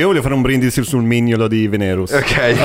io 0.00 0.06
voglio 0.06 0.22
fare 0.22 0.34
un 0.34 0.40
brindisi 0.42 0.82
sul 0.82 1.02
mignolo 1.02 1.46
di 1.46 1.68
Venerus. 1.68 2.10
Ok. 2.12 2.56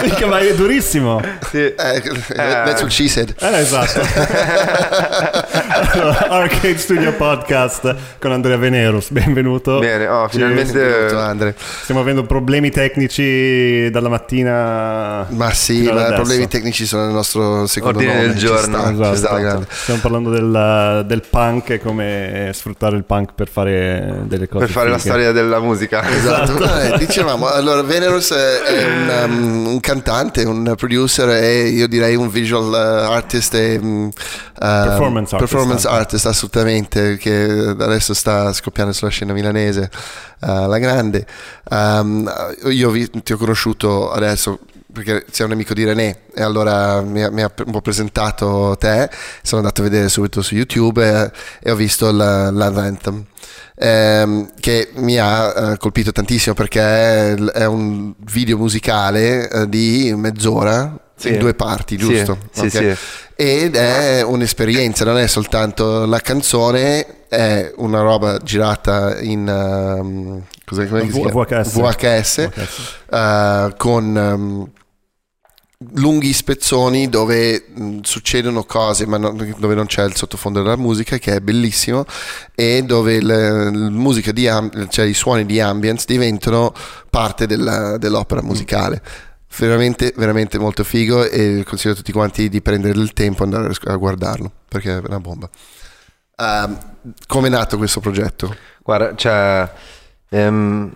Mica, 0.02 0.26
ma 0.26 0.38
è 0.38 0.54
durissimo. 0.54 1.20
sì. 1.50 1.58
Eh, 1.58 1.74
that's 1.76 2.80
what 2.80 2.90
she 2.90 3.08
said. 3.08 3.34
Eh, 3.38 3.58
esatto. 3.58 4.00
Allora, 5.92 6.28
Arcade 6.28 6.78
Studio 6.78 7.12
Podcast 7.14 7.94
con 8.18 8.32
Andrea 8.32 8.56
Venerus, 8.56 9.10
benvenuto. 9.10 9.78
Bene, 9.78 10.06
oh, 10.06 10.28
finalmente... 10.28 10.72
Benvenuto, 10.72 11.18
Andre. 11.18 11.54
Stiamo 11.82 12.00
avendo 12.00 12.24
problemi 12.24 12.70
tecnici 12.70 13.90
dalla 13.90 14.08
mattina. 14.08 15.26
Ma 15.28 15.50
sì, 15.52 15.82
ma 15.82 15.92
adesso. 15.92 16.14
problemi 16.14 16.48
tecnici 16.48 16.86
sono 16.86 17.06
il 17.06 17.12
nostro 17.12 17.66
secondo 17.66 17.98
Ordine 17.98 18.14
nome. 18.14 18.26
del 18.28 18.36
giorno. 18.36 18.78
sta, 18.78 18.90
Esatto. 18.90 19.16
sta, 19.16 19.38
grande. 19.38 19.66
Stiamo 19.70 20.00
parlando 20.00 20.30
del, 20.30 21.04
del 21.06 21.22
punk 21.28 21.70
e 21.70 21.80
come 21.80 22.50
sfruttare 22.52 22.96
il 22.96 23.04
punk 23.04 23.30
per 23.34 23.48
fare 23.48 24.22
delle 24.24 24.48
cose. 24.48 24.64
Per 24.64 24.74
fare 24.74 24.88
la 24.90 24.98
fighe. 24.98 25.10
storia 25.10 25.32
della 25.32 25.60
musica. 25.60 26.02
Esatto, 26.08 26.62
Eh, 26.64 26.98
dicevamo, 26.98 27.46
allora 27.48 27.82
Venerus 27.82 28.32
è 28.32 28.62
è 28.62 28.84
un, 28.84 29.30
um, 29.30 29.66
un 29.66 29.80
cantante, 29.80 30.42
un 30.44 30.74
producer 30.76 31.28
e 31.30 31.68
io 31.68 31.86
direi 31.86 32.14
un 32.14 32.28
visual 32.30 32.68
uh, 32.72 33.10
artist 33.12 33.54
e 33.54 33.78
um, 33.80 34.06
uh, 34.06 34.10
Performance 34.58 35.34
artist 35.34 35.52
performance 35.52 35.73
anche. 35.76 35.88
artist, 35.88 36.26
assolutamente, 36.26 37.16
che 37.16 37.74
adesso 37.78 38.14
sta 38.14 38.52
scoppiando 38.52 38.92
sulla 38.92 39.10
scena 39.10 39.32
milanese, 39.32 39.90
uh, 40.40 40.66
la 40.66 40.78
grande. 40.78 41.26
Um, 41.70 42.30
io 42.70 42.90
vi- 42.90 43.10
ti 43.22 43.32
ho 43.32 43.36
conosciuto 43.36 44.10
adesso 44.10 44.60
perché 44.92 45.24
sei 45.30 45.46
un 45.46 45.52
amico 45.52 45.74
di 45.74 45.82
René 45.84 46.20
e 46.32 46.42
allora 46.42 47.00
mi 47.00 47.22
ha, 47.22 47.30
mi 47.30 47.42
ha 47.42 47.52
un 47.66 47.72
po' 47.72 47.80
presentato 47.80 48.76
te, 48.78 49.10
sono 49.42 49.60
andato 49.60 49.80
a 49.80 49.84
vedere 49.84 50.08
subito 50.08 50.40
su 50.40 50.54
YouTube 50.54 51.04
e, 51.04 51.32
e 51.60 51.70
ho 51.72 51.74
visto 51.74 52.12
la- 52.12 52.50
Love 52.50 52.80
Anthem 52.80 53.24
ehm, 53.74 54.52
che 54.60 54.90
mi 54.94 55.18
ha 55.18 55.72
eh, 55.72 55.76
colpito 55.78 56.12
tantissimo 56.12 56.54
perché 56.54 56.80
è, 56.80 57.34
è 57.34 57.66
un 57.66 58.14
video 58.18 58.56
musicale 58.56 59.48
eh, 59.48 59.68
di 59.68 60.12
mezz'ora 60.16 60.96
Sì. 61.16 61.28
in 61.28 61.38
due 61.38 61.54
parti, 61.54 61.96
giusto? 61.96 62.38
sì, 62.52 62.60
Ok. 62.60 62.70
sì. 62.70 62.94
Ed 63.36 63.76
è 63.76 64.22
un'esperienza, 64.22 65.04
non 65.04 65.18
è 65.18 65.26
soltanto 65.26 66.04
la 66.06 66.20
canzone, 66.20 67.26
è 67.28 67.72
una 67.76 68.00
roba 68.00 68.38
girata 68.38 69.20
in 69.20 69.46
ehm, 69.48 70.42
cos'è, 70.64 70.86
come 70.88 71.02
si 71.10 71.20
V- 71.20 71.44
chiama? 71.46 71.62
VHS. 71.62 71.72
VHS, 71.72 72.48
eh, 73.10 73.74
con 73.76 74.16
ehm, 74.16 74.70
lunghi 75.94 76.32
spezzoni 76.32 77.08
dove 77.08 77.64
mh, 77.74 77.98
succedono 78.02 78.64
cose 78.64 79.06
ma 79.06 79.18
non- 79.18 79.54
dove 79.58 79.74
non 79.74 79.86
c'è 79.86 80.04
il 80.04 80.14
sottofondo 80.16 80.62
della 80.62 80.76
musica 80.76 81.18
che 81.18 81.34
è 81.36 81.40
bellissimo 81.40 82.06
e 82.54 82.82
dove 82.86 83.20
le- 83.20 83.64
la 83.64 83.90
musica 83.90 84.32
di 84.32 84.48
cioè 84.88 85.04
i 85.04 85.12
suoni 85.14 85.44
di 85.44 85.60
ambience 85.60 86.04
diventano 86.08 86.72
parte 87.10 87.46
della- 87.46 87.98
dell'opera 87.98 88.42
musicale 88.42 89.02
veramente 89.58 90.12
veramente 90.16 90.58
molto 90.58 90.84
figo 90.84 91.24
e 91.24 91.62
consiglio 91.66 91.94
a 91.94 91.96
tutti 91.96 92.12
quanti 92.12 92.48
di 92.48 92.60
prendere 92.60 92.98
il 92.98 93.12
tempo 93.12 93.42
e 93.42 93.46
andare 93.46 93.72
a 93.84 93.96
guardarlo 93.96 94.50
perché 94.68 94.96
è 94.96 95.02
una 95.06 95.20
bomba 95.20 95.48
come 97.26 97.46
è 97.46 97.50
nato 97.50 97.76
questo 97.76 98.00
progetto? 98.00 98.54
Guarda, 98.82 99.14
cioè, 99.14 99.70
ehm, 100.30 100.92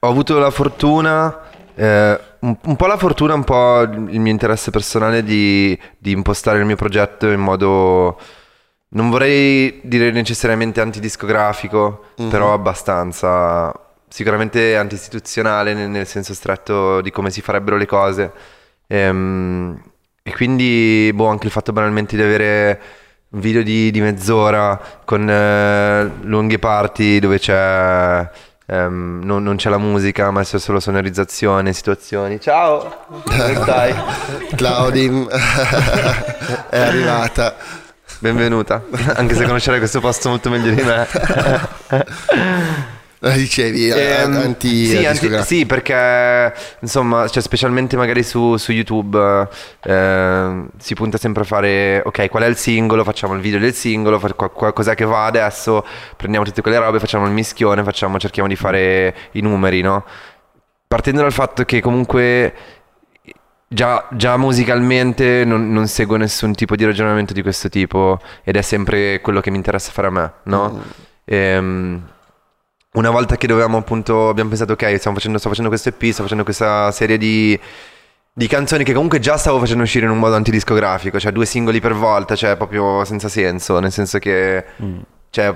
ho 0.00 0.08
avuto 0.08 0.38
la 0.38 0.50
fortuna, 0.50 1.40
eh, 1.74 2.20
un, 2.40 2.56
un 2.62 2.76
po' 2.76 2.86
la 2.86 2.96
fortuna, 2.96 3.34
un 3.34 3.44
po' 3.44 3.82
il 3.82 4.20
mio 4.20 4.32
interesse 4.32 4.70
personale 4.70 5.22
di, 5.22 5.78
di 5.98 6.12
impostare 6.12 6.58
il 6.58 6.64
mio 6.64 6.76
progetto 6.76 7.28
in 7.28 7.40
modo, 7.40 8.18
non 8.90 9.10
vorrei 9.10 9.80
dire 9.84 10.10
necessariamente 10.10 10.80
antidiscografico, 10.80 12.06
però 12.28 12.54
abbastanza, 12.54 13.72
sicuramente 14.08 14.76
antiistituzionale 14.76 15.74
nel, 15.74 15.88
nel 15.88 16.06
senso 16.06 16.34
stretto 16.34 17.00
di 17.00 17.10
come 17.10 17.30
si 17.30 17.40
farebbero 17.40 17.76
le 17.76 17.86
cose. 17.86 18.32
Ehm, 18.86 19.80
e 20.22 20.32
quindi, 20.32 21.10
boh, 21.14 21.26
anche 21.26 21.46
il 21.46 21.52
fatto 21.52 21.72
banalmente 21.72 22.16
di 22.16 22.22
avere 22.22 22.80
un 23.30 23.40
video 23.40 23.62
di, 23.62 23.90
di 23.90 24.00
mezz'ora 24.00 24.80
con 25.04 25.28
eh, 25.28 26.10
lunghe 26.22 26.58
parti 26.58 27.18
dove 27.18 27.38
c'è 27.38 28.28
ehm, 28.66 29.20
non, 29.22 29.42
non 29.42 29.56
c'è 29.56 29.68
la 29.68 29.78
musica 29.78 30.30
ma 30.30 30.42
c'è 30.42 30.58
solo 30.58 30.80
sonorizzazione, 30.80 31.72
situazioni. 31.72 32.40
Ciao! 32.40 33.06
Come 33.24 33.54
stai? 33.54 33.94
Claudine 34.56 35.26
è 36.70 36.78
arrivata 36.78 37.56
Benvenuta, 38.20 38.82
anche 39.14 39.36
se 39.36 39.44
conoscerai 39.44 39.78
questo 39.78 40.00
posto 40.00 40.28
molto 40.28 40.50
meglio 40.50 40.72
di 40.72 40.82
me. 40.82 41.06
Eh, 43.20 43.32
dicevi 43.36 43.88
Ehm, 43.88 44.36
anti, 44.36 44.86
sì, 44.86 45.04
anti- 45.04 45.42
sì, 45.42 45.66
perché 45.66 46.54
insomma, 46.80 47.26
cioè, 47.26 47.42
specialmente 47.42 47.96
magari 47.96 48.22
su, 48.22 48.56
su 48.56 48.70
YouTube 48.70 49.48
eh, 49.82 50.64
si 50.78 50.94
punta 50.94 51.18
sempre 51.18 51.42
a 51.42 51.44
fare, 51.46 52.00
ok, 52.04 52.28
qual 52.28 52.44
è 52.44 52.46
il 52.46 52.56
singolo, 52.56 53.02
facciamo 53.02 53.34
il 53.34 53.40
video 53.40 53.58
del 53.58 53.74
singolo, 53.74 54.20
fa- 54.20 54.32
qua- 54.34 54.50
qua- 54.50 54.72
cos'è 54.72 54.94
che 54.94 55.04
va 55.04 55.24
adesso, 55.26 55.84
prendiamo 56.16 56.46
tutte 56.46 56.62
quelle 56.62 56.78
robe, 56.78 57.00
facciamo 57.00 57.26
il 57.26 57.32
mischione, 57.32 57.82
facciamo, 57.82 58.18
cerchiamo 58.20 58.48
di 58.48 58.54
fare 58.56 59.14
i 59.32 59.40
numeri, 59.40 59.80
no? 59.80 60.04
Partendo 60.86 61.20
dal 61.22 61.32
fatto 61.32 61.64
che 61.64 61.80
comunque 61.80 62.54
già, 63.66 64.06
già 64.12 64.36
musicalmente 64.36 65.44
non, 65.44 65.72
non 65.72 65.88
seguo 65.88 66.16
nessun 66.16 66.54
tipo 66.54 66.76
di 66.76 66.84
ragionamento 66.84 67.32
di 67.32 67.42
questo 67.42 67.68
tipo 67.68 68.18
ed 68.44 68.56
è 68.56 68.62
sempre 68.62 69.20
quello 69.20 69.40
che 69.40 69.50
mi 69.50 69.56
interessa 69.56 69.90
fare 69.90 70.06
a 70.06 70.10
me, 70.10 70.32
no? 70.44 70.82
Ehm, 71.24 72.02
una 72.92 73.10
volta 73.10 73.36
che 73.36 73.46
dovevamo 73.46 73.78
appunto, 73.78 74.28
abbiamo 74.28 74.48
pensato 74.48 74.72
ok, 74.72 74.96
stiamo 74.98 75.16
facendo, 75.16 75.38
sto 75.38 75.48
facendo 75.48 75.68
questo 75.70 75.90
EP, 75.90 76.02
sto 76.10 76.22
facendo 76.22 76.44
questa 76.44 76.90
serie 76.90 77.18
di, 77.18 77.58
di 78.32 78.46
canzoni 78.46 78.84
che 78.84 78.92
comunque 78.92 79.18
già 79.20 79.36
stavo 79.36 79.58
facendo 79.58 79.82
uscire 79.82 80.06
in 80.06 80.10
un 80.12 80.18
modo 80.18 80.34
antidiscografico, 80.36 81.18
cioè 81.20 81.32
due 81.32 81.46
singoli 81.46 81.80
per 81.80 81.94
volta, 81.94 82.34
cioè 82.34 82.56
proprio 82.56 83.04
senza 83.04 83.28
senso, 83.28 83.78
nel 83.80 83.92
senso 83.92 84.18
che... 84.18 84.64
Cioè, 85.30 85.54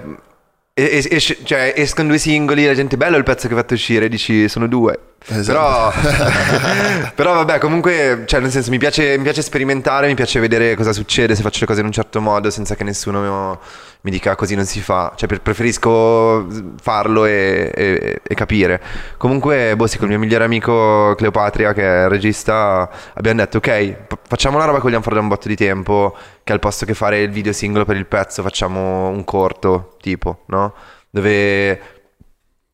es- 0.74 1.08
es- 1.10 1.40
cioè, 1.44 1.72
escono 1.76 2.08
due 2.08 2.18
singoli, 2.18 2.66
la 2.66 2.74
gente 2.74 2.96
bello 2.96 3.16
il 3.16 3.22
pezzo 3.24 3.48
che 3.48 3.54
hai 3.54 3.60
fatto 3.60 3.74
uscire, 3.74 4.08
dici 4.08 4.48
sono 4.48 4.66
due. 4.68 4.98
Esatto. 5.26 5.52
Però, 5.52 5.92
però 7.14 7.34
vabbè, 7.34 7.58
comunque, 7.58 8.24
cioè, 8.26 8.40
nel 8.40 8.50
senso, 8.50 8.70
mi 8.70 8.78
piace, 8.78 9.16
mi 9.16 9.22
piace 9.22 9.42
sperimentare, 9.42 10.06
mi 10.08 10.14
piace 10.14 10.40
vedere 10.40 10.74
cosa 10.74 10.92
succede 10.92 11.34
se 11.34 11.42
faccio 11.42 11.60
le 11.60 11.66
cose 11.66 11.80
in 11.80 11.86
un 11.86 11.92
certo 11.92 12.20
modo 12.20 12.50
senza 12.50 12.74
che 12.74 12.84
nessuno 12.84 13.60
mi 14.04 14.10
dica 14.10 14.34
così 14.34 14.54
non 14.56 14.64
si 14.64 14.80
fa. 14.80 15.12
Cioè, 15.14 15.38
preferisco 15.38 16.46
farlo 16.80 17.24
e, 17.24 17.70
e- 17.74 18.20
e 18.22 18.34
capire. 18.34 18.80
Comunque, 19.16 19.76
boh, 19.76 19.86
sì, 19.86 19.96
con 19.98 20.10
il 20.10 20.16
mio 20.16 20.24
migliore 20.24 20.44
amico 20.44 21.14
Cleopatria, 21.16 21.72
che 21.72 21.82
è 21.82 22.02
il 22.04 22.08
regista, 22.08 22.90
abbiamo 23.14 23.38
detto, 23.38 23.58
ok, 23.58 23.96
facciamo 24.26 24.56
una 24.56 24.64
roba 24.66 24.78
che 24.78 24.84
vogliamo 24.84 25.02
fare 25.02 25.14
da 25.16 25.22
un 25.22 25.28
botto 25.28 25.48
di 25.48 25.56
tempo, 25.56 26.16
che 26.42 26.52
al 26.52 26.58
posto 26.58 26.84
che 26.84 26.94
fare 26.94 27.20
il 27.22 27.30
video 27.30 27.52
singolo 27.52 27.84
per 27.84 27.96
il 27.96 28.06
pezzo, 28.06 28.42
facciamo 28.42 29.08
un 29.08 29.24
corto, 29.24 29.96
tipo, 30.00 30.40
no? 30.46 30.74
Dove 31.14 31.91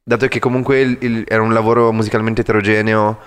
dato 0.09 0.27
che 0.27 0.39
comunque 0.39 0.81
il- 0.81 0.97
il- 1.01 1.25
era 1.29 1.43
un 1.43 1.53
lavoro 1.53 1.93
musicalmente 1.93 2.41
eterogeneo, 2.41 3.19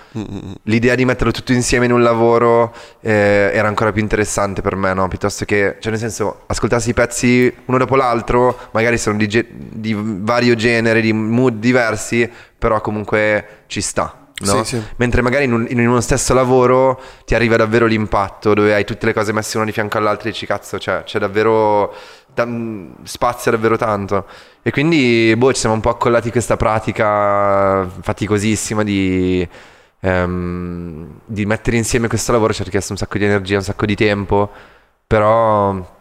l'idea 0.64 0.96
di 0.96 1.06
metterlo 1.06 1.32
tutto 1.32 1.54
insieme 1.54 1.86
in 1.86 1.92
un 1.92 2.02
lavoro 2.02 2.74
eh, 3.02 3.52
era 3.54 3.68
ancora 3.68 3.92
più 3.92 4.02
interessante 4.02 4.62
per 4.62 4.76
me, 4.76 4.92
no? 4.96 5.08
Piuttosto 5.08 5.46
che, 5.46 5.78
cioè 5.80 5.92
nel 5.92 6.00
senso, 6.00 6.42
ascoltarsi 6.48 6.90
i 6.90 6.94
pezzi 6.96 7.54
uno 7.66 7.78
dopo 7.78 7.96
l'altro, 7.96 8.58
magari 8.72 8.98
sono 8.98 9.18
di, 9.18 9.28
ge- 9.28 9.46
di 9.52 9.96
vario 9.96 10.56
genere, 10.56 11.02
di 11.02 11.14
mood 11.14 11.54
diversi, 11.60 12.28
però 12.58 12.82
comunque 12.82 13.64
ci 13.68 13.82
sta. 13.82 14.16
No? 14.44 14.64
Sì, 14.64 14.78
sì. 14.78 14.82
Mentre 14.96 15.22
magari 15.22 15.44
in, 15.44 15.54
un- 15.54 15.68
in 15.70 15.88
uno 15.88 16.02
stesso 16.02 16.34
lavoro 16.34 17.00
ti 17.26 17.36
arriva 17.36 17.58
davvero 17.58 17.86
l'impatto 17.86 18.56
dove 18.56 18.74
hai 18.74 18.84
tutte 18.86 19.06
le 19.06 19.14
cose 19.14 19.32
messe 19.34 19.58
una 19.58 19.68
di 19.68 19.72
fianco 19.72 20.00
all'altra 20.00 20.30
e 20.30 20.32
dici 20.32 20.48
cazzo, 20.48 20.80
cioè, 20.80 21.04
c'è 21.04 21.20
davvero 21.20 21.94
tan- 22.34 22.96
spazio 23.04 23.52
davvero 23.52 23.78
tanto. 23.78 24.26
E 24.62 24.72
quindi 24.72 25.34
boh, 25.38 25.54
ci 25.54 25.60
siamo 25.60 25.76
un 25.76 25.82
po' 25.82 25.90
accollati 25.90 26.28
in 26.28 26.32
questa 26.32 26.58
pratica 26.58 27.88
faticosissima 27.88 28.84
di, 28.84 29.48
ehm, 30.00 31.20
di 31.26 31.46
mettere 31.46 31.78
insieme 31.78 32.08
questo 32.08 32.32
lavoro. 32.32 32.54
Ci 32.54 32.62
ha 32.62 32.66
richiesto 32.66 32.92
un 32.92 32.98
sacco 32.98 33.18
di 33.18 33.26
energia, 33.26 33.58
un 33.58 33.64
sacco 33.64 33.86
di 33.86 33.96
tempo, 33.96 34.50
però 35.08 36.00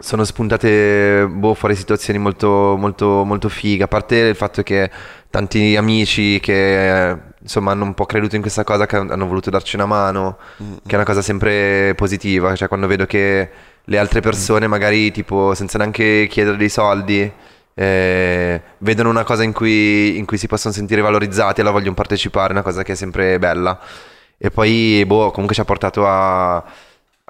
sono 0.00 0.24
spuntate 0.24 1.26
boh, 1.28 1.54
fuori 1.54 1.74
situazioni 1.76 2.18
molto, 2.18 2.76
molto, 2.78 3.24
molto 3.24 3.48
fighe. 3.48 3.84
A 3.84 3.88
parte 3.88 4.16
il 4.16 4.34
fatto 4.36 4.62
che 4.62 4.90
tanti 5.30 5.76
amici 5.76 6.40
che 6.40 7.16
insomma 7.40 7.72
hanno 7.72 7.84
un 7.84 7.94
po' 7.94 8.06
creduto 8.06 8.34
in 8.36 8.40
questa 8.42 8.64
cosa, 8.64 8.86
che 8.86 8.96
hanno 8.96 9.26
voluto 9.26 9.50
darci 9.50 9.76
una 9.76 9.86
mano, 9.86 10.38
che 10.86 10.92
è 10.92 10.94
una 10.94 11.04
cosa 11.04 11.22
sempre 11.22 11.94
positiva. 11.96 12.54
Cioè, 12.54 12.68
quando 12.68 12.86
vedo 12.86 13.06
che 13.06 13.50
le 13.84 13.98
altre 13.98 14.20
persone, 14.20 14.66
magari 14.66 15.10
tipo 15.10 15.54
senza 15.54 15.78
neanche 15.78 16.26
chiedere 16.28 16.56
dei 16.56 16.68
soldi, 16.68 17.30
eh, 17.74 18.62
vedono 18.78 19.08
una 19.10 19.24
cosa 19.24 19.42
in 19.42 19.52
cui, 19.52 20.16
in 20.18 20.26
cui 20.26 20.36
si 20.38 20.46
possono 20.46 20.72
sentire 20.74 21.00
valorizzati 21.00 21.60
e 21.60 21.64
la 21.64 21.70
vogliono 21.70 21.94
partecipare, 21.94 22.52
una 22.52 22.62
cosa 22.62 22.82
che 22.82 22.92
è 22.92 22.94
sempre 22.94 23.38
bella. 23.38 23.78
E 24.38 24.50
poi, 24.50 25.04
boh, 25.06 25.30
comunque 25.30 25.54
ci 25.54 25.60
ha 25.60 25.64
portato 25.64 26.06
a 26.06 26.64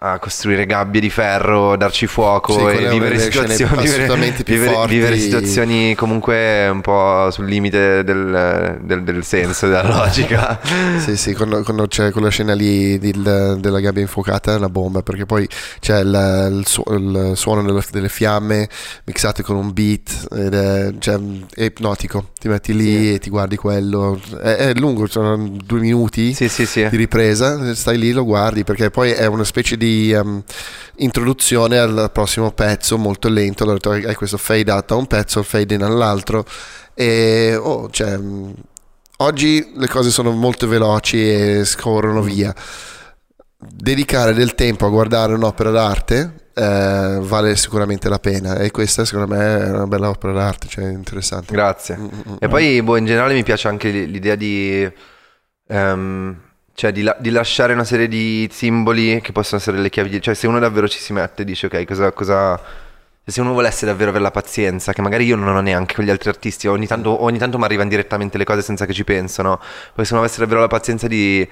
a 0.02 0.18
costruire 0.18 0.64
gabbie 0.64 0.98
di 0.98 1.10
ferro, 1.10 1.76
darci 1.76 2.06
fuoco 2.06 2.54
Sì, 2.54 2.74
e 2.84 2.88
vivere 2.88 3.18
situazioni, 3.18 3.76
vivere, 3.76 4.72
forti. 4.72 4.94
vivere 4.94 5.18
situazioni 5.18 5.94
comunque 5.94 6.68
un 6.68 6.80
po' 6.80 7.28
sul 7.30 7.44
limite 7.44 8.02
del, 8.02 8.78
del- 8.80 9.02
del 9.04 9.22
senso, 9.24 9.66
della 9.66 9.86
logica. 9.86 10.58
Sì, 11.00 11.16
sì, 11.16 11.34
quando, 11.34 11.62
quando 11.62 11.86
c'è 11.86 12.12
quella 12.12 12.30
scena 12.30 12.54
lì 12.54 12.98
del- 12.98 13.58
della 13.60 13.80
gabbia 13.80 14.00
infuocata 14.00 14.54
è 14.54 14.56
una 14.56 14.70
bomba, 14.70 15.02
perché 15.02 15.26
poi 15.26 15.46
c'è 15.80 16.00
il, 16.00 16.48
il 16.58 16.66
su- 16.66 16.82
il 16.92 17.32
suono 17.34 17.62
delle, 17.62 17.82
delle 17.90 18.08
fiamme 18.08 18.68
mixate 19.04 19.42
con 19.42 19.56
un 19.56 19.70
beat, 19.74 20.28
ed 20.32 20.54
è, 20.54 20.92
cioè, 20.98 21.18
è 21.54 21.64
ipnotico, 21.64 22.30
ti 22.40 22.48
metti 22.48 22.74
lì 22.74 22.90
Sì. 22.90 23.12
e 23.14 23.18
ti 23.18 23.28
guardi 23.28 23.56
quello, 23.56 24.18
è, 24.42 24.54
è 24.68 24.72
lungo, 24.76 25.06
sono 25.08 25.36
due 25.62 25.80
minuti 25.80 26.32
sì. 26.32 26.48
di 26.88 26.96
ripresa, 26.96 27.74
stai 27.74 27.98
lì 27.98 28.12
lo 28.12 28.24
guardi, 28.24 28.64
perché 28.64 28.88
poi 28.90 29.10
è 29.10 29.26
una 29.26 29.44
specie 29.44 29.76
di 29.76 29.88
ehm, 30.12 30.42
introduzione 30.96 31.78
al 31.78 32.10
prossimo 32.12 32.52
pezzo 32.52 32.98
molto 32.98 33.28
lento, 33.28 33.64
allora 33.64 33.90
hai 33.90 34.14
questo 34.14 34.36
fade 34.36 34.70
out 34.70 34.90
a 34.90 34.94
un 34.96 35.06
pezzo, 35.06 35.42
fade 35.42 35.74
in 35.74 35.82
all'altro 35.82 36.44
e 36.94 37.56
oh, 37.56 37.88
cioè, 37.90 38.16
mh, 38.16 38.54
oggi 39.18 39.72
le 39.74 39.88
cose 39.88 40.10
sono 40.10 40.30
molto 40.30 40.68
veloci 40.68 41.30
e 41.30 41.64
scorrono 41.64 42.22
via. 42.22 42.54
Dedicare 43.62 44.32
del 44.32 44.54
tempo 44.54 44.86
a 44.86 44.88
guardare 44.88 45.34
un'opera 45.34 45.70
d'arte 45.70 46.40
eh, 46.54 47.18
vale 47.20 47.56
sicuramente 47.56 48.08
la 48.08 48.18
pena 48.18 48.58
e 48.58 48.70
questa 48.70 49.04
secondo 49.04 49.34
me 49.34 49.58
è 49.60 49.70
una 49.70 49.86
bella 49.86 50.08
opera 50.08 50.32
d'arte, 50.32 50.68
cioè 50.68 50.84
interessante. 50.90 51.52
Grazie. 51.52 51.96
Mm, 51.96 52.04
mm, 52.04 52.32
mm. 52.32 52.36
E 52.38 52.48
poi 52.48 52.82
boh, 52.82 52.96
in 52.96 53.06
generale 53.06 53.34
mi 53.34 53.42
piace 53.42 53.68
anche 53.68 53.88
l'idea 53.90 54.34
di, 54.34 54.90
ehm, 55.68 56.40
cioè 56.80 56.92
di, 56.92 57.02
la- 57.02 57.14
di 57.18 57.28
lasciare 57.28 57.74
una 57.74 57.84
serie 57.84 58.08
di 58.08 58.48
simboli 58.50 59.20
che 59.20 59.32
possono 59.32 59.60
essere 59.60 59.76
le 59.76 59.90
chiavi. 59.90 60.18
Cioè 60.18 60.32
se 60.32 60.46
uno 60.46 60.58
davvero 60.58 60.88
ci 60.88 60.98
si 60.98 61.12
mette 61.12 61.44
dice 61.44 61.66
ok, 61.66 61.84
cosa... 61.84 62.10
cosa 62.12 62.60
se 63.22 63.40
uno 63.42 63.52
volesse 63.52 63.84
davvero 63.84 64.08
avere 64.08 64.24
la 64.24 64.30
pazienza, 64.30 64.92
che 64.94 65.02
magari 65.02 65.24
io 65.24 65.36
non 65.36 65.54
ho 65.54 65.60
neanche 65.60 65.94
con 65.94 66.04
gli 66.04 66.10
altri 66.10 66.30
artisti, 66.30 66.66
ogni 66.66 66.86
tanto, 66.86 67.16
tanto 67.38 67.58
mi 67.58 67.64
arrivano 67.64 67.90
direttamente 67.90 68.38
le 68.38 68.44
cose 68.44 68.62
senza 68.62 68.86
che 68.86 68.92
ci 68.94 69.04
penso, 69.04 69.42
no? 69.42 69.60
Poi 69.94 70.04
se 70.04 70.14
uno 70.14 70.22
avesse 70.22 70.40
davvero 70.40 70.60
la 70.60 70.66
pazienza 70.68 71.06
di 71.06 71.46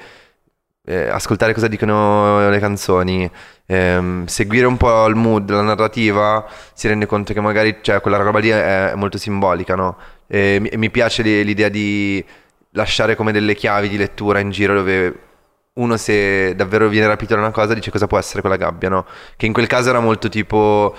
eh, 0.86 1.08
ascoltare 1.08 1.52
cosa 1.52 1.69
dicono 1.69 2.48
le 2.48 2.58
canzoni, 2.58 3.30
ehm, 3.66 4.25
seguire 4.26 4.66
un 4.66 4.76
po' 4.78 5.06
il 5.06 5.14
mood, 5.14 5.50
la 5.50 5.62
narrativa, 5.62 6.44
si 6.72 6.88
rende 6.88 7.06
conto 7.06 7.32
che 7.34 7.40
magari 7.40 7.78
cioè, 7.82 8.00
quella 8.00 8.16
roba 8.16 8.38
lì 8.40 8.48
è, 8.48 8.90
è 8.90 8.94
molto 8.94 9.19
simbolica, 9.19 9.75
no? 9.76 9.96
E 10.26 10.58
mi, 10.60 10.70
mi 10.75 10.90
piace 10.90 11.22
li- 11.22 11.44
l'idea 11.44 11.69
di 11.69 12.25
lasciare 12.78 13.16
come 13.16 13.32
delle 13.32 13.54
chiavi 13.54 13.88
di 13.88 13.96
lettura 13.96 14.38
in 14.38 14.50
giro 14.50 14.75
dove 14.75 15.19
uno 15.75 15.96
se 15.96 16.54
davvero 16.56 16.88
viene 16.88 17.06
rapito 17.06 17.34
da 17.34 17.40
una 17.40 17.50
cosa 17.50 17.75
dice 17.75 17.90
cosa 17.90 18.06
può 18.06 18.19
essere 18.19 18.40
quella 18.40 18.56
gabbia, 18.56 18.88
no? 18.88 19.04
Che 19.36 19.46
in 19.46 19.52
quel 19.52 19.66
caso 19.66 19.90
era 19.90 20.00
molto 20.00 20.28
tipo 20.28 20.94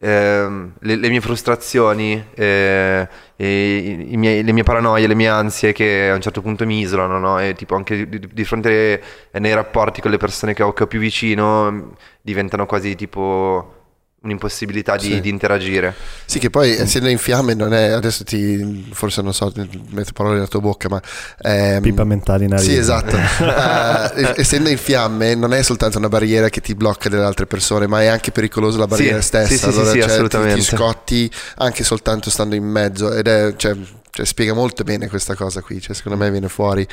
ehm, 0.00 0.72
le, 0.80 0.96
le 0.96 1.08
mie 1.10 1.20
frustrazioni, 1.20 2.24
eh, 2.34 3.08
i- 3.36 4.12
i 4.12 4.16
miei- 4.16 4.42
le 4.42 4.52
mie 4.52 4.62
paranoie, 4.64 5.06
le 5.06 5.14
mie 5.14 5.28
ansie 5.28 5.72
che 5.72 6.08
a 6.10 6.14
un 6.14 6.20
certo 6.20 6.40
punto 6.42 6.64
mi 6.66 6.80
isolano, 6.80 7.18
no? 7.18 7.38
E 7.40 7.54
tipo 7.54 7.74
anche 7.76 8.08
di, 8.08 8.18
di 8.32 8.44
fronte 8.44 9.02
nei 9.32 9.54
rapporti 9.54 10.00
con 10.00 10.10
le 10.10 10.16
persone 10.18 10.54
che 10.54 10.62
ho, 10.62 10.72
che 10.72 10.84
ho 10.84 10.86
più 10.86 10.98
vicino 10.98 11.94
diventano 12.20 12.66
quasi 12.66 12.94
tipo 12.96 13.81
un'impossibilità 14.22 14.96
di, 14.96 15.06
Sì. 15.06 15.20
di 15.20 15.28
interagire. 15.28 15.94
Sì, 16.24 16.38
che 16.38 16.48
poi 16.50 16.70
essendo 16.76 17.08
in 17.08 17.18
fiamme 17.18 17.54
non 17.54 17.74
è, 17.74 17.90
adesso 17.90 18.24
ti, 18.24 18.88
forse 18.92 19.20
non 19.22 19.34
so, 19.34 19.52
metto 19.90 20.12
parole 20.12 20.34
nella 20.36 20.46
tua 20.46 20.60
bocca, 20.60 20.88
ma... 20.88 21.00
ehm, 21.40 21.82
Pipa 21.82 22.04
mentale 22.04 22.44
in 22.44 22.52
aria. 22.52 22.64
Sì, 22.64 22.76
esatto. 22.76 23.16
Eh, 23.16 24.34
essendo 24.36 24.68
in 24.68 24.78
fiamme 24.78 25.34
non 25.34 25.52
è 25.52 25.62
soltanto 25.62 25.98
una 25.98 26.08
barriera 26.08 26.48
che 26.48 26.60
ti 26.60 26.74
blocca 26.74 27.08
delle 27.08 27.24
altre 27.24 27.46
persone, 27.46 27.86
ma 27.86 28.02
è 28.02 28.06
anche 28.06 28.30
pericolosa 28.30 28.78
la 28.78 28.86
barriera 28.86 29.20
Sì, 29.20 29.26
stessa. 29.26 29.70
sì, 29.70 29.72
sì, 29.72 29.72
sì, 29.72 29.78
sì, 29.78 29.84
cioè, 29.84 29.92
ti- 29.92 30.00
assolutamente. 30.00 30.54
Ti, 30.54 30.62
scotti 30.62 31.30
anche 31.56 31.84
soltanto 31.84 32.30
stando 32.30 32.54
in 32.54 32.64
mezzo 32.64 33.12
ed 33.12 33.26
è... 33.26 33.54
Cioè, 33.56 33.76
cioè, 34.14 34.26
spiega 34.26 34.52
molto 34.52 34.84
bene 34.84 35.08
questa 35.08 35.34
cosa 35.34 35.62
qui, 35.62 35.80
cioè, 35.80 35.94
secondo 35.94 36.18
me 36.18 36.30
viene 36.30 36.50
fuori 36.50 36.86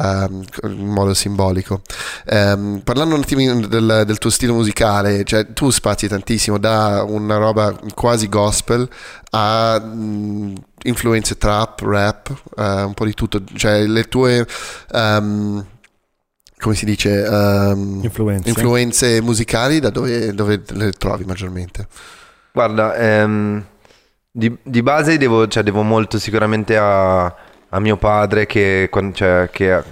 ehm, 0.00 0.44
in 0.64 0.86
modo 0.86 1.14
simbolico. 1.14 1.80
Ehm, 2.26 2.82
parlando 2.84 3.14
un 3.14 3.22
attimo 3.22 3.66
del, 3.66 4.02
del 4.04 4.18
tuo 4.18 4.28
stile 4.28 4.52
musicale, 4.52 5.24
cioè, 5.24 5.54
tu 5.54 5.70
spazi 5.70 6.08
tantissimo 6.08 6.58
da 6.58 7.02
una 7.08 7.38
roba 7.38 7.74
quasi 7.94 8.28
gospel 8.28 8.86
a 9.30 9.80
mh, 9.80 10.54
influenze 10.82 11.38
trap, 11.38 11.80
rap, 11.80 12.42
eh, 12.58 12.82
un 12.82 12.92
po' 12.92 13.06
di 13.06 13.14
tutto, 13.14 13.42
cioè 13.54 13.86
le 13.86 14.04
tue... 14.04 14.46
ehm, 14.92 15.66
come 16.58 16.74
si 16.74 16.84
dice? 16.84 17.24
Influenze. 18.02 18.48
influenze 18.48 19.22
musicali 19.22 19.78
da 19.78 19.90
dove, 19.90 20.34
dove 20.34 20.60
le 20.70 20.90
trovi 20.90 21.24
maggiormente? 21.24 21.86
Guarda, 22.52 22.96
ehm, 22.96 23.64
di, 24.38 24.56
di 24.62 24.82
base 24.82 25.18
devo, 25.18 25.48
cioè, 25.48 25.64
devo 25.64 25.82
molto 25.82 26.16
sicuramente 26.16 26.76
a, 26.76 27.24
a 27.24 27.80
mio 27.80 27.96
padre 27.96 28.46
che, 28.46 28.88
cioè, 29.12 29.48
che 29.50 29.74
è 29.74 29.82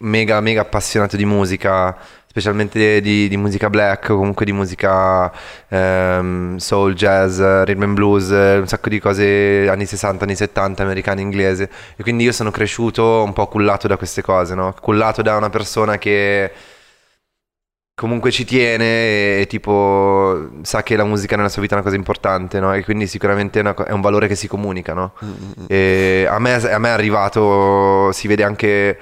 mega, 0.00 0.38
mega 0.42 0.60
appassionato 0.60 1.16
di 1.16 1.24
musica, 1.24 1.96
specialmente 2.26 3.00
di, 3.00 3.26
di 3.26 3.36
musica 3.38 3.70
black, 3.70 4.08
comunque 4.08 4.44
di 4.44 4.52
musica 4.52 5.32
ehm, 5.68 6.58
soul, 6.58 6.92
jazz, 6.92 7.40
rhythm 7.40 7.84
and 7.84 7.94
blues, 7.94 8.28
un 8.28 8.66
sacco 8.66 8.90
di 8.90 9.00
cose 9.00 9.66
anni 9.66 9.86
60, 9.86 10.24
anni 10.24 10.36
70, 10.36 10.82
americane, 10.82 11.22
inglese. 11.22 11.70
E 11.96 12.02
quindi 12.02 12.24
io 12.24 12.32
sono 12.32 12.50
cresciuto 12.50 13.22
un 13.22 13.32
po' 13.32 13.48
cullato 13.48 13.88
da 13.88 13.96
queste 13.96 14.20
cose, 14.20 14.54
no? 14.54 14.74
Cullato 14.78 15.22
da 15.22 15.36
una 15.36 15.48
persona 15.48 15.96
che 15.96 16.52
comunque 17.94 18.30
ci 18.32 18.44
tiene 18.44 19.38
e 19.40 19.46
tipo 19.48 20.50
sa 20.62 20.82
che 20.82 20.96
la 20.96 21.04
musica 21.04 21.36
nella 21.36 21.48
sua 21.48 21.62
vita 21.62 21.74
è 21.74 21.76
una 21.78 21.86
cosa 21.86 21.96
importante, 21.96 22.60
no? 22.60 22.74
E 22.74 22.84
quindi 22.84 23.06
sicuramente 23.06 23.60
è, 23.60 23.62
una 23.62 23.74
è 23.74 23.92
un 23.92 24.00
valore 24.00 24.26
che 24.26 24.34
si 24.34 24.48
comunica, 24.48 24.94
no? 24.94 25.14
E 25.68 26.26
a 26.28 26.38
me, 26.38 26.54
a 26.54 26.78
me 26.78 26.88
è 26.88 26.92
arrivato, 26.92 28.10
si 28.12 28.26
vede 28.28 28.42
anche 28.42 28.98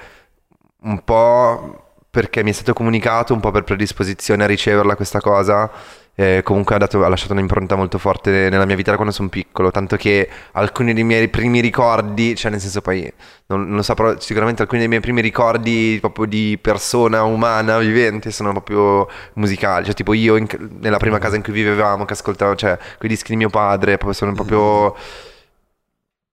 un 0.83 1.03
po' 1.03 1.95
perché 2.09 2.43
mi 2.43 2.51
è 2.51 2.53
stato 2.53 2.73
comunicato, 2.73 3.33
un 3.33 3.39
po' 3.39 3.49
per 3.51 3.63
predisposizione 3.63 4.43
a 4.43 4.47
riceverla 4.47 4.95
questa 4.95 5.19
cosa. 5.19 5.71
Eh, 6.15 6.41
comunque 6.43 6.75
ha, 6.75 6.77
dato- 6.77 7.03
ha 7.03 7.07
lasciato 7.09 7.33
un'impronta 7.33 7.75
molto 7.75 7.97
forte 7.97 8.49
nella 8.49 8.65
mia 8.65 8.75
vita 8.75 8.91
da 8.91 8.97
quando 8.97 9.13
sono 9.13 9.29
piccolo, 9.29 9.71
tanto 9.71 9.95
che 9.95 10.29
alcuni 10.53 10.93
dei 10.93 11.03
miei 11.03 11.27
primi 11.27 11.59
ricordi, 11.59 12.35
cioè 12.35 12.51
nel 12.51 12.59
senso 12.59 12.81
poi 12.81 13.11
non, 13.47 13.67
non 13.67 13.77
lo 13.77 13.81
so, 13.81 13.93
però 13.95 14.19
sicuramente 14.19 14.61
alcuni 14.61 14.79
dei 14.81 14.89
miei 14.89 15.01
primi 15.01 15.21
ricordi 15.21 15.97
proprio 15.99 16.25
di 16.25 16.57
persona 16.61 17.23
umana 17.23 17.79
vivente 17.79 18.31
sono 18.31 18.51
proprio 18.51 19.07
musicali, 19.33 19.85
cioè 19.85 19.93
tipo 19.95 20.13
io 20.13 20.35
in- 20.35 20.47
nella 20.79 20.97
prima 20.97 21.17
casa 21.17 21.35
in 21.35 21.43
cui 21.43 21.53
vivevamo 21.53 22.05
che 22.05 22.13
ascoltavo, 22.13 22.55
cioè 22.55 22.77
quei 22.97 23.09
dischi 23.09 23.31
di 23.31 23.37
mio 23.37 23.49
padre, 23.49 23.97
sono 24.11 24.33
proprio 24.33 24.95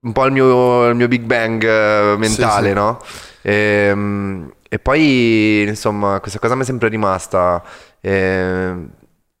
un 0.03 0.11
po' 0.13 0.25
il 0.25 0.31
mio, 0.31 0.87
il 0.87 0.95
mio 0.95 1.07
Big 1.07 1.21
Bang 1.23 1.63
eh, 1.63 2.15
mentale, 2.17 2.69
sì. 2.69 2.73
no? 2.73 2.99
Ehm, 3.43 4.51
E, 4.73 4.79
poi, 4.79 5.63
insomma, 5.67 6.19
questa 6.21 6.39
cosa 6.39 6.55
mi 6.55 6.61
è 6.61 6.65
sempre 6.65 6.87
rimasta. 6.87 7.61
ehm, 7.99 8.89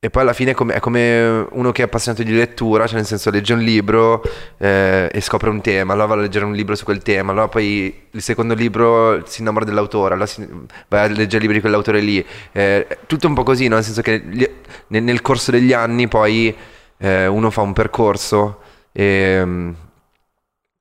e 0.03 0.09
poi 0.09 0.23
alla 0.23 0.33
fine 0.33 0.51
è 0.51 0.53
come, 0.55 0.73
è 0.73 0.79
come 0.79 1.45
uno 1.51 1.71
che 1.71 1.83
è 1.83 1.85
appassionato 1.85 2.23
di 2.23 2.33
lettura, 2.33 2.87
cioè 2.87 2.95
nel 2.95 3.05
senso 3.05 3.29
legge 3.29 3.53
un 3.53 3.59
libro 3.59 4.23
eh, 4.57 5.07
e 5.11 5.21
scopre 5.21 5.51
un 5.51 5.61
tema, 5.61 5.93
allora 5.93 6.07
va 6.07 6.13
a 6.15 6.17
leggere 6.17 6.43
un 6.43 6.53
libro 6.53 6.73
su 6.73 6.85
quel 6.85 7.03
tema, 7.03 7.31
allora 7.31 7.47
poi 7.47 8.07
il 8.09 8.21
secondo 8.23 8.55
libro 8.55 9.23
si 9.27 9.41
innamora 9.41 9.63
dell'autore, 9.63 10.13
allora 10.15 10.25
si, 10.25 10.43
va 10.87 11.03
a 11.03 11.07
leggere 11.07 11.41
libri 11.41 11.57
di 11.57 11.61
quell'autore 11.61 11.99
lì. 12.01 12.25
Eh, 12.51 12.87
tutto 13.05 13.27
un 13.27 13.35
po' 13.35 13.43
così, 13.43 13.67
no? 13.67 13.75
Nel 13.75 13.83
senso 13.83 14.01
che 14.01 14.19
gli- 14.27 14.49
nel, 14.87 15.03
nel 15.03 15.21
corso 15.21 15.51
degli 15.51 15.71
anni 15.71 16.07
poi 16.07 16.55
eh, 16.97 17.27
uno 17.27 17.51
fa 17.51 17.61
un 17.61 17.73
percorso 17.73 18.61
e 18.91 19.45
mm, 19.45 19.71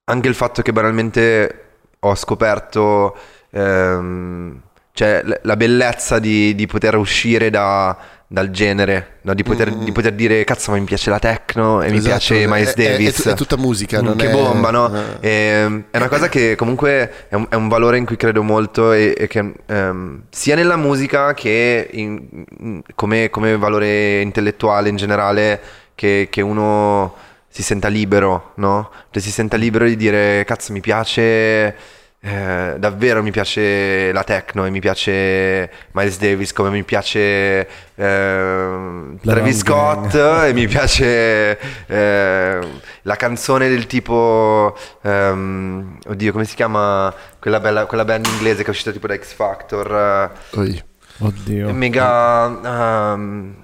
anche 0.04 0.28
il 0.28 0.34
fatto 0.34 0.62
che 0.62 0.72
banalmente 0.72 1.64
ho 2.00 2.14
scoperto 2.14 3.14
ehm, 3.50 4.60
cioè, 4.92 5.22
la 5.42 5.56
bellezza 5.56 6.18
di, 6.18 6.54
di 6.54 6.66
poter 6.66 6.96
uscire 6.96 7.50
da- 7.50 7.96
dal 8.32 8.50
genere, 8.52 9.16
no? 9.22 9.34
di, 9.34 9.42
poter, 9.42 9.72
Mm. 9.74 9.82
di 9.82 9.90
poter 9.90 10.12
dire 10.12 10.44
cazzo 10.44 10.70
ma 10.70 10.78
mi 10.78 10.84
piace 10.84 11.10
la 11.10 11.18
techno 11.18 11.82
e 11.82 11.90
mi 11.90 11.96
Esatto, 11.96 12.10
piace 12.10 12.46
Miles 12.46 12.74
è- 12.74 12.74
è- 12.74 12.90
Davis. 12.92 13.26
È, 13.26 13.30
è 13.32 13.34
tutta 13.34 13.56
musica, 13.56 14.00
Mm, 14.00 14.04
non 14.04 14.16
che 14.16 14.28
è... 14.28 14.32
bomba, 14.32 14.70
no? 14.70 14.92
eh. 15.18 15.28
Ehm, 15.28 15.84
è 15.90 15.96
una 15.96 16.08
cosa 16.08 16.28
che 16.28 16.54
comunque 16.54 17.26
è 17.28 17.34
un, 17.34 17.46
è 17.48 17.56
un 17.56 17.66
valore 17.66 17.96
in 17.98 18.06
cui 18.06 18.14
credo 18.14 18.44
molto 18.44 18.92
e, 18.92 19.14
e 19.18 19.26
che 19.26 19.52
ehm, 19.66 20.22
sia 20.30 20.54
nella 20.54 20.76
musica 20.76 21.34
che 21.34 21.88
in- 21.90 22.44
in- 22.60 22.82
come, 22.94 23.30
come 23.30 23.56
valore 23.56 24.20
intellettuale 24.20 24.88
in 24.90 24.94
generale 24.96 25.60
che, 25.96 26.28
che 26.30 26.40
uno 26.40 27.12
si 27.48 27.64
senta 27.64 27.88
libero, 27.88 28.52
no? 28.56 28.90
Cioè 29.10 29.20
si 29.20 29.32
senta 29.32 29.56
libero 29.56 29.86
di 29.86 29.96
dire 29.96 30.44
cazzo 30.44 30.72
mi 30.72 30.80
piace... 30.80 31.98
eh, 32.22 32.76
davvero 32.78 33.22
mi 33.22 33.30
piace 33.30 34.12
la 34.12 34.24
techno 34.24 34.66
e 34.66 34.70
mi 34.70 34.80
piace 34.80 35.70
Miles 35.92 36.18
Davis 36.18 36.52
come 36.52 36.68
mi 36.68 36.84
piace 36.84 37.66
La 37.94 39.16
Travis. 39.22 39.58
Scott 39.58 40.14
e 40.14 40.52
mi 40.52 40.66
piace 40.66 41.58
eh, 41.86 42.58
la 43.02 43.16
canzone 43.16 43.68
del 43.68 43.86
tipo 43.86 44.76
ehm, 45.02 45.98
oddio 46.08 46.32
come 46.32 46.44
si 46.44 46.54
chiama 46.56 47.12
quella, 47.38 47.58
bella, 47.58 47.86
quella 47.86 48.04
band 48.04 48.26
inglese 48.26 48.62
che 48.62 48.66
è 48.66 48.70
uscita 48.70 48.90
tipo 48.90 49.06
da 49.06 49.16
X 49.16 49.32
Factor 49.32 50.30
eh, 50.52 50.58
Oi. 50.58 50.82
Oddio. 51.22 51.72
Mega... 51.72 53.12
ehm, 53.12 53.54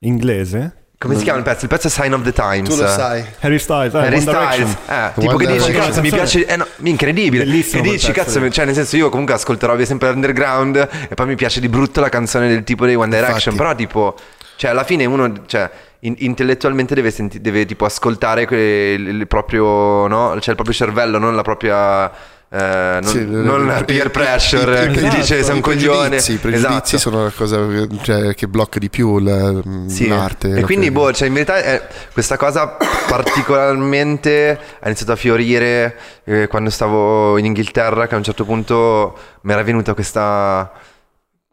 Inglese? 0.00 0.83
Come 1.04 1.16
si 1.16 1.22
chiama 1.24 1.38
il 1.38 1.44
pezzo? 1.44 1.64
Il 1.64 1.70
pezzo 1.70 1.86
è 1.86 1.90
Sign 1.90 2.12
of 2.12 2.22
the 2.22 2.32
Times. 2.32 2.68
Tu 2.68 2.76
lo 2.76 2.86
sai. 2.88 3.24
Harry 3.40 3.58
Styles, 3.58 3.94
eh, 3.94 3.98
Harry 3.98 4.12
One 4.16 4.20
Styles, 4.20 4.56
Direction. 4.56 4.76
eh, 4.88 5.20
tipo 5.20 5.36
che 5.36 5.46
dici 5.46 5.58
Direction. 5.58 5.86
cazzo 5.86 6.00
mi 6.00 6.10
piace, 6.10 6.46
eh 6.46 6.56
no, 6.56 6.66
incredibile, 6.82 7.44
Bellissimo 7.44 7.82
che 7.82 7.88
quel 7.88 7.98
dici 8.00 8.12
pezzo 8.12 8.24
cazzo, 8.24 8.38
lì. 8.40 8.50
cioè 8.50 8.64
nel 8.64 8.74
senso 8.74 8.96
io 8.96 9.08
comunque 9.08 9.34
ascolto 9.34 9.66
robe 9.66 9.84
sempre 9.86 10.08
underground 10.10 10.88
e 11.08 11.14
poi 11.14 11.26
mi 11.26 11.34
piace 11.36 11.60
di 11.60 11.68
brutto 11.68 12.00
la 12.00 12.08
canzone 12.08 12.48
del 12.48 12.64
tipo 12.64 12.84
dei 12.86 12.94
One 12.94 13.08
Direction, 13.08 13.54
Infatti. 13.54 13.56
però 13.56 13.74
tipo, 13.74 14.14
cioè 14.56 14.70
alla 14.70 14.84
fine 14.84 15.04
uno, 15.04 15.32
cioè 15.46 15.70
in- 16.00 16.14
intellettualmente 16.18 16.94
deve, 16.94 17.10
senti- 17.10 17.40
deve 17.40 17.64
tipo 17.64 17.84
ascoltare 17.84 18.46
que- 18.46 18.92
il, 18.92 19.06
il 19.08 19.26
proprio, 19.26 20.06
no? 20.06 20.30
Cioè 20.40 20.50
il 20.50 20.54
proprio 20.54 20.72
cervello, 20.74 21.18
non 21.18 21.34
la 21.34 21.42
propria... 21.42 22.10
eh, 22.56 22.98
non, 23.02 23.10
Sì, 23.10 23.24
non 23.28 23.76
i- 23.80 23.84
peer 23.84 24.10
pressure 24.12 24.84
i- 24.84 24.90
che 24.92 25.00
ti 25.00 25.08
dice 25.16 25.42
sei 25.42 25.54
un 25.56 25.60
coglione 25.60 26.16
I 26.18 26.36
pregiudizi 26.36 26.94
Esatto. 26.94 26.98
sono 26.98 27.24
la 27.24 27.32
cosa 27.34 27.58
cioè, 28.02 28.34
che 28.36 28.46
blocca 28.46 28.78
di 28.78 28.88
più 28.90 29.18
la- 29.18 29.60
Sì, 29.88 30.06
l'arte. 30.06 30.58
E 30.58 30.62
quindi, 30.62 30.90
boh, 30.92 31.12
cioè, 31.12 31.26
in 31.26 31.34
verità 31.34 31.60
eh, 31.60 31.82
questa 32.12 32.36
cosa 32.36 32.76
particolarmente 33.08 34.58
ha 34.80 34.86
iniziato 34.86 35.12
a 35.12 35.16
fiorire 35.16 35.96
eh, 36.24 36.46
quando 36.46 36.70
stavo 36.70 37.38
in 37.38 37.44
Inghilterra, 37.46 38.06
che 38.06 38.14
a 38.14 38.18
un 38.18 38.24
certo 38.24 38.44
punto 38.44 39.16
mi 39.42 39.52
era 39.52 39.62
venuta 39.62 39.94
questa. 39.94 40.70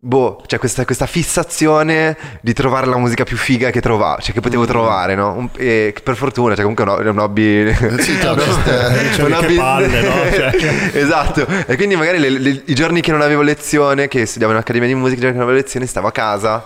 Boh, 0.04 0.42
cioè 0.48 0.58
questa, 0.58 0.84
questa 0.84 1.06
fissazione 1.06 2.18
di 2.42 2.54
trovare 2.54 2.88
la 2.88 2.98
musica 2.98 3.24
più 3.24 3.38
figa 3.38 3.70
che 3.70 3.82
trovavo, 3.82 4.20
cioè 4.20 4.34
che 4.34 4.40
potevo 4.42 4.66
trovare, 4.66 5.14
no? 5.14 5.34
Un- 5.38 5.50
e 5.58 5.94
per 6.04 6.16
fortuna, 6.16 6.56
cioè 6.56 6.64
comunque 6.66 7.04
è 7.04 7.08
un 7.08 7.20
hobby. 7.20 7.72
Sì, 8.00 8.18
no, 8.24 8.34
eh, 8.66 9.14
cioè, 9.14 9.26
un 9.26 9.34
hobby- 9.34 9.56
palle, 9.56 10.02
no? 10.02 10.12
Cioè- 10.34 10.90
esatto. 10.94 11.46
E 11.68 11.76
quindi 11.76 11.96
magari 11.96 12.18
le- 12.18 12.30
le- 12.32 12.64
i 12.66 12.74
giorni 12.74 13.02
che 13.02 13.12
non 13.12 13.22
avevo 13.22 13.44
lezione, 13.44 14.08
che 14.08 14.26
studiavo 14.26 14.54
in 14.54 14.60
accademia 14.60 14.88
di 14.88 14.96
musica, 14.96 15.18
i 15.18 15.22
giorni 15.22 15.34
che 15.34 15.40
non 15.40 15.48
avevo 15.48 15.64
lezione, 15.64 15.86
stavo 15.86 16.08
a 16.08 16.12
casa 16.12 16.66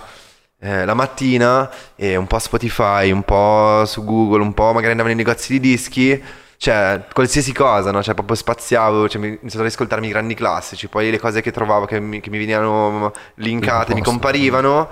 eh, 0.62 0.86
la 0.86 0.94
mattina 0.94 1.70
e 1.98 2.16
un 2.16 2.28
po' 2.28 2.40
Spotify, 2.40 3.12
un 3.12 3.24
po' 3.24 3.84
su 3.86 4.06
Google, 4.06 4.44
un 4.44 4.54
po' 4.54 4.72
magari 4.72 4.92
andavo 4.92 5.10
nei 5.10 5.18
negozi 5.18 5.52
di 5.52 5.60
dischi. 5.60 6.24
Cioè, 6.58 7.06
qualsiasi 7.14 7.54
cosa, 7.54 7.92
no? 7.92 8.02
Cioè, 8.02 8.14
proprio 8.14 8.36
spaziavo, 8.36 9.10
cioè, 9.10 9.22
mi 9.22 9.28
ho 9.28 9.38
iniziato 9.40 9.62
ad 9.66 9.72
ascoltarmi 9.72 10.08
i 10.08 10.10
grandi 10.10 10.34
classici, 10.34 10.88
poi 10.88 11.12
le 11.12 11.20
cose 11.20 11.42
che 11.42 11.52
trovavo 11.52 11.86
che 11.86 12.00
mi, 12.00 12.20
che 12.22 12.30
mi 12.30 12.38
venivano 12.38 13.12
linkate, 13.36 13.94
mi 13.94 14.02
comparivano. 14.02 14.90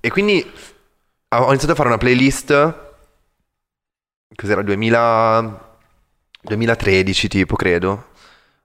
E 0.00 0.10
quindi 0.10 0.50
ho 1.28 1.48
iniziato 1.48 1.72
a 1.72 1.76
fare 1.76 1.88
una 1.88 1.98
playlist. 1.98 2.74
Cos'era? 4.34 4.62
2000, 4.62 5.76
2013, 6.42 7.28
tipo, 7.28 7.56
credo. 7.56 8.08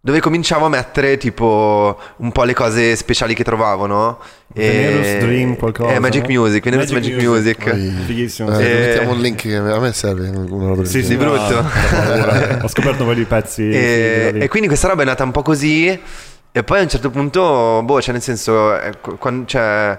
Dove 0.06 0.20
cominciavo 0.20 0.66
a 0.66 0.70
mettere 0.70 1.18
tipo 1.18 1.98
un 2.18 2.32
po' 2.32 2.44
le 2.44 2.54
cose 2.54 2.96
speciali 2.96 3.34
che 3.34 3.44
trovavo, 3.44 3.88
no? 3.88 4.20
Venerus 4.54 5.18
Dream, 5.18 5.56
qualcosa, 5.56 5.96
Eh, 5.96 5.98
Magic 6.00 6.28
no? 6.28 6.42
Music, 6.42 6.64
Venerus 6.64 6.92
Magic, 6.92 7.14
Magic 7.16 7.28
Music. 7.28 7.58
Music. 7.66 7.70
Poi- 7.96 8.04
Fighissimo. 8.06 8.52
eh, 8.52 8.56
sì. 8.56 8.62
Eh, 8.70 8.80
mettiamo 8.82 9.12
un 9.14 9.20
link 9.20 9.42
che 9.42 9.56
a 9.56 9.80
me 9.80 9.92
serve 9.94 10.28
una 10.30 10.68
roba 10.68 10.76
del 10.84 10.88
Sì, 10.88 11.04
sì, 11.04 11.16
brutto. 11.16 11.60
no, 11.60 11.68
paura. 11.90 12.60
Ho 12.64 12.68
scoperto 12.68 13.02
un 13.02 13.08
po' 13.10 13.14
di 13.16 13.24
pezzi. 13.24 13.64
E, 13.68 14.30
lì. 14.32 14.40
e 14.42 14.48
quindi 14.48 14.68
questa 14.68 14.88
roba 14.90 15.02
è 15.02 15.06
nata 15.06 15.24
un 15.24 15.32
po' 15.32 15.42
così. 15.42 15.88
E 16.52 16.64
poi 16.64 16.78
a 16.80 16.82
un 16.84 16.88
certo 16.90 17.10
punto, 17.10 17.82
boh, 17.84 18.00
cioè 18.00 18.14
nel 18.14 18.22
senso, 18.22 18.80
eh, 18.80 18.92
qu- 19.02 19.18
quan- 19.18 19.48
cioè, 19.48 19.98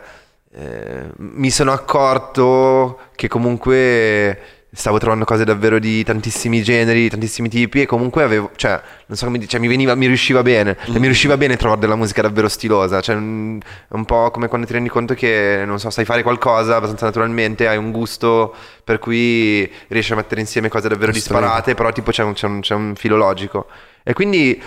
eh, 0.55 1.03
mi 1.17 1.51
sono 1.51 1.73
accorto 1.73 2.99
che 3.17 3.27
comunque 3.27 4.39
stavo 4.73 4.99
trovando 4.99 5.25
cose 5.25 5.45
davvero 5.45 5.79
di 5.79 6.03
tantissimi 6.05 6.63
generi, 6.63 7.09
tantissimi 7.09 7.49
tipi 7.49 7.81
e 7.81 7.87
comunque 7.87 8.23
avevo, 8.23 8.51
cioè, 8.57 8.81
non 9.07 9.17
so 9.17 9.25
come 9.25 9.39
dire, 9.39 9.49
cioè, 9.51 9.59
mi 9.61 9.69
veniva, 9.69 9.95
mi 9.95 10.07
riusciva 10.07 10.43
bene, 10.43 10.77
Cioè, 10.85 10.99
mi 10.99 11.07
riusciva 11.07 11.37
bene 11.37 11.57
trovare 11.57 11.81
della 11.81 11.97
musica 11.97 12.21
davvero 12.23 12.49
stilosa, 12.49 13.01
cioè 13.01 13.17
mm, 13.17 13.59
è 13.61 13.95
un 13.95 14.05
po' 14.05 14.31
come 14.31 14.49
quando 14.49 14.67
ti 14.67 14.73
rendi 14.75 14.89
conto 14.91 15.15
che, 15.15 15.63
non 15.65 15.79
so, 15.79 15.89
sai 15.91 16.05
fare 16.05 16.23
qualcosa 16.23 16.77
abbastanza 16.77 17.07
naturalmente, 17.07 17.67
hai 17.69 17.79
un 17.79 17.91
gusto 17.91 18.55
per 18.85 18.99
cui 18.99 19.71
riesci 19.89 20.13
a 20.13 20.17
mettere 20.17 20.41
insieme 20.43 20.69
cose 20.69 20.89
davvero 20.89 21.11
disparate, 21.13 21.75
però 21.75 21.91
tipo 21.93 22.11
c'è 22.11 22.23
un, 22.23 22.35
c'è 22.35 22.47
un- 22.47 22.61
c'è 22.61 22.75
un 22.75 22.95
filo 22.97 23.17
logico. 23.17 23.67
E 24.03 24.13
quindi 24.13 24.61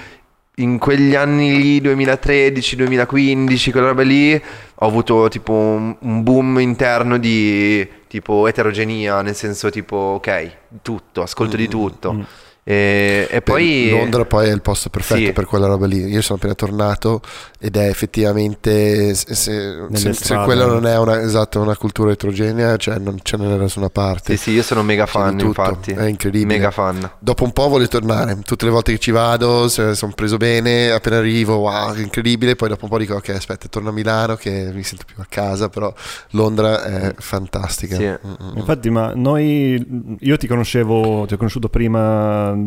in 0.55 0.77
quegli 0.77 1.15
anni 1.15 1.55
lì, 1.61 1.81
2013, 1.81 2.75
2015, 2.75 3.71
quella 3.71 3.87
roba 3.87 4.01
lì, 4.01 4.33
ho 4.33 4.85
avuto 4.87 5.27
tipo 5.29 5.53
un, 5.53 5.95
un 5.99 6.23
boom 6.23 6.59
interno 6.59 7.17
di 7.17 7.87
tipo 8.09 8.47
eterogenea, 8.47 9.21
nel 9.21 9.35
senso 9.35 9.69
tipo, 9.69 9.95
ok, 9.95 10.51
tutto, 10.81 11.21
ascolto 11.21 11.55
di 11.55 11.67
tutto. 11.67 12.25
E, 12.69 13.27
e 13.31 13.41
poi... 13.41 13.89
Londra 13.89 14.25
poi 14.25 14.47
è 14.47 14.51
il 14.51 14.61
posto 14.61 14.89
perfetto 14.89 15.25
Sì. 15.25 15.31
per 15.33 15.45
quella 15.45 15.65
roba 15.65 15.87
lì. 15.87 16.05
Io 16.05 16.21
sono 16.21 16.37
appena 16.37 16.53
tornato 16.53 17.19
ed 17.59 17.75
è 17.75 17.87
effettivamente 17.89 19.15
se, 19.15 19.33
se- 19.33 20.13
se- 20.13 20.35
quella 20.43 20.67
non 20.67 20.85
è 20.85 20.95
una, 20.99 21.19
esatto, 21.19 21.59
una 21.61 21.75
cultura 21.75 22.11
eterogenea, 22.11 22.77
cioè 22.77 22.99
non 22.99 23.17
ce 23.23 23.37
n'è 23.37 23.47
da 23.47 23.55
nessuna 23.55 23.89
parte. 23.89 24.37
Sì, 24.37 24.43
sì, 24.43 24.51
io 24.51 24.61
sono 24.61 24.83
mega 24.83 25.07
fan, 25.07 25.39
infatti. 25.39 25.93
È 25.93 26.03
incredibile. 26.05 26.57
Mega 26.57 26.69
fan. 26.69 27.09
Dopo 27.17 27.43
un 27.43 27.53
po' 27.53 27.69
voglio 27.69 27.87
tornare. 27.87 28.37
Tutte 28.45 28.65
le 28.65 28.71
volte 28.71 28.91
che 28.91 28.99
ci 28.99 29.09
vado 29.09 29.67
se- 29.67 29.95
sono 29.95 30.11
preso 30.15 30.37
bene. 30.37 30.91
Appena 30.91 31.17
arrivo, 31.17 31.55
wow, 31.55 31.93
che 31.95 32.01
incredibile. 32.01 32.55
Poi 32.55 32.69
dopo 32.69 32.83
un 32.83 32.91
po' 32.91 32.99
dico, 32.99 33.15
ok, 33.15 33.29
aspetta, 33.29 33.67
torno 33.67 33.89
a 33.89 33.93
Milano 33.93 34.35
che 34.35 34.69
mi 34.71 34.83
sento 34.83 35.05
più 35.11 35.15
a 35.19 35.25
casa. 35.27 35.69
Però 35.69 35.91
Londra 36.33 36.83
è 36.83 37.15
fantastica. 37.17 37.95
Sì. 37.95 38.03
Mm, 38.05 38.13
mm, 38.29 38.47
mm. 38.53 38.57
Infatti, 38.57 38.91
ma 38.91 39.13
noi, 39.15 40.15
io 40.19 40.37
ti 40.37 40.45
conoscevo, 40.45 41.25
ti 41.25 41.33
ho 41.33 41.37
conosciuto 41.37 41.67
prima 41.67 42.57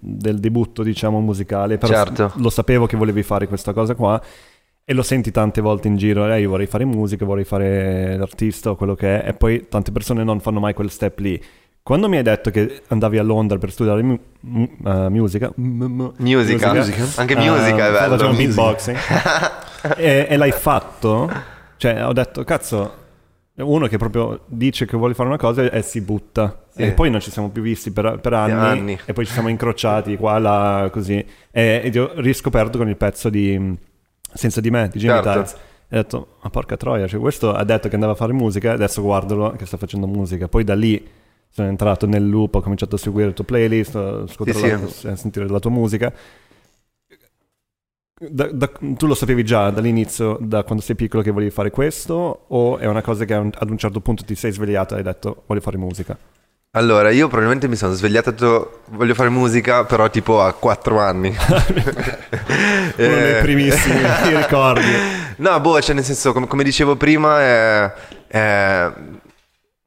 del 0.00 0.38
debutto, 0.38 0.82
diciamo, 0.82 1.20
musicale, 1.20 1.78
però 1.78 1.92
Certo. 1.92 2.32
lo 2.36 2.50
sapevo 2.50 2.86
che 2.86 2.96
volevi 2.96 3.22
fare 3.22 3.46
questa 3.48 3.72
cosa 3.72 3.94
qua 3.94 4.20
e 4.84 4.94
lo 4.94 5.02
senti 5.02 5.30
tante 5.30 5.60
volte 5.60 5.88
in 5.88 5.96
giro, 5.96 6.30
eh, 6.32 6.40
io 6.40 6.48
vorrei 6.48 6.66
fare 6.66 6.84
musica, 6.84 7.24
vorrei 7.24 7.44
fare 7.44 8.16
l'artista 8.16 8.70
o 8.70 8.76
quello 8.76 8.94
che 8.94 9.22
è, 9.22 9.28
e 9.28 9.34
poi 9.34 9.66
tante 9.68 9.92
persone 9.92 10.24
non 10.24 10.40
fanno 10.40 10.60
mai 10.60 10.72
quel 10.74 10.90
step 10.90 11.18
lì. 11.18 11.42
Quando 11.82 12.08
mi 12.08 12.16
hai 12.18 12.22
detto 12.22 12.50
che 12.50 12.82
andavi 12.88 13.16
a 13.18 13.22
Londra 13.22 13.56
per 13.58 13.70
studiare 13.70 14.02
mu- 14.02 14.18
eh, 14.84 15.08
musica, 15.08 15.50
m- 15.56 15.84
m- 15.84 16.12
Musica. 16.18 16.70
Anche 17.20 17.34
musica 17.36 17.86
è 17.86 17.88
eh, 17.88 17.92
bello. 17.92 18.16
Facevo 18.18 18.36
beatboxing 18.36 18.96
e, 19.96 20.26
e 20.28 20.36
l'hai 20.36 20.52
fatto, 20.52 21.30
cioè 21.78 22.06
ho 22.06 22.12
detto, 22.12 22.44
cazzo, 22.44 22.92
uno 23.58 23.86
che 23.86 23.98
proprio 23.98 24.40
dice 24.46 24.86
che 24.86 24.96
vuole 24.96 25.14
fare 25.14 25.28
una 25.28 25.38
cosa 25.38 25.70
e 25.70 25.82
si 25.82 26.00
butta. 26.00 26.66
Sì. 26.70 26.82
E 26.82 26.92
poi 26.92 27.10
non 27.10 27.20
ci 27.20 27.30
siamo 27.30 27.50
più 27.50 27.62
visti 27.62 27.90
per, 27.90 28.18
per 28.20 28.32
anni, 28.32 28.52
anni. 28.52 28.98
e 29.04 29.12
poi 29.12 29.26
ci 29.26 29.32
siamo 29.32 29.48
incrociati 29.48 30.16
qua, 30.16 30.38
là, 30.38 30.88
così. 30.92 31.24
E, 31.50 31.80
ed 31.84 31.96
ho 31.96 32.12
riscoperto 32.16 32.78
con 32.78 32.88
il 32.88 32.96
pezzo 32.96 33.28
di 33.28 33.56
mm, 33.58 33.72
Senza 34.32 34.60
di 34.60 34.70
me, 34.70 34.88
di 34.92 34.98
Jimmy 34.98 35.14
Certo. 35.14 35.30
Tides. 35.32 35.52
E 35.88 35.98
ho 35.98 36.02
detto, 36.02 36.28
ma 36.42 36.50
porca 36.50 36.76
troia, 36.76 37.06
cioè, 37.06 37.18
questo 37.18 37.52
ha 37.52 37.64
detto 37.64 37.88
che 37.88 37.94
andava 37.94 38.12
a 38.12 38.16
fare 38.16 38.32
musica, 38.34 38.72
adesso 38.72 39.00
guardalo 39.00 39.52
che 39.52 39.64
sta 39.64 39.76
facendo 39.78 40.06
musica. 40.06 40.46
Poi 40.46 40.62
da 40.62 40.74
lì 40.74 41.02
sono 41.48 41.68
entrato 41.68 42.06
nel 42.06 42.28
loop, 42.28 42.56
ho 42.56 42.60
cominciato 42.60 42.96
a 42.96 42.98
seguire 42.98 43.28
il 43.28 43.34
tuo 43.34 43.44
playlist, 43.44 43.96
ascoltare 43.96 44.86
Sì, 44.88 45.06
la- 45.06 45.12
a 45.12 45.16
sentire 45.16 45.48
la 45.48 45.58
tua 45.58 45.70
musica. 45.70 46.12
Da- 48.20 48.50
da- 48.50 48.70
tu 48.80 49.06
lo 49.06 49.14
sapevi 49.14 49.44
già 49.44 49.70
dall'inizio, 49.70 50.38
da 50.40 50.64
quando 50.64 50.82
sei 50.82 50.96
piccolo, 50.96 51.22
che 51.22 51.30
volevi 51.30 51.50
fare 51.52 51.70
questo? 51.70 52.44
O 52.48 52.78
è 52.78 52.86
una 52.86 53.00
cosa 53.02 53.24
che 53.24 53.34
ad 53.34 53.70
un 53.70 53.78
certo 53.78 54.00
punto 54.00 54.24
ti 54.24 54.34
sei 54.34 54.50
svegliato 54.52 54.94
e 54.94 54.98
hai 54.98 55.04
detto 55.04 55.44
voglio 55.46 55.60
fare 55.60 55.76
musica? 55.76 56.18
Allora, 56.72 57.10
io 57.10 57.26
probabilmente 57.28 57.66
mi 57.66 57.76
sono 57.76 57.92
svegliato 57.94 58.28
e 58.28 58.32
ho 58.32 58.34
detto 58.34 58.80
voglio 58.90 59.14
fare 59.14 59.28
musica, 59.30 59.84
però 59.84 60.10
tipo 60.10 60.42
a 60.42 60.52
4 60.52 60.98
anni. 61.00 61.28
Uno 62.98 63.18
dei 63.20 63.36
Eh, 63.36 63.38
primissimi 63.40 64.00
ricordi. 64.36 64.90
No, 65.36 65.60
boh, 65.60 65.80
cioè 65.80 65.94
nel 65.94 66.04
senso, 66.04 66.32
come, 66.32 66.46
come 66.46 66.64
dicevo 66.64 66.96
prima, 66.96 67.40
è, 67.40 67.92
è- 68.26 68.92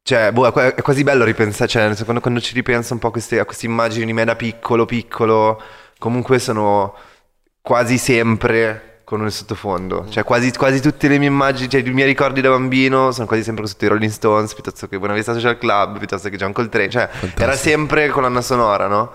cioè, 0.03 0.31
boh, 0.31 0.47
è, 0.47 0.51
qua- 0.51 0.73
è 0.75 0.81
quasi 0.81 1.03
bello 1.03 1.23
ripensare, 1.23 1.69
cioè, 1.69 1.83
senso, 1.83 2.03
quando, 2.03 2.21
quando 2.21 2.39
ci 2.39 2.53
ripenso 2.53 2.93
un 2.93 2.99
po' 2.99 3.07
a 3.07 3.11
queste, 3.11 3.39
a 3.39 3.45
queste 3.45 3.65
immagini 3.67 4.05
di 4.05 4.13
me 4.13 4.25
da 4.25 4.35
piccolo, 4.35 4.85
piccolo, 4.85 5.61
comunque 5.99 6.39
sono 6.39 6.93
quasi 7.61 7.97
sempre 7.97 9.01
con 9.03 9.23
il 9.23 9.31
sottofondo. 9.31 10.07
Cioè, 10.09 10.23
quasi, 10.23 10.51
quasi 10.51 10.81
tutte 10.81 11.07
le 11.07 11.17
mie 11.17 11.27
immagini, 11.27 11.69
cioè, 11.69 11.81
i 11.81 11.91
miei 11.91 12.07
ricordi 12.07 12.41
da 12.41 12.49
bambino 12.49 13.11
sono 13.11 13.27
quasi 13.27 13.43
sempre 13.43 13.67
sotto 13.67 13.85
i 13.85 13.87
Rolling 13.89 14.11
Stones, 14.11 14.53
piuttosto 14.53 14.87
che 14.87 14.97
Buona 14.97 15.13
Vista 15.13 15.33
Social 15.33 15.57
Club, 15.57 15.97
piuttosto 15.97 16.29
che 16.29 16.37
John 16.37 16.53
Coltrane, 16.53 16.89
cioè, 16.89 17.09
era 17.37 17.53
sempre 17.53 18.07
colonna 18.09 18.41
sonora, 18.41 18.87
no? 18.87 19.11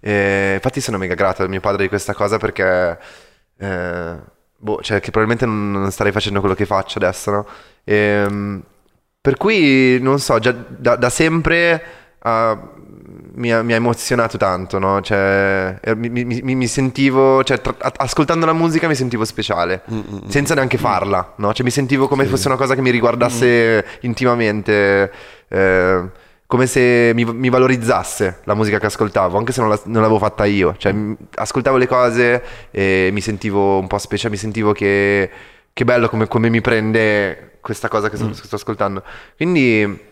E 0.00 0.54
infatti 0.54 0.80
sono 0.80 0.98
mega 0.98 1.14
grato 1.14 1.42
a 1.42 1.48
mio 1.48 1.60
padre 1.60 1.82
di 1.82 1.88
questa 1.88 2.14
cosa 2.14 2.38
perché... 2.38 2.98
eh, 3.58 4.16
boh, 4.58 4.80
cioè 4.82 5.00
che 5.00 5.10
probabilmente 5.10 5.46
non, 5.46 5.90
starei 5.90 6.12
facendo 6.12 6.40
quello 6.40 6.54
che 6.54 6.66
faccio 6.66 6.98
adesso, 6.98 7.30
no? 7.30 7.46
Ehm, 7.84 8.62
per 9.20 9.36
cui, 9.36 9.98
non 10.00 10.18
so, 10.20 10.38
già 10.38 10.52
da, 10.52 10.96
da 10.96 11.10
sempre 11.10 11.82
ah, 12.20 12.58
mi, 13.38 13.52
ha, 13.52 13.62
mi 13.62 13.72
ha 13.72 13.76
emozionato 13.76 14.36
tanto, 14.36 14.78
no? 14.78 15.00
Cioè, 15.00 15.78
eh, 15.80 15.94
mi, 15.94 16.08
mi- 16.10 16.42
mi- 16.42 16.66
sentivo, 16.66 17.42
cioè, 17.44 17.60
tra- 17.60 17.74
ascoltando 17.96 18.44
la 18.46 18.52
musica 18.52 18.86
mi 18.88 18.94
sentivo 18.94 19.24
speciale, 19.24 19.82
senza 20.28 20.54
neanche 20.54 20.76
farla, 20.78 21.34
no? 21.36 21.52
Cioè, 21.52 21.64
mi 21.64 21.70
sentivo 21.70 22.08
come 22.08 22.24
fosse 22.26 22.48
una 22.48 22.56
cosa 22.56 22.74
che 22.74 22.80
mi 22.82 22.90
riguardasse 22.90 23.84
intimamente, 24.00 25.10
eh, 25.48 26.02
come 26.46 26.66
se 26.66 27.12
mi, 27.14 27.24
mi 27.24 27.48
valorizzasse 27.50 28.40
la 28.44 28.54
musica 28.54 28.78
che 28.78 28.86
ascoltavo, 28.86 29.36
anche 29.38 29.52
se 29.52 29.60
non, 29.60 29.70
la- 29.70 29.80
non 29.84 30.02
l'avevo 30.02 30.18
fatta 30.18 30.44
io. 30.44 30.74
Cioè, 30.78 30.94
ascoltavo 31.34 31.76
le 31.76 31.86
cose 31.86 32.42
e 32.70 33.10
mi 33.12 33.20
sentivo 33.20 33.78
un 33.78 33.86
po' 33.86 33.98
speciale, 33.98 34.32
mi 34.34 34.40
sentivo 34.40 34.72
che, 34.72 35.30
che 35.72 35.84
bello 35.84 36.08
come, 36.08 36.26
come 36.26 36.48
mi 36.48 36.60
prende 36.60 37.58
questa 37.60 37.88
cosa 37.88 38.08
che 38.08 38.16
sto, 38.16 38.26
Mm. 38.26 38.30
che 38.30 38.34
sto 38.44 38.56
ascoltando. 38.56 39.02
Quindi 39.36 40.06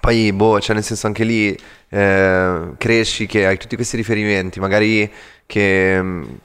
poi, 0.00 0.32
boh, 0.32 0.60
cioè 0.60 0.74
nel 0.74 0.84
senso 0.84 1.06
anche 1.06 1.24
lì 1.24 1.56
eh, 1.90 2.60
cresci 2.78 3.26
che 3.26 3.46
hai 3.46 3.56
tutti 3.58 3.76
questi 3.76 3.96
riferimenti, 3.96 4.58
magari 4.60 5.10
che, 5.46 6.00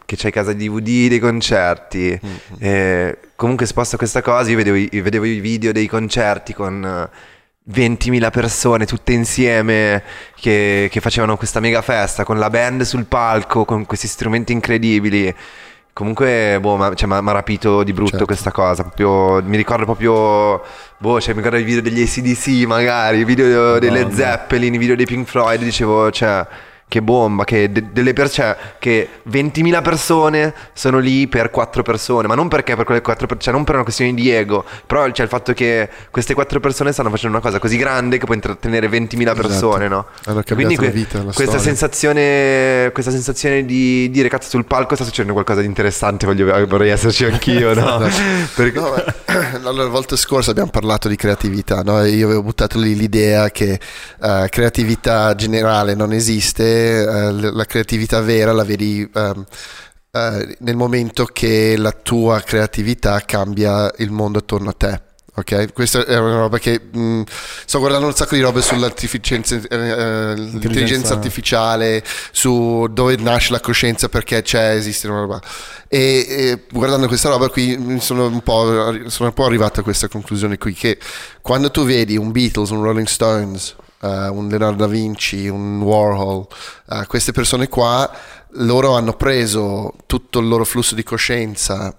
che 0.05 0.15
c'hai 0.17 0.31
casa 0.31 0.53
DVD 0.53 1.07
dei 1.09 1.19
concerti. 1.19 2.19
eh, 2.59 3.17
comunque 3.35 3.65
sposta 3.65 3.97
questa 3.97 4.21
cosa, 4.21 4.49
io 4.49 4.57
vedevo, 4.57 4.75
i- 4.77 4.89
io 4.91 5.03
vedevo 5.03 5.25
i 5.25 5.39
video 5.39 5.71
dei 5.71 5.87
concerti 5.87 6.53
con 6.53 6.83
eh, 6.83 7.33
20.000 7.67 8.29
persone 8.29 8.85
tutte 8.85 9.13
insieme 9.13 10.03
che, 10.35 10.87
che 10.91 10.99
facevano 10.99 11.35
questa 11.37 11.59
mega 11.59 11.81
festa 11.81 12.23
con 12.23 12.37
la 12.37 12.49
band 12.49 12.81
sul 12.83 13.05
palco, 13.05 13.65
con 13.65 13.85
questi 13.85 14.07
strumenti 14.07 14.51
incredibili. 14.53 15.33
Comunque, 15.95 16.57
boh, 16.59 16.75
ma- 16.75 16.93
cioè, 16.93 17.07
mi 17.07 17.15
ha 17.15 17.31
rapito 17.31 17.81
di 17.83 17.93
brutto 17.93 18.09
Certo. 18.11 18.25
questa 18.25 18.51
cosa. 18.51 18.83
Proprio, 18.83 19.41
mi 19.47 19.55
ricordo 19.55 19.85
proprio, 19.85 20.61
boh, 20.97 21.21
cioè, 21.21 21.33
mi 21.33 21.37
ricordo 21.41 21.55
i 21.57 21.63
video 21.63 21.81
degli 21.81 22.01
ACDC 22.01 22.65
magari, 22.67 23.19
i 23.19 23.23
video 23.23 23.79
Madonna. 23.79 24.11
Zeppelin, 24.11 24.73
i 24.73 24.77
video 24.77 24.97
dei 24.97 25.05
Pink 25.05 25.25
Floyd, 25.25 25.61
dicevo, 25.61 26.11
cioè, 26.11 26.45
che 26.87 27.01
bomba, 27.01 27.43
che, 27.43 27.71
de- 27.71 27.91
delle 27.91 28.13
per- 28.13 28.29
cioè, 28.29 28.55
che 28.79 29.09
20.000 29.29 29.81
persone 29.81 30.53
sono 30.73 30.99
lì 30.99 31.27
per 31.27 31.49
4 31.49 31.81
persone, 31.83 32.27
ma 32.27 32.35
non 32.35 32.47
perché 32.47 32.75
per 32.75 32.85
quelle 32.85 33.01
4 33.01 33.25
persone, 33.27 33.43
cioè 33.43 33.53
non 33.53 33.63
per 33.63 33.75
una 33.75 33.83
questione 33.83 34.13
di 34.13 34.29
ego, 34.29 34.63
però 34.85 35.09
c'è 35.11 35.23
il 35.23 35.29
fatto 35.29 35.51
che 35.53 35.89
queste 36.11 36.33
4 36.33 36.59
persone 36.59 36.91
stanno 36.93 37.09
facendo 37.09 37.35
una 37.35 37.45
cosa 37.45 37.59
così 37.59 37.75
grande 37.77 38.17
che 38.17 38.25
può 38.25 38.33
intrattenere 38.35 38.87
20.000 38.87 39.21
Esatto. 39.21 39.41
persone, 39.41 39.87
no? 39.87 40.05
Hanno 40.25 40.41
cambiato 40.43 40.75
Quindi 40.75 40.75
la 40.85 40.91
vita, 40.91 41.23
la 41.23 41.31
questa 41.33 41.57
sensazione, 41.59 42.91
questa 42.93 43.11
sensazione 43.11 43.65
di 43.65 44.09
dire 44.11 44.29
cazzo 44.29 44.49
sul 44.49 44.65
palco 44.65 44.95
sta 44.95 45.03
succedendo 45.03 45.33
qualcosa 45.33 45.61
di 45.61 45.67
interessante, 45.67 46.25
voglio- 46.25 46.65
vorrei 46.67 46.91
esserci 46.91 47.25
anch'io, 47.25 47.73
no? 47.73 47.97
Perché- 48.55 48.79
No, 48.79 48.89
ma- 48.91 49.03
allora, 49.63 49.83
la 49.83 49.89
volta 49.89 50.15
scorsa 50.15 50.51
abbiamo 50.51 50.69
parlato 50.69 51.07
di 51.07 51.15
creatività, 51.15 51.81
no? 51.81 52.03
Io 52.05 52.25
avevo 52.25 52.43
buttato 52.43 52.79
lì 52.79 52.95
l'idea 52.95 53.49
che 53.49 53.79
eh, 54.21 54.47
creatività 54.49 55.33
generale 55.35 55.95
non 55.95 56.13
esiste, 56.13 56.74
eh, 56.75 57.31
la 57.31 57.65
creatività 57.65 58.21
vera 58.21 58.51
la 58.51 58.63
vedi 58.63 59.09
ehm, 59.13 59.45
eh, 60.11 60.55
nel 60.59 60.75
momento 60.75 61.25
che 61.25 61.75
la 61.77 61.91
tua 61.91 62.39
creatività 62.41 63.19
cambia 63.21 63.91
il 63.97 64.11
mondo 64.11 64.39
attorno 64.39 64.69
a 64.69 64.73
te. 64.73 65.01
Ok, 65.37 65.73
questa 65.73 66.05
è 66.05 66.17
una 66.17 66.37
roba 66.37 66.59
che 66.59 66.79
mh, 66.79 67.23
sto 67.65 67.79
guardando 67.79 68.05
un 68.07 68.15
sacco 68.15 68.35
di 68.35 68.41
robe 68.41 68.61
sull'intelligenza 68.61 69.57
Intelligenza. 70.37 71.13
artificiale, 71.13 72.01
su 72.31 72.87
dove 72.89 73.17
nasce 73.17 73.51
la 73.51 73.59
coscienza, 73.59 74.07
perché 74.07 74.41
c'è, 74.41 74.69
esiste 74.69 75.07
una 75.09 75.19
roba. 75.19 75.41
E, 75.89 76.25
e 76.29 76.63
guardando 76.71 77.07
questa 77.07 77.27
roba 77.27 77.49
qui 77.49 77.97
sono 77.99 78.27
un, 78.27 78.41
po', 78.41 79.09
sono 79.09 79.27
un 79.27 79.33
po' 79.33 79.45
arrivato 79.45 79.81
a 79.81 79.83
questa 79.83 80.07
conclusione 80.07 80.57
qui, 80.57 80.71
che 80.71 80.97
quando 81.41 81.69
tu 81.69 81.83
vedi 81.83 82.15
un 82.15 82.31
Beatles, 82.31 82.69
un 82.69 82.81
Rolling 82.81 83.07
Stones, 83.07 83.75
eh, 84.01 84.27
un 84.27 84.47
Leonardo 84.47 84.85
da 84.85 84.87
Vinci, 84.87 85.47
un 85.47 85.81
Warhol, 85.81 86.47
eh, 86.89 87.05
queste 87.07 87.31
persone 87.31 87.67
qua, 87.67 88.09
loro 88.57 88.95
hanno 88.95 89.13
preso 89.13 89.93
tutto 90.05 90.39
il 90.39 90.47
loro 90.47 90.65
flusso 90.65 90.95
di 90.95 91.03
coscienza 91.03 91.95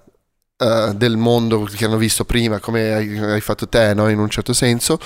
eh, 0.59 0.93
del 0.95 1.17
mondo 1.17 1.65
che 1.65 1.85
hanno 1.85 1.99
visto 1.99 2.25
prima, 2.25 2.61
come 2.61 2.95
hai, 2.95 3.19
hai 3.19 3.41
fatto 3.41 3.69
te, 3.69 3.93
no? 3.95 4.09
in 4.09 4.19
un 4.19 4.31
certo 4.31 4.53
senso, 4.53 4.99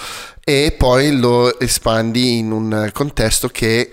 e 0.45 0.75
poi 0.79 1.19
lo 1.19 1.59
espandi 1.59 2.39
in 2.39 2.53
un 2.53 2.91
contesto 2.93 3.49
che 3.49 3.91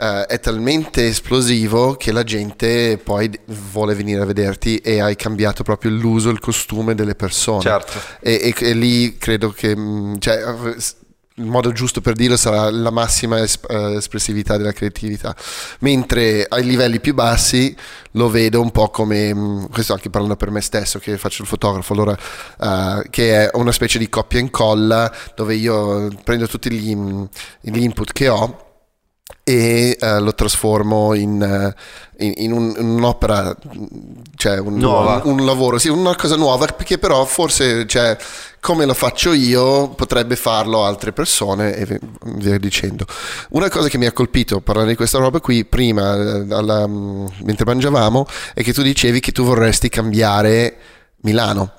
eh, 0.00 0.26
è 0.26 0.38
talmente 0.38 1.08
esplosivo 1.08 1.94
che 1.94 2.12
la 2.12 2.22
gente 2.22 2.98
poi 2.98 3.30
vuole 3.46 3.94
venire 3.94 4.20
a 4.20 4.24
vederti 4.24 4.76
e 4.76 5.00
hai 5.00 5.16
cambiato 5.16 5.62
proprio 5.62 5.90
l'uso, 5.90 6.30
il 6.30 6.40
costume 6.40 6.94
delle 6.94 7.14
persone. 7.14 7.62
Certo. 7.62 7.98
E, 8.20 8.54
e- 8.54 8.66
e 8.68 8.72
lì 8.74 9.16
credo 9.16 9.50
che 9.50 9.74
mh, 9.74 10.18
cioè, 10.18 10.40
il 11.38 11.46
modo 11.46 11.72
giusto 11.72 12.00
per 12.00 12.14
dirlo 12.14 12.36
sarà 12.36 12.70
la 12.70 12.90
massima 12.90 13.40
es- 13.40 13.58
eh, 13.68 13.94
espressività 13.96 14.56
della 14.56 14.72
creatività. 14.72 15.34
Mentre 15.80 16.44
ai 16.48 16.64
livelli 16.64 17.00
più 17.00 17.14
bassi 17.14 17.74
lo 18.12 18.28
vedo 18.28 18.60
un 18.60 18.70
po' 18.70 18.90
come, 18.90 19.32
mh, 19.32 19.68
questo 19.70 19.92
anche 19.92 20.10
parlando 20.10 20.36
per 20.36 20.50
me 20.50 20.60
stesso 20.60 20.98
che 20.98 21.16
faccio 21.16 21.42
il 21.42 21.48
fotografo, 21.48 21.92
allora, 21.92 22.16
eh, 22.60 23.06
che 23.10 23.44
è 23.46 23.50
una 23.54 23.72
specie 23.72 23.98
di 23.98 24.08
coppia 24.08 24.38
e 24.38 24.42
incolla 24.42 25.12
dove 25.34 25.54
io 25.54 26.08
prendo 26.24 26.46
tutti 26.46 26.70
gli, 26.70 26.94
mh, 26.94 27.28
gli 27.60 27.78
input 27.82 28.12
che 28.12 28.28
ho 28.28 28.66
e 29.48 29.96
eh, 29.98 30.20
lo 30.20 30.34
trasformo 30.34 31.14
in, 31.14 31.40
eh, 31.40 31.74
in- 32.24 32.34
in 32.36 32.52
un- 32.52 32.74
in 32.78 32.86
un'opera, 32.86 33.56
cioè 34.36 34.58
un, 34.58 34.74
Nuova. 34.76 35.22
un- 35.24 35.38
un 35.40 35.46
lavoro, 35.46 35.78
sì, 35.78 35.88
una 35.88 36.14
cosa 36.16 36.36
nuova, 36.36 36.66
perché 36.66 36.98
però 36.98 37.24
forse 37.24 37.86
cioè, 37.86 38.14
come 38.60 38.84
lo 38.84 38.92
faccio 38.92 39.32
io 39.32 39.88
potrebbe 39.88 40.36
farlo 40.36 40.84
altre 40.84 41.12
persone 41.14 41.74
e 41.74 41.86
vi- 41.86 41.98
via 42.36 42.58
dicendo. 42.58 43.06
Una 43.50 43.70
cosa 43.70 43.88
che 43.88 43.96
mi 43.96 44.04
ha 44.04 44.12
colpito 44.12 44.60
parlando 44.60 44.90
di 44.90 44.96
questa 44.96 45.18
roba 45.18 45.40
qui 45.40 45.64
prima, 45.64 46.14
eh, 46.14 46.46
alla- 46.50 46.86
mentre 46.86 47.64
mangiavamo, 47.64 48.26
è 48.52 48.62
che 48.62 48.74
tu 48.74 48.82
dicevi 48.82 49.20
che 49.20 49.32
tu 49.32 49.44
vorresti 49.44 49.88
cambiare 49.88 50.76
Milano. 51.22 51.72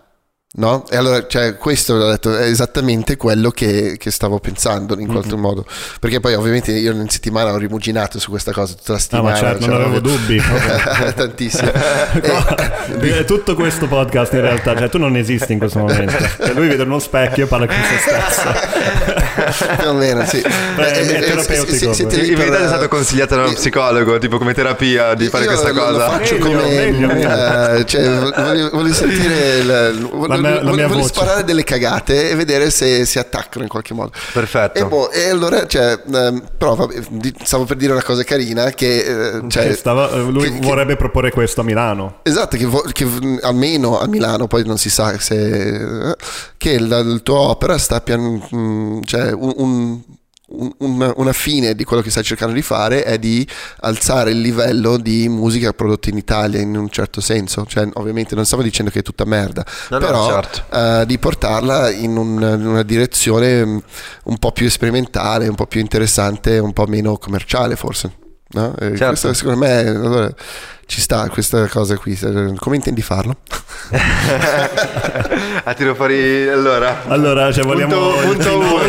No? 0.51 0.83
E 0.89 0.97
allora, 0.97 1.27
cioè, 1.27 1.57
questo 1.57 1.93
ho 1.93 2.09
detto, 2.09 2.35
è 2.35 2.45
esattamente 2.47 3.17
quello 3.17 3.51
che, 3.51 3.97
che 3.99 4.09
stavo 4.09 4.39
pensando 4.39 4.97
in 4.99 5.05
qualche 5.07 5.35
modo. 5.35 5.63
Perché 5.99 6.19
poi, 6.19 6.33
ovviamente, 6.33 6.71
io 6.71 6.91
in 6.91 7.07
settimana 7.07 7.51
ho 7.53 7.57
rimuginato 7.57 8.17
su 8.19 8.31
questa 8.31 8.51
cosa 8.51 8.73
tutta 8.73 8.93
la 8.93 8.97
Ah, 8.97 9.01
settimana. 9.01 9.29
ma 9.29 9.35
certo, 9.37 9.67
non 9.67 9.75
cioè, 9.77 9.85
avevo 9.85 9.97
ovvio- 9.97 10.17
dubbi. 10.17 10.41
Tantissimo. 11.15 11.71
È 12.99 13.25
tutto 13.25 13.53
questo 13.53 13.87
podcast 13.87 14.33
in 14.33 14.41
realtà, 14.41 14.75
cioè 14.75 14.89
tu 14.89 14.97
non 14.97 15.15
esisti 15.15 15.53
in 15.53 15.59
questo 15.59 15.79
momento. 15.79 16.13
Cioè, 16.17 16.53
lui 16.53 16.67
vede 16.67 16.81
uno 16.81 16.97
specchio 16.97 17.43
e 17.45 17.47
parla 17.47 17.67
con 17.67 17.75
se 17.75 17.97
stesso. 17.99 19.77
Più 19.79 19.87
o 19.89 19.93
meno, 19.93 20.25
sì. 20.25 20.41
Beh, 20.41 20.91
è 20.91 20.97
Eh, 20.97 21.15
eh, 21.15 21.19
terapeutico. 21.21 21.93
siete 21.93 22.17
lì 22.17 22.29
In 22.29 22.35
verità 22.35 22.63
è 22.63 22.67
stato 22.67 22.87
consigliato 22.87 23.35
da 23.35 23.43
uno 23.43 23.53
psicologo, 23.53 24.17
tipo 24.17 24.39
come 24.39 24.53
terapia, 24.55 25.13
di 25.13 25.27
fare 25.27 25.45
questa 25.45 25.71
cosa. 25.73 25.91
Lo 25.91 25.99
faccio 26.11 26.37
come. 26.37 27.77
eh, 27.77 27.85
cioè, 27.85 28.31
voglio, 28.35 28.69
voglio 28.71 28.93
sentire. 28.93 29.93
Mia- 30.41 30.63
la 30.63 30.71
mia 30.71 30.87
voglio 30.87 31.01
voce. 31.01 31.13
sparare 31.13 31.43
delle 31.43 31.63
cagate 31.63 32.29
e 32.29 32.35
vedere 32.35 32.69
se 32.69 33.05
si 33.05 33.19
attaccano 33.19 33.63
in 33.63 33.69
qualche 33.69 33.93
modo. 33.93 34.11
Perfetto. 34.33 34.77
E, 34.79 34.85
boh, 34.85 35.11
e 35.11 35.29
allora, 35.29 35.65
cioè, 35.67 35.99
ehm, 36.11 36.43
però 36.57 36.75
vabbè, 36.75 36.95
stavo 37.43 37.65
per 37.65 37.77
dire 37.77 37.91
una 37.93 38.03
cosa 38.03 38.23
carina 38.23 38.69
che, 38.71 38.97
eh, 39.37 39.41
cioè, 39.49 39.67
Che 39.67 39.73
stava- 39.75 40.11
eh, 40.11 40.19
lui 40.21 40.43
che- 40.43 40.59
che- 40.59 40.65
vorrebbe 40.65 40.95
proporre 40.95 41.31
questo 41.31 41.61
a 41.61 41.63
Milano. 41.63 42.19
Esatto, 42.23 42.57
che, 42.57 42.65
vo- 42.65 42.85
che 42.91 43.05
v- 43.05 43.39
almeno 43.41 43.99
a 43.99 44.07
Milano, 44.07 44.47
poi 44.47 44.65
non 44.65 44.77
si 44.77 44.89
sa 44.89 45.17
se... 45.19 46.09
eh, 46.11 46.15
che 46.57 46.79
la, 46.79 47.01
la 47.03 47.17
tua 47.19 47.39
opera 47.39 47.77
sta 47.77 48.01
pian... 48.01 48.41
mm, 48.55 49.01
cioè 49.03 49.31
un- 49.31 49.53
un- 49.55 50.01
un- 50.49 51.13
una, 51.15 51.33
fine 51.33 51.75
di 51.75 51.83
quello 51.83 52.01
che 52.01 52.09
stai 52.09 52.23
cercando 52.23 52.53
di 52.53 52.61
fare 52.61 53.03
è 53.03 53.17
di 53.19 53.47
alzare 53.81 54.31
il 54.31 54.41
livello 54.41 54.97
di 54.97 55.27
musica 55.29 55.73
prodotta 55.73 56.09
in 56.09 56.17
Italia 56.17 56.59
in 56.59 56.75
un 56.75 56.89
certo 56.89 57.21
senso. 57.21 57.65
Cioè, 57.67 57.87
ovviamente 57.93 58.35
non 58.35 58.45
stavo 58.45 58.61
dicendo 58.63 58.89
che 58.91 58.99
è 58.99 59.03
tutta 59.03 59.25
merda, 59.25 59.63
No, 59.89 59.99
no, 59.99 60.05
però 60.05 60.27
certo. 60.27 60.75
eh, 60.75 61.05
di 61.05 61.17
portarla 61.19 61.89
in, 61.91 62.17
un- 62.17 62.57
in 62.59 62.65
una 62.67 62.83
direzione 62.83 63.65
mm, 63.65 63.77
un 64.25 64.37
po' 64.37 64.51
più 64.51 64.69
sperimentale, 64.69 65.47
un 65.47 65.55
po' 65.55 65.67
più 65.67 65.79
interessante, 65.81 66.57
un 66.57 66.73
po' 66.73 66.85
meno 66.87 67.17
commerciale 67.17 67.75
forse. 67.75 68.11
No? 68.51 68.73
E 68.79 68.87
Certo. 68.97 69.05
questo, 69.07 69.33
secondo 69.33 69.59
me 69.59 69.79
allora, 69.87 70.29
ci 70.87 71.01
sta 71.01 71.27
questa 71.29 71.67
cosa 71.67 71.97
qui. 71.97 72.15
Se- 72.15 72.53
Come 72.57 72.75
intendi 72.77 73.01
farlo? 73.03 73.35
ah, 75.63 75.73
tiro 75.75 75.93
fuori 75.95 76.47
allora. 76.47 77.03
Allora, 77.07 77.51
cioè, 77.51 77.63
vogliamo 77.63 78.09
Punto, 78.13 78.27
punto 78.27 78.57
uno. 78.59 78.81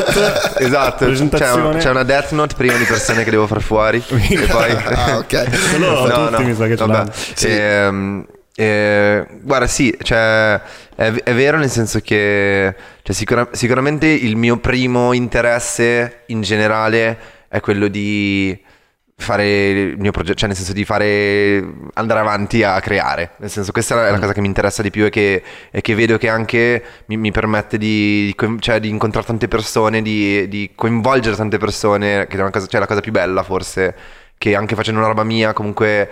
Esatto. 0.59 1.11
C'è, 1.11 1.53
un- 1.53 1.77
c'è 1.79 1.91
una 1.91 2.03
death 2.05 2.31
note 2.33 2.55
prima 2.55 2.77
di 2.77 2.85
persone 2.85 3.23
che 3.25 3.31
devo 3.31 3.47
far 3.47 3.61
fuori. 3.61 4.03
e 4.09 4.39
poi. 4.47 4.71
ah, 4.71 5.17
ok. 5.19 5.71
Quello 5.71 6.29
tutti 6.31 6.45
mi 6.45 6.55
sa 6.55 6.67
che 6.67 6.77
ce 6.77 6.87
vabbè. 6.87 6.93
l'hanno. 6.93 7.13
Ehm, 7.43 8.27
eh, 8.55 9.27
guarda, 9.43 9.67
sì, 9.67 9.97
cioè, 10.03 10.61
è, 10.95 11.13
è 11.23 11.35
vero 11.35 11.59
nel 11.59 11.71
senso 11.71 12.01
che 12.01 12.75
cioè, 13.03 13.15
sicura- 13.15 13.49
sicuramente 13.53 14.07
il 14.07 14.37
mio 14.37 14.57
primo 14.59 15.13
interesse 15.13 16.23
in 16.27 16.41
generale 16.43 17.19
è 17.49 17.61
quello 17.61 17.89
di 17.89 18.59
fare 19.21 19.69
il 19.69 19.99
mio 19.99 20.11
progetto, 20.11 20.37
cioè 20.37 20.49
nel 20.49 20.57
senso 20.57 20.73
di 20.73 20.85
fare 20.85 21.65
andare 21.95 22.21
avanti 22.21 22.63
a 22.63 22.81
creare. 22.81 23.33
Nel 23.37 23.51
senso, 23.51 23.71
questa 23.73 24.07
è 24.07 24.11
la 24.11 24.19
cosa 24.19 24.33
che 24.33 24.41
mi 24.41 24.47
interessa 24.47 24.83
di 24.83 24.91
più 24.91 25.05
e 25.05 25.11
che, 25.11 25.43
e 25.71 25.81
che 25.81 25.95
vedo 25.95 26.19
che 26.19 26.29
anche 26.29 26.83
mi, 27.07 27.17
mi 27.17 27.31
permette 27.31 27.79
di, 27.79 28.35
di 28.37 28.59
cioè, 28.59 28.81
di 28.81 28.89
incontrare 28.89 29.27
tante 29.27 29.47
persone, 29.47 30.03
di, 30.03 30.49
di 30.49 30.73
coinvolgere 30.75 31.37
tante 31.37 31.59
persone, 31.59 32.27
che 32.27 32.37
è 32.37 32.41
una 32.41 32.51
cosa, 32.51 32.67
cioè 32.67 32.81
la 32.81 32.87
cosa 32.87 33.01
più 33.01 33.13
bella 33.13 33.43
forse, 33.43 33.95
che 34.37 34.55
anche 34.55 34.75
facendo 34.75 35.01
una 35.01 35.09
roba 35.09 35.23
mia 35.23 35.53
comunque 35.53 36.09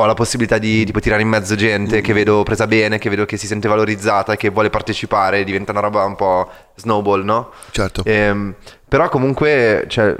ho 0.00 0.06
la 0.06 0.14
possibilità 0.14 0.58
di 0.58 0.84
tipo, 0.84 1.00
tirare 1.00 1.22
in 1.22 1.28
mezzo 1.28 1.56
gente 1.56 2.00
che 2.00 2.12
vedo 2.12 2.44
presa 2.44 2.68
bene, 2.68 2.98
che 2.98 3.10
vedo 3.10 3.24
che 3.24 3.36
si 3.36 3.48
sente 3.48 3.66
valorizzata, 3.66 4.36
che 4.36 4.48
vuole 4.50 4.70
partecipare, 4.70 5.42
diventa 5.42 5.72
una 5.72 5.80
roba 5.80 6.04
un 6.04 6.14
po' 6.14 6.48
snowball, 6.76 7.24
no? 7.24 7.50
Certo. 7.72 8.02
Ehm, 8.04 8.54
però 8.86 9.08
comunque, 9.08 9.86
cioè, 9.88 10.14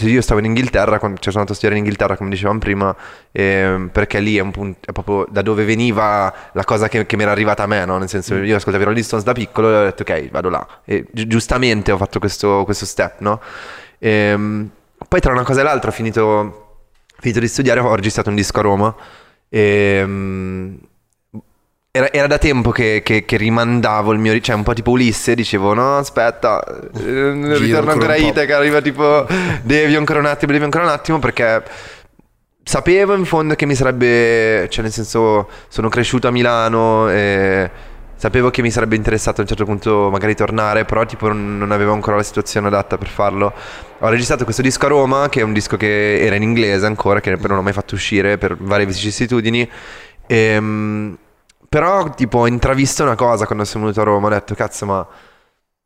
io 0.00 0.20
stavo 0.20 0.40
in 0.40 0.46
Inghilterra, 0.46 0.98
quando, 0.98 1.18
cioè, 1.20 1.30
sono 1.32 1.44
andato 1.44 1.52
a 1.52 1.54
studiare 1.54 1.76
in 1.76 1.84
Inghilterra, 1.84 2.16
come 2.16 2.30
dicevamo 2.30 2.58
prima, 2.58 2.94
ehm, 3.30 3.90
perché 3.92 4.18
lì 4.18 4.36
è, 4.36 4.40
un 4.40 4.50
punto, 4.50 4.90
è 4.90 4.92
proprio 4.92 5.24
da 5.30 5.42
dove 5.42 5.64
veniva 5.64 6.34
la 6.52 6.64
cosa 6.64 6.88
che, 6.88 7.06
che 7.06 7.16
mi 7.16 7.22
era 7.22 7.30
arrivata 7.30 7.62
a 7.62 7.66
me, 7.66 7.84
no? 7.84 7.98
Nel 7.98 8.08
senso, 8.08 8.34
io 8.34 8.56
ascoltavo 8.56 8.82
i 8.82 8.86
Rolling 8.86 9.04
Stones 9.04 9.24
da 9.24 9.32
piccolo 9.32 9.70
e 9.70 9.76
ho 9.76 9.84
detto, 9.84 10.02
ok, 10.02 10.28
vado 10.30 10.48
là. 10.48 10.66
E 10.84 11.06
gi- 11.08 11.28
giustamente 11.28 11.92
ho 11.92 11.96
fatto 11.96 12.18
questo, 12.18 12.64
questo 12.64 12.84
step, 12.84 13.20
no? 13.20 13.40
Ehm, 14.00 14.68
poi 15.06 15.20
tra 15.20 15.30
una 15.30 15.44
cosa 15.44 15.60
e 15.60 15.62
l'altra 15.62 15.90
ho 15.90 15.92
finito 15.92 16.64
finito 17.20 17.40
di 17.40 17.48
studiare 17.48 17.80
ho 17.80 17.94
registrato 17.94 18.30
un 18.30 18.34
disco 18.34 18.58
a 18.58 18.62
Roma 18.62 18.94
e, 19.50 20.02
um, 20.04 20.78
era, 21.90 22.12
era, 22.12 22.26
da 22.28 22.38
tempo 22.38 22.70
che, 22.70 23.02
che, 23.04 23.24
che, 23.24 23.36
rimandavo 23.36 24.12
il 24.12 24.20
mio, 24.20 24.38
cioè 24.40 24.54
un 24.54 24.62
po' 24.62 24.74
tipo 24.74 24.92
Ulisse, 24.92 25.34
dicevo 25.34 25.74
no 25.74 25.96
aspetta, 25.96 26.64
eh, 26.64 27.58
ritorno 27.58 27.90
ancora 27.90 28.12
a 28.12 28.16
Itaca, 28.16 28.56
arriva 28.56 28.80
tipo 28.80 29.26
devi 29.62 29.96
ancora 29.96 30.20
un 30.20 30.26
attimo, 30.26 30.52
devi 30.52 30.64
ancora 30.64 30.84
un 30.84 30.90
attimo 30.90 31.18
perché 31.18 31.64
sapevo 32.62 33.14
in 33.14 33.24
fondo 33.24 33.56
che 33.56 33.66
mi 33.66 33.74
sarebbe, 33.74 34.68
cioè 34.70 34.84
nel 34.84 34.92
senso 34.92 35.48
sono 35.66 35.88
cresciuto 35.88 36.28
a 36.28 36.30
Milano 36.30 37.10
e 37.10 37.70
sapevo 38.20 38.50
che 38.50 38.60
mi 38.60 38.70
sarebbe 38.70 38.96
interessato 38.96 39.40
a 39.40 39.44
un 39.44 39.48
certo 39.48 39.64
punto 39.64 40.10
magari 40.10 40.34
tornare, 40.34 40.84
però 40.84 41.06
tipo 41.06 41.28
non, 41.28 41.56
non, 41.56 41.72
avevo 41.72 41.94
ancora 41.94 42.16
la 42.16 42.22
situazione 42.22 42.66
adatta 42.66 42.98
per 42.98 43.08
farlo. 43.08 43.50
Ho 44.00 44.08
registrato 44.10 44.44
questo 44.44 44.60
disco 44.60 44.84
a 44.84 44.88
Roma, 44.90 45.30
che 45.30 45.40
è 45.40 45.42
un 45.42 45.54
disco 45.54 45.78
che 45.78 46.20
era 46.20 46.34
in 46.34 46.42
inglese 46.42 46.84
ancora, 46.84 47.20
che 47.20 47.34
non 47.34 47.56
ho 47.56 47.62
mai 47.62 47.72
fatto 47.72 47.94
uscire 47.94 48.36
per 48.36 48.58
varie 48.58 48.84
vicissitudini. 48.84 49.66
Ehm, 50.26 51.16
però 51.66 52.10
tipo 52.10 52.40
ho 52.40 52.46
intravisto 52.46 53.02
una 53.04 53.14
cosa 53.14 53.46
quando 53.46 53.64
sono 53.64 53.84
venuto 53.84 54.02
a 54.02 54.04
Roma, 54.04 54.26
ho 54.26 54.30
detto 54.30 54.54
cazzo 54.54 54.84
ma 54.84 55.06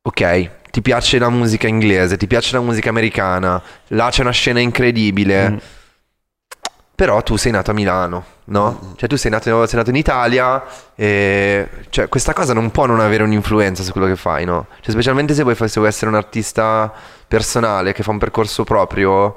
ok, 0.03 0.51
ti 0.73 0.83
piace 0.83 1.21
la 1.21 1.31
musica 1.31 1.69
inglese, 1.69 2.17
ti 2.17 2.27
piace 2.27 2.57
la 2.57 2.63
musica 2.63 2.89
americana, 2.89 3.63
là 3.89 4.09
c'è 4.11 4.23
una 4.23 4.33
scena 4.33 4.59
incredibile. 4.59 5.51
Mm 5.51 5.57
però 6.95 7.23
tu 7.23 7.37
sei 7.37 7.51
nato 7.51 7.73
a 7.73 7.75
Milano, 7.75 8.25
no? 8.47 8.95
Cioè 8.97 9.09
tu 9.09 9.17
sei 9.17 9.31
nato, 9.31 9.67
sei 9.67 9.79
nato 9.79 9.91
in 9.91 9.97
Italia 9.97 10.63
e 10.95 11.69
cioè, 11.91 12.09
questa 12.09 12.33
cosa 12.33 12.55
non 12.55 12.71
può 12.71 12.87
non 12.87 13.01
avere 13.01 13.25
un'influenza 13.25 13.83
su 13.83 13.91
quello 13.91 14.07
che 14.07 14.17
fai, 14.17 14.45
no? 14.45 14.69
Cioè, 14.81 14.93
specialmente 14.93 15.35
se 15.35 15.43
vuoi, 15.43 15.57
se 15.57 15.73
vuoi 15.75 15.89
essere 15.89 16.09
un 16.09 16.17
artista 16.17 16.93
personale 17.27 17.93
che 17.93 18.03
fa 18.03 18.11
un 18.13 18.19
percorso 18.19 18.65
proprio. 18.65 19.35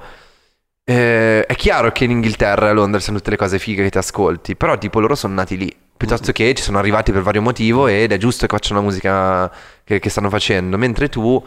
Eh, 0.84 1.46
è 1.46 1.56
chiaro 1.56 1.92
che 1.92 2.06
in 2.06 2.12
Inghilterra 2.12 2.68
e 2.68 2.70
a 2.70 2.74
Londra 2.74 3.00
sono 3.00 3.18
tutte 3.18 3.32
le 3.32 3.38
cose 3.38 3.60
fighe 3.60 3.84
che 3.84 3.90
ti 3.90 3.98
ascolti, 3.98 4.56
però 4.56 4.78
tipo 4.78 5.00
loro 5.00 5.16
sono 5.16 5.34
nati 5.34 5.58
lì, 5.58 5.76
piuttosto 5.98 6.32
che 6.32 6.54
ci 6.54 6.64
sono 6.64 6.78
arrivati 6.78 7.12
per 7.12 7.24
vario 7.24 7.42
motivo 7.42 7.88
ed 7.88 8.12
è 8.14 8.18
giusto 8.18 8.46
che 8.46 8.56
facciano 8.56 8.80
la 8.80 8.86
musica 8.86 9.52
che, 9.84 10.00
che 10.00 10.10
stanno 10.10 10.30
facendo, 10.30 10.78
mentre 10.78 11.10
tu 11.10 11.44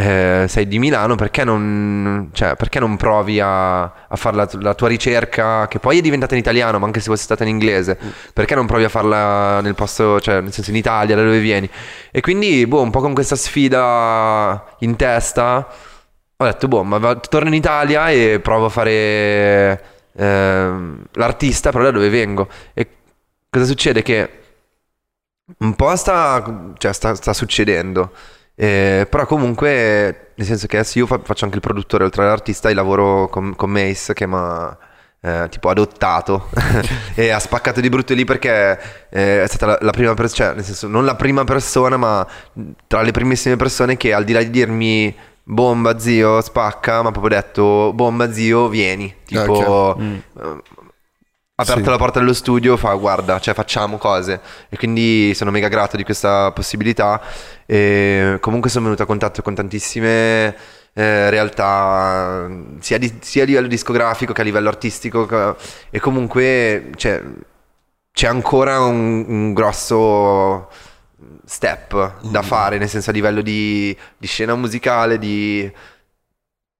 eh, 0.00 0.46
sei 0.48 0.66
di 0.66 0.78
Milano, 0.78 1.14
perché 1.14 1.44
non, 1.44 2.30
cioè, 2.32 2.56
perché 2.56 2.80
non 2.80 2.96
provi 2.96 3.38
a, 3.38 3.82
a 3.82 4.16
fare 4.16 4.34
la, 4.34 4.48
la, 4.60 4.74
tua 4.74 4.88
ricerca, 4.88 5.68
che 5.68 5.78
poi 5.78 5.98
è 5.98 6.00
diventata 6.00 6.32
in 6.34 6.40
italiano, 6.40 6.78
ma 6.78 6.86
anche 6.86 7.00
se 7.00 7.10
fosse 7.10 7.24
stata 7.24 7.42
in 7.42 7.50
inglese, 7.50 7.98
perché 8.32 8.54
non 8.54 8.66
provi 8.66 8.84
a 8.84 8.88
farla 8.88 9.60
nel 9.60 9.74
posto, 9.74 10.18
cioè 10.18 10.40
nel 10.40 10.52
senso 10.54 10.70
in 10.70 10.76
Italia, 10.76 11.14
da 11.14 11.22
dove 11.22 11.38
vieni? 11.40 11.68
E 12.10 12.22
quindi, 12.22 12.66
boh, 12.66 12.80
un 12.80 12.90
po' 12.90 13.00
con 13.00 13.12
questa 13.12 13.36
sfida 13.36 14.64
in 14.78 14.96
testa, 14.96 15.68
ho 16.36 16.44
detto, 16.44 16.66
boh, 16.66 16.82
ma 16.82 16.96
va, 16.96 17.16
torno 17.16 17.48
in 17.48 17.54
Italia 17.54 18.08
e 18.10 18.40
provo 18.40 18.66
a 18.66 18.70
fare 18.70 19.84
eh, 20.14 20.70
l'artista, 21.12 21.70
però 21.70 21.84
da 21.84 21.90
dove 21.90 22.08
vengo. 22.08 22.48
E 22.72 22.88
cosa 23.50 23.66
succede? 23.66 24.00
Che 24.00 24.30
un 25.58 25.74
po' 25.74 25.94
sta, 25.96 26.72
cioè, 26.78 26.92
sta, 26.94 27.14
sta 27.14 27.34
succedendo. 27.34 28.12
Eh, 28.62 29.06
però 29.08 29.24
comunque, 29.24 30.32
nel 30.34 30.46
senso 30.46 30.66
che 30.66 30.76
adesso 30.76 30.98
io 30.98 31.06
faccio 31.06 31.46
anche 31.46 31.56
il 31.56 31.62
produttore 31.62 32.04
oltre 32.04 32.24
all'artista 32.24 32.68
e 32.68 32.74
lavoro 32.74 33.26
con, 33.30 33.56
con 33.56 33.70
Mace 33.70 34.12
che 34.12 34.26
mi 34.26 34.34
ha 34.36 34.76
eh, 35.18 35.46
tipo 35.48 35.70
adottato 35.70 36.50
e 37.16 37.30
ha 37.30 37.38
spaccato 37.38 37.80
di 37.80 37.88
brutto 37.88 38.12
lì 38.12 38.26
perché 38.26 38.78
eh, 39.08 39.42
è 39.42 39.46
stata 39.46 39.64
la, 39.64 39.78
la 39.80 39.90
prima 39.92 40.12
persona, 40.12 40.48
cioè 40.48 40.54
nel 40.56 40.64
senso 40.64 40.88
non 40.88 41.06
la 41.06 41.14
prima 41.14 41.44
persona 41.44 41.96
ma 41.96 42.26
tra 42.86 43.00
le 43.00 43.12
primissime 43.12 43.56
persone 43.56 43.96
che 43.96 44.12
al 44.12 44.24
di 44.24 44.34
là 44.34 44.42
di 44.42 44.50
dirmi 44.50 45.16
bomba 45.42 45.98
zio 45.98 46.42
spacca 46.42 47.00
ma 47.00 47.12
proprio 47.12 47.40
detto 47.40 47.92
bomba 47.94 48.30
zio 48.30 48.68
vieni 48.68 49.14
tipo 49.24 49.52
okay. 49.52 50.04
mm. 50.04 50.18
Aperto 51.60 51.84
sì. 51.84 51.90
la 51.90 51.96
porta 51.98 52.18
dello 52.18 52.32
studio, 52.32 52.78
fa 52.78 52.94
guarda, 52.94 53.38
cioè 53.38 53.52
facciamo 53.52 53.98
cose. 53.98 54.40
E 54.70 54.76
quindi 54.78 55.32
sono 55.34 55.50
mega 55.50 55.68
grato 55.68 55.96
di 55.98 56.04
questa 56.04 56.50
possibilità. 56.52 57.20
E 57.66 58.38
comunque 58.40 58.70
sono 58.70 58.84
venuto 58.84 59.02
a 59.02 59.06
contatto 59.06 59.42
con 59.42 59.54
tantissime 59.54 60.56
eh, 60.94 61.28
realtà, 61.28 62.48
sia, 62.80 62.96
di, 62.96 63.18
sia, 63.20 63.42
a 63.42 63.46
livello 63.46 63.68
discografico 63.68 64.32
che 64.32 64.40
a 64.40 64.44
livello 64.44 64.68
artistico. 64.68 65.26
Che, 65.26 65.54
e 65.90 66.00
comunque 66.00 66.92
cioè, 66.96 67.22
c'è 68.10 68.26
ancora 68.26 68.80
un, 68.80 69.24
un 69.28 69.52
grosso 69.52 70.68
step 71.44 72.22
da 72.22 72.40
mm. 72.40 72.44
fare, 72.44 72.78
nel 72.78 72.88
senso 72.88 73.10
a 73.10 73.12
livello 73.12 73.42
di, 73.42 73.94
di 74.16 74.26
scena 74.26 74.54
musicale, 74.54 75.18
di, 75.18 75.70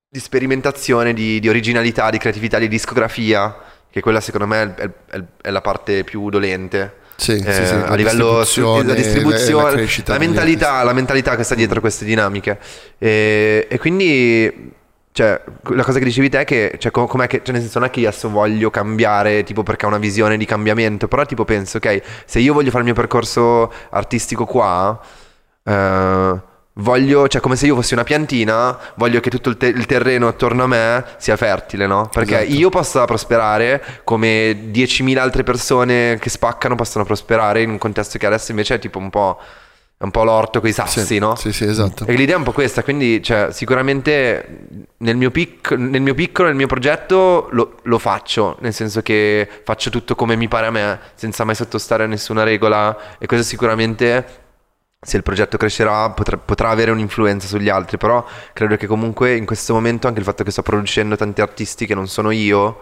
di 0.09 0.19
sperimentazione, 0.19 1.13
di, 1.13 1.39
di 1.39 1.49
originalità, 1.51 2.09
di 2.09 2.17
creatività, 2.19 2.59
di 2.59 2.69
discografia 2.69 3.70
che 3.91 4.01
quella 4.01 4.21
secondo 4.21 4.47
me 4.47 4.75
è, 4.75 4.91
è, 5.11 5.23
è 5.43 5.51
la 5.51 5.61
parte 5.61 6.05
più 6.05 6.31
dolente. 6.31 6.99
Sì, 7.17 7.33
eh, 7.33 7.53
sì, 7.53 7.67
sì, 7.67 7.75
a 7.75 7.95
livello 7.95 8.39
distribuzione, 8.39 8.89
la 8.89 8.95
distribuzione, 8.95 9.85
la, 9.85 10.13
la 10.15 10.19
mentalità, 10.19 10.83
la 10.83 10.93
mentalità 10.95 11.37
che 11.37 11.43
sta 11.43 11.55
dietro 11.55 11.77
a 11.77 11.81
queste 11.81 12.07
dinamiche. 12.07 12.59
E, 12.97 13.67
e 13.69 13.79
quindi 13.79 14.73
cioè, 15.13 15.39
la 15.71 15.83
cosa 15.83 15.99
che 15.99 16.05
dicevi 16.05 16.29
te 16.29 16.41
è 16.41 16.45
che, 16.45 16.77
cioè, 16.79 16.93
com'è 16.93 17.27
che, 17.27 17.43
cioè, 17.43 17.53
nel 17.53 17.63
senso, 17.63 17.81
non 17.81 17.89
è 17.89 17.91
che 17.91 18.01
io 18.01 18.09
adesso 18.09 18.31
voglio 18.31 18.71
cambiare, 18.71 19.43
tipo, 19.43 19.63
perché 19.63 19.85
ho 19.85 19.89
una 19.89 19.99
visione 19.99 20.37
di 20.37 20.45
cambiamento, 20.45 21.09
però, 21.09 21.27
tipo, 21.27 21.45
penso, 21.45 21.79
ok, 21.79 22.01
se 22.25 22.39
io 22.39 22.55
voglio 22.55 22.71
fare 22.71 22.79
il 22.79 22.85
mio 22.85 22.95
percorso 22.95 23.73
artistico 23.91 24.47
qua, 24.47 24.99
eh, 25.65 26.41
voglio, 26.75 27.29
cioè 27.29 27.41
come 27.41 27.57
se 27.57 27.67
io 27.67 27.75
fossi 27.75 27.95
una 27.95 28.05
piantina, 28.05 28.79
voglio 28.95 29.21
che 29.21 29.31
tutto 29.31 29.49
il, 29.49 29.57
te- 29.57 29.67
il 29.67 29.87
terreno 29.87 30.29
attorno 30.29 30.65
a 30.65 30.67
me 30.67 31.05
sia 31.19 31.37
fertile, 31.37 31.87
no? 31.87 32.09
Perché 32.13 32.43
esatto. 32.43 32.59
io 32.59 32.69
possa 32.69 33.05
prosperare 33.05 34.01
come 34.05 34.71
10.000 34.71 35.19
altre 35.19 35.43
persone 35.43 36.19
che 36.21 36.31
spaccano 36.31 36.75
possono 36.75 37.05
prosperare 37.05 37.63
in 37.63 37.71
un 37.71 37.79
contesto 37.79 38.19
che 38.19 38.27
adesso 38.27 38.51
invece 38.51 38.77
è 38.77 38.79
tipo 38.79 38.99
un 38.99 39.11
po'... 39.11 39.39
Un 40.01 40.11
po' 40.11 40.25
l'orto 40.25 40.61
con 40.61 40.71
i 40.71 40.73
sassi, 40.73 41.05
sì, 41.05 41.19
no? 41.19 41.35
Sì, 41.35 41.53
sì, 41.53 41.65
esatto. 41.65 42.07
E 42.07 42.15
l'idea 42.15 42.35
è 42.35 42.39
un 42.39 42.45
po' 42.45 42.53
questa, 42.53 42.83
quindi 42.83 43.23
cioè, 43.23 43.49
sicuramente 43.51 44.65
nel 44.97 45.15
mio, 45.15 45.31
pic- 45.31 45.73
nel 45.73 46.01
mio, 46.01 46.15
piccolo, 46.15 46.49
nel 46.49 46.57
mio 46.57 46.67
progetto 46.67 47.49
lo, 47.51 47.77
lo, 47.83 47.99
faccio, 47.99 48.57
nel 48.61 48.73
senso 48.73 49.03
che 49.03 49.47
faccio 49.63 49.91
tutto 49.91 50.15
come 50.15 50.37
mi 50.37 50.49
pare 50.49 50.69
a 50.69 50.71
me, 50.71 50.99
senza 51.17 51.45
mai 51.45 51.55
sottostare 51.55 52.05
a 52.05 52.07
nessuna 52.07 52.45
regola 52.45 53.19
e 53.19 53.27
questo 53.27 53.45
sicuramente 53.45 54.50
se 55.03 55.17
il 55.17 55.23
progetto 55.23 55.57
crescerà 55.57 56.11
potrà, 56.11 56.37
potrà, 56.37 56.69
avere 56.69 56.91
un'influenza 56.91 57.47
sugli 57.47 57.71
altri, 57.71 57.97
però 57.97 58.25
credo 58.53 58.77
che 58.77 58.87
comunque 58.87 59.35
in 59.35 59.47
questo 59.47 59.73
momento 59.73 60.07
anche 60.07 60.19
il 60.19 60.27
fatto 60.27 60.45
che 60.45 60.51
sto 60.51 60.63
producendo 60.63 61.17
tanti 61.17 61.41
artisti 61.41 61.87
che 61.87 61.95
non 61.95 62.07
sono 62.07 62.31
io, 62.31 62.81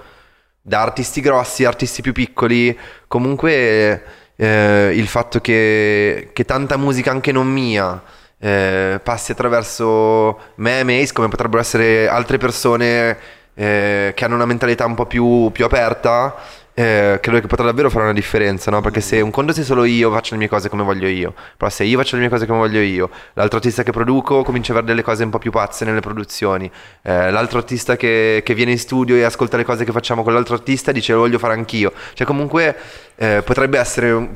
da 0.61 0.83
artisti 0.83 1.21
grossi 1.21 1.65
artisti 1.65 2.03
più 2.03 2.13
piccoli, 2.13 2.77
comunque 3.07 4.03
eh, 4.37 4.93
il 4.95 5.07
fatto 5.07 5.41
che, 5.41 6.31
che, 6.33 6.45
tanta 6.45 6.77
musica 6.77 7.11
anche 7.13 7.31
non 7.33 7.47
mia 7.47 8.03
eh, 8.39 9.01
passi 9.03 9.33
attraverso 9.33 10.39
me 10.57 10.81
e 10.81 10.85
Mace, 10.85 11.13
come 11.13 11.29
potrebbero 11.29 11.61
essere 11.61 12.09
altre 12.09 12.39
persone 12.39 13.17
eh, 13.55 14.13
che 14.15 14.25
hanno 14.25 14.35
una 14.35 14.47
mentalità 14.47 14.87
un 14.87 14.95
po' 14.95 15.07
più, 15.07 15.51
più 15.53 15.65
aperta, 15.65 16.35
eh, 16.79 17.19
credo 17.21 17.41
che 17.41 17.49
potrà 17.49 17.65
davvero 17.65 17.91
fare 17.91 18.05
una 18.05 18.13
differenza, 18.13 18.71
no? 18.71 18.81
Perché 18.81 19.01
se 19.01 19.21
un 19.21 19.33
conto 19.33 19.53
se 19.53 19.65
solo 19.65 19.83
io 19.83 20.13
faccio 20.13 20.35
le 20.35 20.39
mie 20.39 20.49
cose 20.49 20.69
come 20.69 20.85
voglio 20.85 21.09
io, 21.09 21.35
però 21.57 21.69
se 21.69 21.83
io 21.83 21.99
faccio 21.99 22.15
le 22.15 22.21
mie 22.21 22.31
cose 22.31 22.47
come 22.47 22.59
voglio 22.59 22.79
io, 22.79 23.11
l'altro 23.33 23.59
artista 23.59 23.83
che 23.83 23.91
produco 23.91 24.45
comincia 24.45 24.71
a 24.71 24.77
avere 24.77 24.93
delle 24.93 25.03
cose 25.03 25.25
un 25.25 25.31
po' 25.31 25.39
più 25.39 25.51
pazze 25.51 25.85
nelle 25.85 25.99
produzioni, 25.99 26.71
eh, 27.03 27.33
l'altro 27.33 27.59
artista 27.59 27.97
che, 27.97 28.43
che, 28.45 28.55
viene 28.55 28.71
in 28.71 28.79
studio 28.79 29.17
e 29.17 29.25
ascolta 29.25 29.57
le 29.57 29.65
cose 29.65 29.85
che 29.85 29.91
facciamo 29.91 30.23
con 30.23 30.33
l'altro 30.33 30.55
artista 30.55 30.93
dice 30.93 31.15
lo 31.15 31.19
voglio 31.19 31.39
fare 31.41 31.55
anch'io. 31.55 31.93
Cioè 32.15 32.25
comunque 32.25 32.77
eh, 33.17 33.43
potrebbe 33.45 33.77
essere 33.81 34.29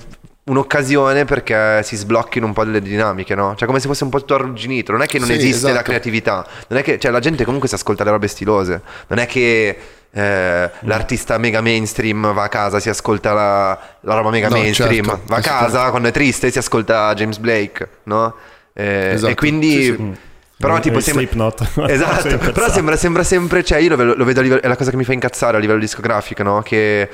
un'occasione 0.44 1.24
perché 1.24 1.85
si 1.85 1.94
sblocchino 1.94 2.44
un 2.44 2.52
po' 2.52 2.64
delle 2.64 2.83
dinamiche, 2.83 3.37
no? 3.37 3.55
Cioè 3.55 3.68
come 3.68 3.78
se 3.78 3.87
fosse 3.87 4.02
un 4.02 4.11
po' 4.11 4.18
tutto 4.18 4.35
arrugginito, 4.35 4.90
non 4.90 5.02
è 5.02 5.07
che 5.07 5.20
non 5.20 5.28
sì, 5.28 5.35
esiste 5.35 5.59
esatto. 5.59 5.74
la 5.74 5.83
creatività, 5.83 6.44
non 6.66 6.81
è 6.81 6.83
che, 6.83 6.98
cioè 6.98 7.12
la 7.12 7.20
gente 7.20 7.44
comunque 7.44 7.68
si 7.68 7.76
ascolta 7.76 8.02
le 8.02 8.11
robe 8.11 8.26
stilose, 8.26 8.83
non 9.07 9.20
è 9.20 9.26
che 9.26 9.78
eh, 10.14 10.70
l'artista 10.81 11.38
mega 11.38 11.61
mainstream 11.62 12.33
va 12.35 12.44
a 12.44 12.48
casa, 12.48 12.81
si 12.81 12.90
ascolta 12.90 13.33
la, 13.33 13.79
la 14.01 14.14
roba 14.14 14.31
mega 14.31 14.48
no, 14.48 14.57
mainstream, 14.57 15.05
certo, 15.05 15.22
va 15.27 15.37
a 15.37 15.40
casa 15.40 15.90
quando 15.90 16.09
è 16.09 16.12
triste 16.12 16.51
si 16.51 16.59
ascolta 16.59 17.14
James 17.14 17.38
Blake, 17.38 17.88
no? 18.05 18.35
Eh, 18.75 19.12
esatto, 19.14 19.33
e 19.33 19.35
quindi... 19.35 19.70
Sì, 19.70 19.94
sì. 19.94 20.31
Però 20.62 20.79
tipo 20.79 21.01
sembra... 21.01 21.27
Esatto, 21.88 22.38
però 22.38 22.70
sembra, 22.70 22.94
sembra, 22.94 23.25
sempre, 23.25 23.64
cioè 23.64 23.79
io 23.79 23.88
lo 23.88 23.96
vedo, 23.96 24.14
lo 24.14 24.25
vedo 24.25 24.38
a 24.38 24.42
livello, 24.44 24.62
è 24.62 24.68
la 24.68 24.77
cosa 24.77 24.90
che 24.90 24.96
mi 24.96 25.03
fa 25.03 25.12
incazzare 25.12 25.57
a 25.57 25.61
livello 25.61 25.81
discografico, 25.81 26.44
no? 26.44 26.62
Che 26.62 27.09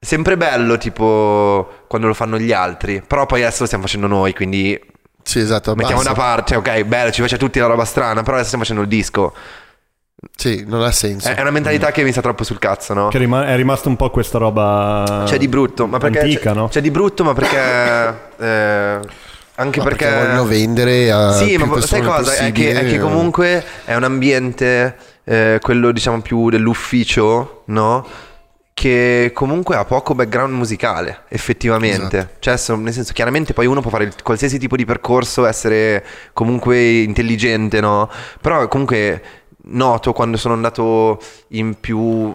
sempre 0.00 0.38
bello 0.38 0.78
tipo 0.78 1.84
quando 1.86 2.06
lo 2.06 2.14
fanno 2.14 2.38
gli 2.38 2.52
altri, 2.52 3.02
però 3.06 3.26
poi 3.26 3.42
adesso 3.42 3.58
lo 3.60 3.66
stiamo 3.66 3.84
facendo 3.84 4.06
noi, 4.06 4.32
quindi 4.32 4.80
Sì, 5.22 5.40
esatto. 5.40 5.74
mettiamo 5.74 6.02
basta. 6.02 6.14
da 6.14 6.18
parte, 6.18 6.56
ok, 6.56 6.84
bello, 6.84 7.10
ci 7.10 7.18
piace 7.20 7.34
a 7.34 7.38
tutti 7.38 7.58
la 7.58 7.66
roba 7.66 7.84
strana, 7.84 8.22
però 8.22 8.36
adesso 8.36 8.46
stiamo 8.46 8.64
facendo 8.64 8.82
il 8.82 8.88
disco. 8.88 9.34
Sì, 10.36 10.64
non 10.66 10.82
ha 10.82 10.90
senso. 10.90 11.28
È 11.28 11.40
una 11.40 11.50
mentalità 11.50 11.90
che 11.90 12.02
mi 12.02 12.12
sta 12.12 12.20
troppo 12.20 12.44
sul 12.44 12.58
cazzo, 12.58 12.94
no? 12.94 13.08
Che 13.08 13.18
rima- 13.18 13.46
è 13.46 13.56
rimasto 13.56 13.88
un 13.88 13.96
po' 13.96 14.10
questa 14.10 14.38
roba... 14.38 15.24
C'è 15.26 15.38
di 15.38 15.48
brutto, 15.48 15.86
ma 15.86 15.98
perché 15.98 16.20
Antica, 16.20 16.52
c'è, 16.52 16.56
no? 16.56 16.68
c'è 16.68 16.80
di 16.80 16.90
brutto, 16.90 17.24
ma 17.24 17.32
perché 17.32 17.56
eh, 18.38 19.00
anche 19.56 19.78
No, 19.78 19.84
perché, 19.84 20.10
vogliono 20.12 20.44
vendere 20.46 21.10
a 21.12 21.32
Sì, 21.32 21.56
più 21.56 21.66
ma 21.66 21.80
sai 21.80 22.02
cosa? 22.02 22.34
È 22.34 22.52
che, 22.52 22.72
è 22.72 22.86
che 22.86 22.98
comunque 22.98 23.64
è 23.84 23.94
un 23.94 24.02
ambiente 24.02 24.96
eh, 25.24 25.58
quello 25.62 25.92
diciamo 25.92 26.20
più 26.20 26.50
dell'ufficio, 26.50 27.62
no? 27.66 28.06
Che 28.74 29.30
comunque 29.32 29.76
ha 29.76 29.84
poco 29.84 30.16
background 30.16 30.52
musicale, 30.52 31.20
effettivamente. 31.28 32.16
Esatto. 32.16 32.34
Cioè, 32.40 32.56
so- 32.56 32.74
nel 32.74 32.92
senso, 32.92 33.12
chiaramente 33.12 33.52
poi 33.52 33.66
uno 33.66 33.80
può 33.80 33.90
fare 33.90 34.04
il- 34.04 34.14
qualsiasi 34.20 34.58
tipo 34.58 34.74
di 34.74 34.84
percorso, 34.84 35.46
essere 35.46 36.04
comunque 36.32 36.82
intelligente, 37.02 37.80
no? 37.80 38.10
Però 38.40 38.66
comunque 38.66 39.22
noto 39.66 40.12
quando 40.12 40.36
sono 40.36 40.54
andato 40.54 41.20
in 41.48 41.78
più 41.80 42.34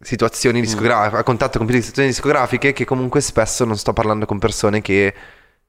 situazioni 0.00 0.60
discografiche, 0.60 1.16
a 1.16 1.22
contatto 1.22 1.58
con 1.58 1.66
più 1.66 1.76
situazioni 1.76 2.08
discografiche, 2.08 2.72
che 2.72 2.84
comunque 2.84 3.20
spesso 3.20 3.64
non 3.64 3.76
sto 3.76 3.92
parlando 3.92 4.26
con 4.26 4.38
persone 4.38 4.80
che 4.82 5.14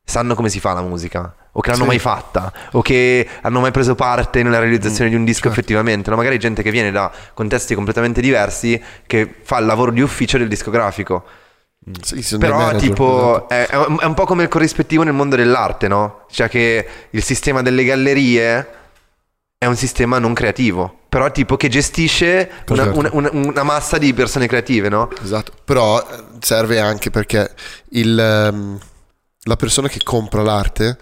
sanno 0.04 0.36
come 0.36 0.50
si 0.50 0.60
fa 0.60 0.74
la 0.74 0.82
musica 0.82 1.34
o 1.52 1.60
che 1.60 1.70
l'hanno 1.70 1.82
Sì. 1.84 1.88
mai 1.90 2.00
fatta 2.00 2.54
o 2.74 2.82
che 2.82 3.28
hanno 3.42 3.60
mai 3.60 3.72
preso 3.72 3.94
parte 3.96 4.42
nella 4.44 4.60
realizzazione 4.60 5.10
di 5.10 5.16
un 5.18 5.26
disco 5.26 5.50
effettivamente 5.50 6.10
no? 6.10 6.16
magari 6.16 6.38
gente 6.40 6.62
che 6.64 6.72
viene 6.72 6.92
da 6.92 7.12
contesti 7.34 7.76
completamente 7.76 8.22
diversi 8.22 8.82
che 9.06 9.30
fa 9.42 9.58
il 9.58 9.66
lavoro 9.66 9.92
di 9.92 10.00
ufficio 10.00 10.38
del 10.38 10.48
discografico 10.48 11.26
Sì, 12.02 12.22
sono 12.22 12.40
dei 12.40 12.50
però 12.50 12.62
manager, 12.62 12.80
tipo 12.90 13.50
esatto. 13.50 13.98
è, 13.98 14.02
è 14.02 14.06
un 14.06 14.14
po' 14.14 14.26
come 14.26 14.44
il 14.44 14.50
corrispettivo 14.50 15.04
nel 15.04 15.14
mondo 15.14 15.36
dell'arte 15.36 15.90
no? 15.90 16.26
cioè 16.30 16.48
che 16.48 16.88
il 17.10 17.24
sistema 17.24 17.62
delle 17.62 17.84
gallerie 17.84 18.70
è 19.58 19.65
un 19.65 19.76
sistema 19.76 20.20
non 20.20 20.34
creativo 20.34 21.00
però 21.10 21.32
tipo 21.32 21.58
che 21.58 21.67
gestisce 21.70 22.50
una, 22.70 22.84
Certo. 22.84 23.00
una- 23.00 23.10
una- 23.13 23.30
una 23.32 23.63
massa 23.63 23.98
di 23.98 24.13
persone 24.13 24.46
creative 24.48 24.89
no? 24.89 25.10
Esatto, 25.24 25.52
però 25.63 26.00
eh, 26.00 26.24
serve 26.39 26.80
anche 26.80 27.10
perché 27.10 27.54
il, 27.91 28.20
ehm, 28.20 28.78
la 29.43 29.56
persona 29.56 29.88
che 29.88 30.02
compra 30.04 30.41
l'arte 30.43 30.98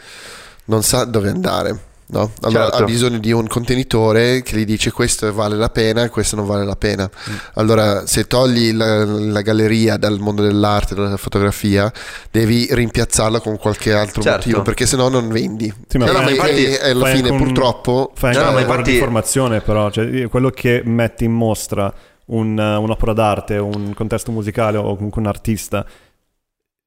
non 0.65 0.83
sa 0.83 1.03
dove 1.05 1.29
andare. 1.29 1.79
No? 2.07 2.31
Allora 2.41 2.65
Certo. 2.65 2.77
ha 2.77 2.85
bisogno 2.85 3.17
di 3.17 3.31
un 3.31 3.47
contenitore 3.47 4.43
che 4.43 4.57
gli 4.57 4.65
dice 4.65 4.91
questo 4.91 5.33
vale 5.33 5.55
la 5.55 5.69
pena 5.69 6.03
e 6.03 6.09
questo 6.09 6.35
non 6.35 6.45
vale 6.45 6.63
la 6.63 6.75
pena. 6.75 7.09
Mm. 7.29 7.33
Allora, 7.55 8.05
se 8.05 8.27
togli 8.27 8.73
la, 8.73 9.03
la 9.03 9.41
galleria 9.41 9.97
dal 9.97 10.19
mondo 10.19 10.43
dell'arte, 10.43 10.93
dalla 10.93 11.17
fotografia, 11.17 11.91
devi 12.29 12.67
rimpiazzarla 12.69 13.39
con 13.39 13.57
qualche 13.57 13.91
altro 13.91 14.21
Certo. 14.21 14.37
motivo, 14.37 14.61
perché 14.61 14.85
sennò 14.85 15.09
non 15.09 15.29
vendi. 15.29 15.73
Sì, 15.87 15.97
ma 15.97 16.05
E 16.05 16.07
fai- 16.09 16.21
alla- 16.21 16.29
infatti- 16.29 16.65
e- 16.65 16.89
alla 16.91 17.05
fine, 17.07 17.29
un- 17.29 17.37
purtroppo, 17.37 18.11
Fai 18.15 18.33
No, 18.33 18.39
anche 18.41 18.51
ma 18.51 18.57
un 18.57 18.61
infatti- 18.69 18.91
di 18.91 18.97
formazione, 18.99 19.61
però, 19.61 19.89
cioè, 19.89 20.27
quello 20.27 20.51
che 20.51 20.83
metti 20.85 21.23
in 21.25 21.31
mostra 21.33 21.91
un- 22.27 22.57
un'opera 22.57 23.13
d'arte, 23.13 23.57
un 23.57 23.93
contesto 23.95 24.31
musicale 24.31 24.77
o 24.77 24.95
comunque 24.95 25.21
un 25.21 25.27
artista, 25.27 25.85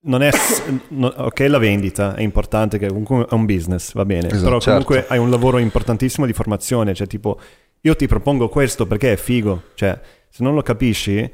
non 0.03 0.23
è. 0.23 0.31
no- 0.91 1.13
ok, 1.15 1.41
la 1.49 1.59
vendita 1.59 2.15
è 2.15 2.23
importante, 2.23 2.79
che 2.79 2.89
comunque 2.89 3.27
è 3.29 3.35
un 3.35 3.47
business, 3.47 3.93
va 3.93 4.05
bene. 4.05 4.29
Esatto, 4.29 4.43
però 4.43 4.59
comunque 4.59 4.97
certo. 4.97 5.13
hai 5.13 5.19
un 5.19 5.31
lavoro 5.31 5.59
importantissimo 5.59 6.27
di 6.27 6.33
formazione, 6.33 6.95
cioè 6.95 7.07
tipo, 7.07 7.39
io 7.81 7.97
ti 7.97 8.07
propongo 8.07 8.49
questo 8.49 8.87
perché 8.87 9.13
è 9.13 9.17
figo, 9.17 9.63
cioè, 9.75 9.99
se 10.29 10.43
non 10.43 10.55
lo 10.55 10.63
capisci, 10.63 11.31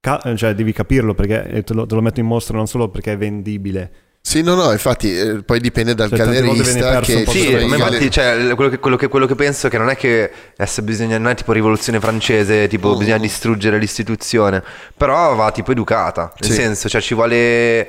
ca- 0.00 0.34
cioè, 0.36 0.54
devi 0.54 0.72
capirlo 0.72 1.14
perché 1.14 1.62
te 1.64 1.74
lo, 1.74 1.86
te 1.86 1.94
lo 1.94 2.02
metto 2.02 2.20
in 2.20 2.26
mostra 2.26 2.56
non 2.56 2.66
solo 2.66 2.88
perché 2.88 3.12
è 3.12 3.16
vendibile. 3.16 3.92
Sì, 4.24 4.40
no, 4.42 4.54
no, 4.54 4.70
infatti, 4.70 5.14
eh, 5.18 5.42
poi 5.42 5.58
dipende 5.60 5.94
dal 5.94 6.08
Cioè, 6.08 6.18
gallerista 6.18 7.00
che 7.00 7.24
Sì, 7.26 7.54
ma 7.66 7.74
infatti 7.76 8.08
cioè, 8.10 8.54
quello, 8.54 8.70
che, 8.70 8.78
quello 8.78 8.96
che- 8.96 9.08
quello 9.08 9.26
che 9.26 9.34
penso 9.34 9.66
è 9.66 9.70
che 9.70 9.78
non 9.78 9.90
è 9.90 9.96
che 9.96 10.30
adesso 10.56 10.80
bisogna, 10.82 11.18
non 11.18 11.30
è 11.32 11.34
tipo 11.34 11.52
rivoluzione 11.52 11.98
francese, 12.00 12.68
tipo 12.68 12.94
Mm. 12.94 12.98
bisogna 12.98 13.18
distruggere 13.18 13.78
l'istituzione, 13.78 14.62
però 14.96 15.34
va 15.34 15.50
tipo 15.50 15.72
educata, 15.72 16.32
nel 16.40 16.50
Sì. 16.50 16.56
senso, 16.56 16.88
cioè 16.88 17.00
ci 17.00 17.14
vuole... 17.14 17.88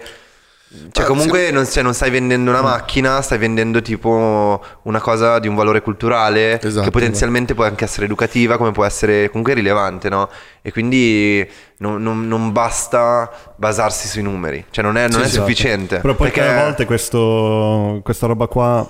Cioè 0.92 1.04
Ah, 1.04 1.08
comunque 1.08 1.52
non, 1.52 1.68
cioè, 1.68 1.84
non 1.84 1.94
stai 1.94 2.10
vendendo 2.10 2.50
una 2.50 2.62
macchina, 2.62 3.22
stai 3.22 3.38
vendendo 3.38 3.82
tipo 3.84 4.60
una 4.84 5.00
cosa 5.00 5.38
di 5.38 5.48
un 5.48 5.54
valore 5.54 5.82
culturale 5.82 6.60
Esatto, 6.60 6.86
che 6.86 6.90
potenzialmente 6.90 7.54
può 7.54 7.64
anche 7.64 7.84
essere 7.84 8.06
educativa, 8.06 8.58
come 8.58 8.72
può 8.72 8.84
essere 8.84 9.28
comunque 9.30 9.54
rilevante, 9.54 10.10
no? 10.10 10.30
E 10.64 10.72
quindi 10.72 11.48
non, 11.78 12.02
non- 12.02 12.28
non 12.28 12.52
basta 12.52 13.30
basarsi 13.56 14.08
sui 14.08 14.24
numeri, 14.24 14.66
cioè 14.72 14.84
non 14.84 14.98
è, 14.98 15.04
non 15.10 15.20
Sì, 15.22 15.26
è 15.26 15.30
sì, 15.30 15.36
sufficiente. 15.36 16.00
Però 16.00 16.16
poi 16.16 16.32
perché... 16.32 16.50
a 16.50 16.64
volte 16.64 16.86
questo, 16.86 18.00
questa 18.04 18.26
roba 18.26 18.48
qua 18.48 18.90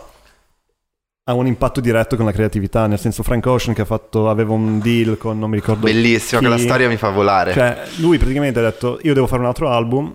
ha 1.26 1.34
un 1.34 1.48
impatto 1.48 1.80
diretto 1.82 2.16
con 2.16 2.26
la 2.26 2.32
creatività, 2.34 2.86
nel 2.88 3.00
senso 3.00 3.24
Frank 3.24 3.46
Ocean 3.46 3.74
che 3.76 3.82
ha 3.82 3.86
fatto, 3.86 4.30
aveva 4.30 4.54
un 4.54 4.80
deal 4.80 5.18
con 5.18 5.38
non 5.40 5.50
mi 5.50 5.56
ricordo 5.58 5.86
Bellissimo, 5.86 6.40
chi. 6.42 6.48
quella 6.48 6.62
storia 6.62 6.88
mi 6.88 6.98
fa 6.98 7.10
volare. 7.10 7.54
Cioè, 7.54 7.82
lui 7.98 8.18
praticamente 8.18 8.60
ha 8.60 8.64
detto 8.64 9.00
io 9.04 9.14
devo 9.14 9.28
fare 9.28 9.42
un 9.42 9.48
altro 9.48 9.70
album, 9.70 10.14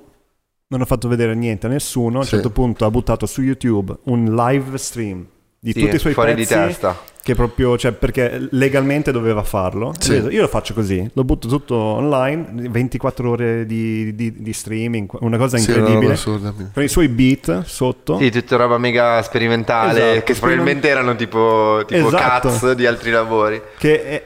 non 0.71 0.83
ho 0.83 0.85
fatto 0.85 1.09
vedere 1.09 1.35
niente 1.35 1.67
a 1.67 1.71
nessuno, 1.71 2.17
a 2.17 2.19
un 2.21 2.25
Sì. 2.25 2.31
certo 2.33 2.51
punto 2.51 2.85
ha 2.85 2.91
buttato 2.91 3.25
su 3.25 3.41
YouTube 3.41 3.95
un 4.05 4.35
live 4.35 4.77
stream 4.77 5.25
di 5.59 5.73
Sì, 5.73 5.81
tutti 5.81 5.97
i 5.97 5.99
suoi 5.99 6.13
fuori 6.13 6.35
pezzi 6.35 6.55
di 6.55 6.61
testa. 6.61 6.95
che 7.23 7.35
proprio, 7.35 7.77
cioè, 7.79 7.93
perché 7.93 8.49
legalmente 8.51 9.11
doveva 9.11 9.43
farlo. 9.43 9.93
Sì. 9.99 10.13
Io 10.13 10.43
lo 10.43 10.47
faccio 10.49 10.75
così, 10.75 11.09
lo 11.15 11.25
butto 11.25 11.49
tutto 11.49 11.75
online, 11.75 12.69
24 12.69 13.31
ore 13.31 13.65
di, 13.67 14.15
di- 14.15 14.43
di 14.43 14.53
streaming, 14.53 15.09
una 15.21 15.39
cosa 15.39 15.57
Sì, 15.57 15.71
è 15.71 15.75
una 15.75 15.87
roba 15.89 16.01
incredibile. 16.15 16.71
con 16.75 16.83
i 16.83 16.89
suoi 16.89 17.09
beat 17.09 17.63
sotto. 17.65 18.19
Sì, 18.19 18.31
tutta 18.31 18.57
roba 18.57 18.77
mega 18.77 19.23
sperimentale, 19.23 20.11
Esatto, 20.11 20.25
che 20.25 20.35
probabilmente 20.35 20.89
erano 20.89 21.17
tipo, 21.17 21.83
tipo 21.87 22.09
Esatto. 22.09 22.49
cuts 22.51 22.73
di 22.73 22.85
altri 22.85 23.11
lavori. 23.11 23.61
che 23.79 24.03
è, 24.05 24.23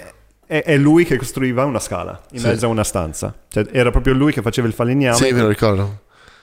è- 0.46 0.62
è 0.64 0.76
lui 0.76 1.04
che 1.04 1.16
costruiva 1.16 1.64
una 1.64 1.78
scala 1.80 2.20
in 2.32 2.40
Sì. 2.40 2.46
mezzo 2.48 2.66
a 2.66 2.68
una 2.68 2.84
stanza. 2.84 3.32
Cioè, 3.48 3.68
era 3.70 3.90
proprio 3.92 4.12
lui 4.12 4.32
che 4.32 4.42
faceva 4.42 4.66
il 4.66 4.74
falegname. 4.74 5.16
Sì, 5.16 5.32
me 5.32 5.40
lo 5.40 5.48
ricordo. 5.48 6.00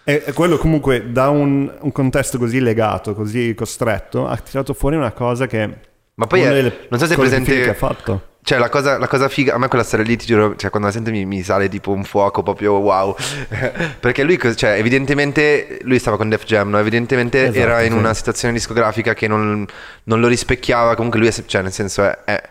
E 0.10 0.34
quello 0.34 0.58
comunque 0.58 1.12
da 1.12 1.30
un, 1.30 1.72
un 1.80 1.92
contesto 1.92 2.40
così 2.40 2.60
legato, 2.60 3.14
così 3.14 3.54
costretto, 3.54 4.28
ha 4.28 4.36
tirato 4.38 4.74
fuori 4.74 4.96
una 4.96 5.12
cosa 5.12 5.46
che... 5.46 5.70
Ma 6.16 6.26
poi 6.26 6.42
è- 6.42 6.62
non 6.90 7.00
so 7.00 7.06
se 7.06 7.14
è 7.14 7.18
presente- 7.18 7.62
che 7.62 7.70
ha 7.70 7.74
fatto. 7.76 8.24
Cioè, 8.42 8.58
la 8.58 8.70
cosa, 8.70 8.98
la 8.98 9.08
cosa 9.08 9.30
figa, 9.30 9.54
a 9.54 9.58
me 9.60 9.68
quella 9.68 9.84
storia 9.84 10.06
lì, 10.06 10.16
ti 10.18 10.26
giuro, 10.26 10.56
cioè, 10.56 10.72
quando 10.72 10.88
la 10.88 10.94
sento 10.94 11.12
mi, 11.12 11.26
mi 11.26 11.44
sale 11.44 11.70
tipo 11.70 11.92
un 11.92 12.04
fuoco 12.04 12.42
proprio 12.42 12.74
wow. 12.80 13.16
Perché 14.00 14.24
lui, 14.24 14.40
cioè, 14.56 14.72
evidentemente, 14.72 15.78
lui 15.84 16.00
stava 16.00 16.18
con 16.18 16.28
Def 16.30 16.44
Jam, 16.46 16.70
no? 16.70 16.80
Evidentemente 16.80 17.44
Esatto, 17.44 17.58
era 17.60 17.84
in 17.84 17.92
sì. 17.92 17.98
una 17.98 18.14
situazione 18.16 18.54
discografica 18.56 19.14
che 19.14 19.28
non, 19.28 19.66
non 20.06 20.20
lo 20.20 20.28
rispecchiava. 20.28 20.96
Comunque 20.96 21.20
lui 21.20 21.28
è, 21.30 21.34
cioè, 21.46 21.62
nel 21.62 21.72
senso 21.72 22.04
è... 22.04 22.18
è 22.24 22.42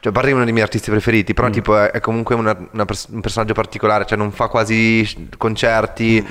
cioè, 0.00 0.12
che 0.12 0.28
è 0.28 0.32
uno 0.32 0.44
dei 0.44 0.52
miei 0.52 0.64
artisti 0.64 0.90
preferiti, 0.90 1.32
Mm. 1.32 1.34
però 1.34 1.50
tipo 1.50 1.76
è, 1.78 1.90
è 1.90 2.00
comunque 2.00 2.34
una- 2.34 2.56
una 2.72 2.84
pers- 2.86 3.08
un 3.10 3.20
personaggio 3.20 3.52
particolare, 3.52 4.06
cioè 4.06 4.16
non 4.18 4.32
fa 4.32 4.48
quasi 4.48 5.28
concerti, 5.36 6.26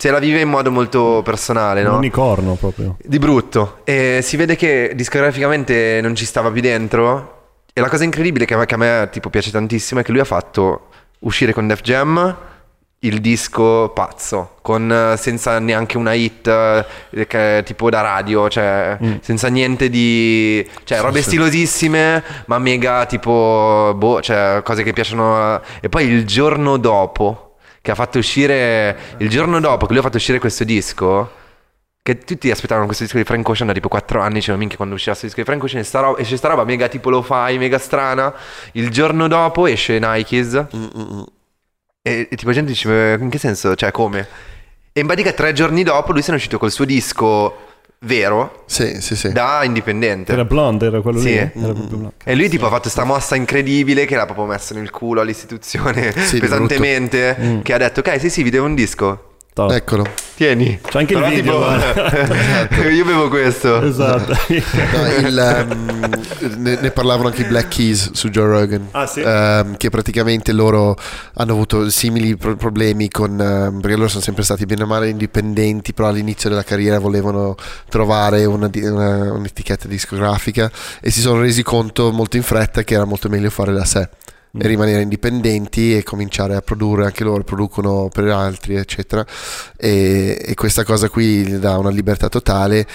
se 0.00 0.12
la 0.12 0.20
vive 0.20 0.42
in 0.42 0.48
modo 0.48 0.70
molto 0.70 1.22
personale, 1.24 1.82
Un 1.82 1.88
no? 1.88 1.96
unicorno 1.96 2.54
proprio. 2.54 2.96
Di 3.02 3.18
brutto. 3.18 3.80
E 3.82 4.20
si 4.22 4.36
vede 4.36 4.54
che 4.54 4.92
discograficamente 4.94 5.98
non 6.00 6.14
ci 6.14 6.24
stava 6.24 6.52
più 6.52 6.60
dentro. 6.60 7.56
E 7.72 7.80
la 7.80 7.88
cosa 7.88 8.04
incredibile 8.04 8.44
che 8.44 8.54
a 8.54 8.58
me, 8.58 8.66
che 8.66 8.74
a 8.74 8.76
me, 8.76 9.08
tipo 9.10 9.28
piace 9.28 9.50
tantissimo 9.50 9.98
è 9.98 10.04
che 10.04 10.12
lui 10.12 10.20
ha 10.20 10.24
fatto 10.24 10.86
uscire 11.20 11.52
con 11.52 11.66
Def 11.66 11.80
Jam 11.80 12.36
il 13.00 13.20
disco 13.20 13.90
pazzo, 13.92 14.58
con, 14.62 14.88
eh, 14.88 15.16
senza 15.16 15.58
neanche 15.58 15.96
una 15.96 16.12
hit 16.12 16.46
eh, 16.46 17.26
che- 17.26 17.62
tipo 17.64 17.90
da 17.90 18.00
radio, 18.00 18.48
cioè 18.48 18.96
senza 19.20 19.48
niente 19.48 19.88
di... 19.88 20.64
cioè 20.84 21.00
robe 21.00 21.22
sì. 21.22 21.30
stilosissime, 21.30 22.22
ma 22.46 22.58
mega 22.60 23.04
tipo... 23.06 23.94
boh, 23.96 24.20
cioè 24.20 24.60
cose 24.62 24.84
che 24.84 24.92
piacciono... 24.92 25.60
E 25.80 25.88
poi 25.88 26.06
il 26.06 26.24
giorno 26.24 26.76
dopo, 26.76 27.47
che 27.88 27.92
ha 27.92 27.94
fatto 27.94 28.18
uscire... 28.18 29.16
il 29.16 29.30
giorno 29.30 29.60
dopo 29.60 29.86
che 29.86 29.92
lui 29.92 30.00
ha 30.00 30.04
fatto 30.04 30.18
uscire 30.18 30.38
questo 30.38 30.64
disco... 30.64 31.36
Che 32.02 32.18
tutti 32.18 32.50
aspettavano 32.50 32.86
questo 32.86 33.04
disco 33.04 33.18
di 33.18 33.24
Frank 33.24 33.46
Ocean 33.46 33.66
da 33.66 33.74
tipo 33.74 33.88
4 33.88 34.20
anni, 34.22 34.34
dicevano 34.34 34.60
minchia 34.60 34.78
quando 34.78 34.94
uscirà 34.94 35.14
questo 35.14 35.26
disco 35.26 35.40
di 35.42 35.46
Frank 35.46 35.62
Ocean 35.62 35.84
sta 35.84 36.00
roba, 36.00 36.18
esce 36.18 36.38
sta 36.38 36.48
roba 36.48 36.64
mega 36.64 36.88
tipo 36.88 37.10
lo 37.10 37.20
fai, 37.20 37.58
mega 37.58 37.78
strana. 37.78 38.32
Il 38.72 38.88
giorno 38.90 39.28
dopo 39.28 39.66
esce 39.66 39.98
Nikes 39.98 40.66
Mm, 40.74 41.22
e, 42.00 42.28
e 42.30 42.36
tipo 42.36 42.50
gente 42.52 42.70
dice 42.70 43.18
in 43.20 43.28
che 43.28 43.36
senso, 43.36 43.74
cioè 43.74 43.90
come? 43.90 44.26
E 44.92 45.00
in 45.00 45.06
pratica 45.06 45.32
tre 45.32 45.52
giorni 45.52 45.82
dopo 45.82 46.12
lui 46.12 46.22
se 46.22 46.28
ne 46.30 46.36
è 46.36 46.38
uscito 46.38 46.56
col 46.56 46.70
suo 46.70 46.86
disco 46.86 47.67
vero 48.00 48.62
Sì, 48.66 49.00
sì, 49.00 49.16
sì. 49.16 49.32
da 49.32 49.64
indipendente. 49.64 50.32
Era 50.32 50.44
blonde, 50.44 50.86
era 50.86 51.00
quello 51.00 51.18
Sì. 51.18 51.30
lì. 51.30 51.36
Era 51.36 51.72
blonde. 51.72 52.12
E 52.24 52.34
lui 52.34 52.48
tipo 52.48 52.66
ha 52.66 52.70
fatto 52.70 52.88
sta 52.88 53.04
mossa 53.04 53.34
incredibile 53.36 54.04
che 54.04 54.14
l'ha 54.16 54.24
proprio 54.24 54.46
messo 54.46 54.74
nel 54.74 54.90
culo 54.90 55.20
all'istituzione 55.20 56.12
Sì, 56.16 56.34
di 56.34 56.40
pesantemente, 56.40 57.60
che 57.62 57.72
ha 57.72 57.78
detto 57.78 58.00
ok 58.00 58.20
sì 58.20 58.30
sì 58.30 58.42
vi 58.42 58.50
devo 58.50 58.66
un 58.66 58.74
disco. 58.74 59.22
Top. 59.58 59.72
Eccolo. 59.72 60.06
Tieni. 60.36 60.78
C'è 60.80 60.98
anche 61.00 61.14
il 61.14 61.18
Però 61.18 61.30
video, 61.34 61.76
tipo- 62.70 62.82
Io 62.90 63.04
bevo 63.04 63.28
questo. 63.28 63.82
Esatto. 63.82 64.32
No, 64.46 65.26
il, 65.26 65.66
um, 65.68 66.10
ne, 66.58 66.78
ne 66.80 66.90
parlavano 66.92 67.26
anche 67.26 67.42
i 67.42 67.44
Black 67.44 67.66
Keys 67.66 68.12
su 68.12 68.28
Joe 68.28 68.46
Rogan. 68.46 68.86
Ah, 68.92 69.04
sì? 69.08 69.20
Ehm, 69.20 69.76
che 69.76 69.90
praticamente 69.90 70.52
loro 70.52 70.96
hanno 71.34 71.52
avuto 71.52 71.90
simili 71.90 72.36
pro- 72.36 72.54
problemi 72.54 73.08
con. 73.08 73.32
ehm, 73.40 73.80
perché 73.80 73.96
loro 73.96 74.06
sono 74.08 74.22
sempre 74.22 74.44
stati 74.44 74.64
bene 74.64 74.84
o 74.84 74.86
male 74.86 75.08
indipendenti, 75.08 75.92
però 75.92 76.06
all'inizio 76.06 76.48
della 76.48 76.62
carriera 76.62 77.00
volevano 77.00 77.56
trovare 77.88 78.44
una 78.44 78.70
una- 78.72 79.32
un'etichetta 79.32 79.88
discografica 79.88 80.70
e 81.00 81.10
si 81.10 81.20
sono 81.20 81.40
resi 81.40 81.64
conto 81.64 82.12
molto 82.12 82.36
in 82.36 82.44
fretta 82.44 82.84
che 82.84 82.94
era 82.94 83.04
molto 83.04 83.28
meglio 83.28 83.50
fare 83.50 83.72
da 83.72 83.84
sé. 83.84 84.08
E 84.50 84.66
rimanere 84.66 85.02
indipendenti 85.02 85.96
e 85.96 86.02
cominciare 86.02 86.54
a 86.56 86.60
produrre 86.60 87.04
anche 87.04 87.24
loro, 87.24 87.44
producono 87.44 88.08
per 88.12 88.28
altri, 88.28 88.76
eccetera. 88.76 89.24
E, 89.76 90.38
e 90.40 90.54
questa 90.54 90.84
cosa 90.84 91.08
qui 91.08 91.46
gli 91.46 91.56
dà 91.56 91.76
una 91.78 91.90
libertà 91.90 92.28
totale 92.28 92.86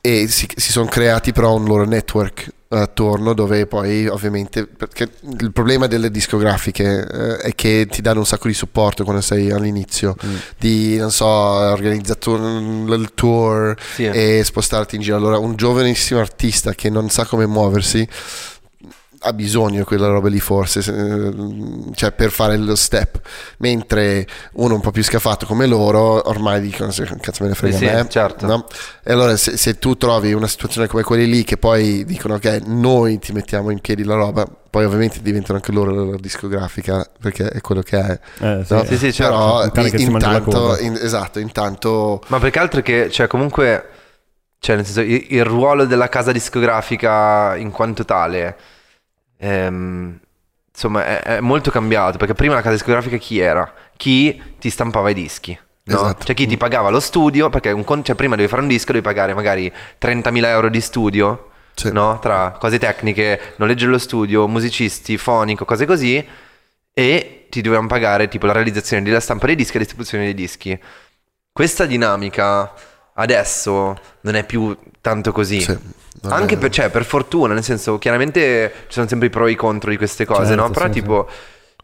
e 0.00 0.28
si, 0.28 0.46
si 0.54 0.70
sono 0.70 0.86
creati 0.86 1.32
però 1.32 1.54
un 1.56 1.64
loro 1.64 1.84
network 1.84 2.52
attorno 2.70 3.32
dove 3.32 3.66
poi 3.66 4.06
ovviamente 4.06 4.66
perché 4.66 5.08
il 5.40 5.52
problema 5.52 5.86
delle 5.86 6.10
discografiche 6.10 7.00
eh, 7.10 7.36
è 7.38 7.54
che 7.54 7.86
ti 7.90 8.02
danno 8.02 8.20
un 8.20 8.26
sacco 8.26 8.46
di 8.46 8.52
supporto 8.52 9.04
quando 9.04 9.22
sei 9.22 9.50
all'inizio 9.50 10.14
di 10.58 10.98
non 10.98 11.10
so 11.10 11.24
organizzato 11.26 12.34
il 12.36 13.10
tour 13.14 13.74
Sì. 13.94 14.04
e 14.04 14.42
spostarti 14.44 14.96
in 14.96 15.02
giro 15.02 15.16
allora 15.16 15.38
un 15.38 15.56
giovanissimo 15.56 16.20
artista 16.20 16.74
che 16.74 16.90
non 16.90 17.08
sa 17.08 17.24
come 17.24 17.46
muoversi 17.46 18.06
ha 19.20 19.32
bisogno 19.32 19.78
di 19.78 19.84
quella 19.84 20.06
roba 20.08 20.28
lì 20.28 20.38
forse 20.38 20.80
se- 20.80 21.32
cioè 21.94 22.12
per 22.12 22.30
fare 22.30 22.56
lo 22.56 22.76
step 22.76 23.20
mentre 23.58 24.26
uno 24.54 24.74
un 24.74 24.80
po' 24.80 24.90
più 24.92 25.02
scafato 25.02 25.44
come 25.44 25.66
loro 25.66 26.28
ormai 26.28 26.60
dicono 26.60 26.90
se 26.92 27.04
cazzo 27.20 27.42
me 27.42 27.48
ne 27.50 27.54
frega 27.56 27.76
Sì, 27.76 27.86
sì, 27.86 27.92
me 27.92 28.06
certo. 28.08 28.46
no? 28.46 28.66
e 29.02 29.12
allora 29.12 29.36
se, 29.36 29.56
se 29.56 29.78
tu 29.78 29.96
trovi 29.96 30.32
una 30.32 30.46
situazione 30.46 30.86
come 30.86 31.02
quelle 31.02 31.24
lì 31.24 31.42
che 31.42 31.56
poi 31.56 32.04
dicono 32.04 32.34
ok 32.34 32.60
noi 32.66 33.18
ti 33.18 33.32
mettiamo 33.32 33.70
in 33.70 33.80
piedi 33.80 34.04
la 34.04 34.14
roba 34.14 34.46
poi 34.70 34.84
ovviamente 34.84 35.20
diventano 35.22 35.54
anche 35.56 35.72
loro 35.72 35.92
la 35.92 36.02
loro 36.02 36.18
discografica 36.18 37.04
perché 37.20 37.48
è 37.48 37.60
quello 37.60 37.82
che 37.82 37.98
è 37.98 38.20
Eh, 38.40 38.62
sì. 38.64 38.72
no? 38.74 38.84
Sì, 38.84 38.96
sì, 38.98 39.12
certo. 39.12 39.32
però 39.32 39.58
la 39.58 39.88
intanto 39.96 40.78
in- 40.78 40.98
esatto 41.00 41.38
intanto 41.40 42.22
Ma 42.28 42.38
perché 42.38 42.58
altro 42.60 42.82
che, 42.82 43.10
cioè, 43.10 43.26
comunque, 43.26 43.88
cioè, 44.60 44.76
nel 44.76 44.84
senso, 44.84 45.00
il, 45.00 45.26
il 45.30 45.44
ruolo 45.44 45.86
della 45.86 46.08
casa 46.08 46.30
discografica 46.32 47.56
in 47.56 47.70
quanto 47.70 48.04
tale, 48.04 48.56
ehm, 49.38 50.18
insomma, 50.72 51.04
è, 51.04 51.22
è 51.36 51.40
molto 51.40 51.70
cambiato. 51.70 52.18
Perché 52.18 52.34
prima 52.34 52.54
la 52.54 52.60
casa 52.60 52.74
discografica 52.74 53.16
chi 53.16 53.38
era? 53.38 53.72
Chi 53.96 54.40
ti 54.58 54.70
stampava 54.70 55.10
i 55.10 55.14
dischi. 55.14 55.58
No? 55.84 55.94
Esatto. 55.94 56.24
Cioè 56.24 56.34
chi 56.34 56.46
ti 56.46 56.56
pagava 56.58 56.90
lo 56.90 57.00
studio, 57.00 57.48
perché 57.48 57.70
un 57.70 57.82
con- 57.84 58.04
cioè, 58.04 58.14
prima 58.14 58.36
devi 58.36 58.48
fare 58.48 58.60
un 58.62 58.68
disco, 58.68 58.92
devi 58.92 59.02
pagare 59.04 59.32
magari 59.34 59.72
30.000 59.98 60.48
euro 60.50 60.68
di 60.68 60.80
studio, 60.82 61.50
Sì. 61.74 61.90
no? 61.92 62.18
tra 62.20 62.50
cose 62.58 62.78
tecniche, 62.78 63.54
noleggio 63.56 63.86
dello 63.86 63.98
studio, 63.98 64.46
musicisti, 64.46 65.16
fonico, 65.16 65.64
cose 65.64 65.86
così, 65.86 66.22
e 66.92 67.46
ti 67.48 67.60
dovevano 67.62 67.88
pagare 67.88 68.28
tipo 68.28 68.44
la 68.46 68.52
realizzazione 68.52 69.02
della 69.02 69.20
stampa 69.20 69.46
dei 69.46 69.54
dischi 69.54 69.72
e 69.76 69.78
la 69.78 69.84
distribuzione 69.84 70.24
dei 70.24 70.34
dischi. 70.34 70.78
Questa 71.52 71.86
dinamica 71.86 72.72
adesso 73.20 73.96
non 74.22 74.34
è 74.34 74.44
più 74.44 74.76
tanto 75.00 75.32
così. 75.32 75.60
sì, 75.60 75.76
Anche 76.28 76.54
è- 76.54 76.58
per, 76.58 76.70
cioè, 76.70 76.90
per 76.90 77.04
fortuna, 77.04 77.54
nel 77.54 77.62
senso, 77.62 77.98
chiaramente 77.98 78.72
ci 78.86 78.94
sono 78.94 79.06
sempre 79.08 79.28
i 79.28 79.30
pro 79.30 79.46
e 79.46 79.52
i 79.52 79.54
contro 79.56 79.90
di 79.90 79.96
queste 79.96 80.24
cose, 80.24 80.46
Certo, 80.54 80.62
no? 80.62 80.70
Però 80.70 80.84
sì, 80.86 80.90
tipo, 80.92 81.28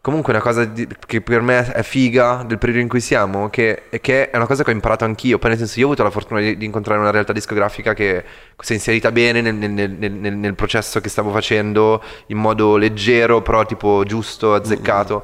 comunque 0.01 0.33
una 0.33 0.41
cosa 0.41 0.65
di- 0.65 0.87
che 1.05 1.21
per 1.21 1.41
me 1.41 1.71
è 1.71 1.81
figa 1.83 2.43
del 2.45 2.57
periodo 2.57 2.81
in 2.81 2.87
cui 2.87 2.99
siamo, 3.01 3.49
che, 3.49 3.89
è 3.89 3.99
che 4.01 4.29
è 4.29 4.35
una 4.37 4.45
cosa 4.45 4.63
che 4.63 4.69
ho 4.71 4.73
imparato 4.73 5.03
anch'io, 5.05 5.39
poi 5.39 5.49
nel 5.51 5.59
senso 5.59 5.79
io 5.79 5.85
ho 5.85 5.87
avuto 5.89 6.03
la 6.03 6.11
fortuna 6.11 6.39
di, 6.41 6.57
di 6.57 6.65
incontrare 6.65 6.99
una 6.99 7.11
realtà 7.11 7.33
discografica 7.33 7.93
che 7.93 8.23
si 8.59 8.71
è 8.73 8.75
inserita 8.75 9.11
bene 9.11 9.41
nel, 9.41 9.55
nel- 9.55 9.71
nel- 9.71 10.11
nel- 10.11 10.35
nel 10.35 10.55
processo 10.55 11.01
che 11.01 11.09
stavo 11.09 11.31
facendo, 11.31 12.01
in 12.27 12.37
modo 12.37 12.77
leggero, 12.77 13.41
però 13.41 13.65
tipo 13.65 14.03
giusto, 14.05 14.53
azzeccato. 14.53 15.23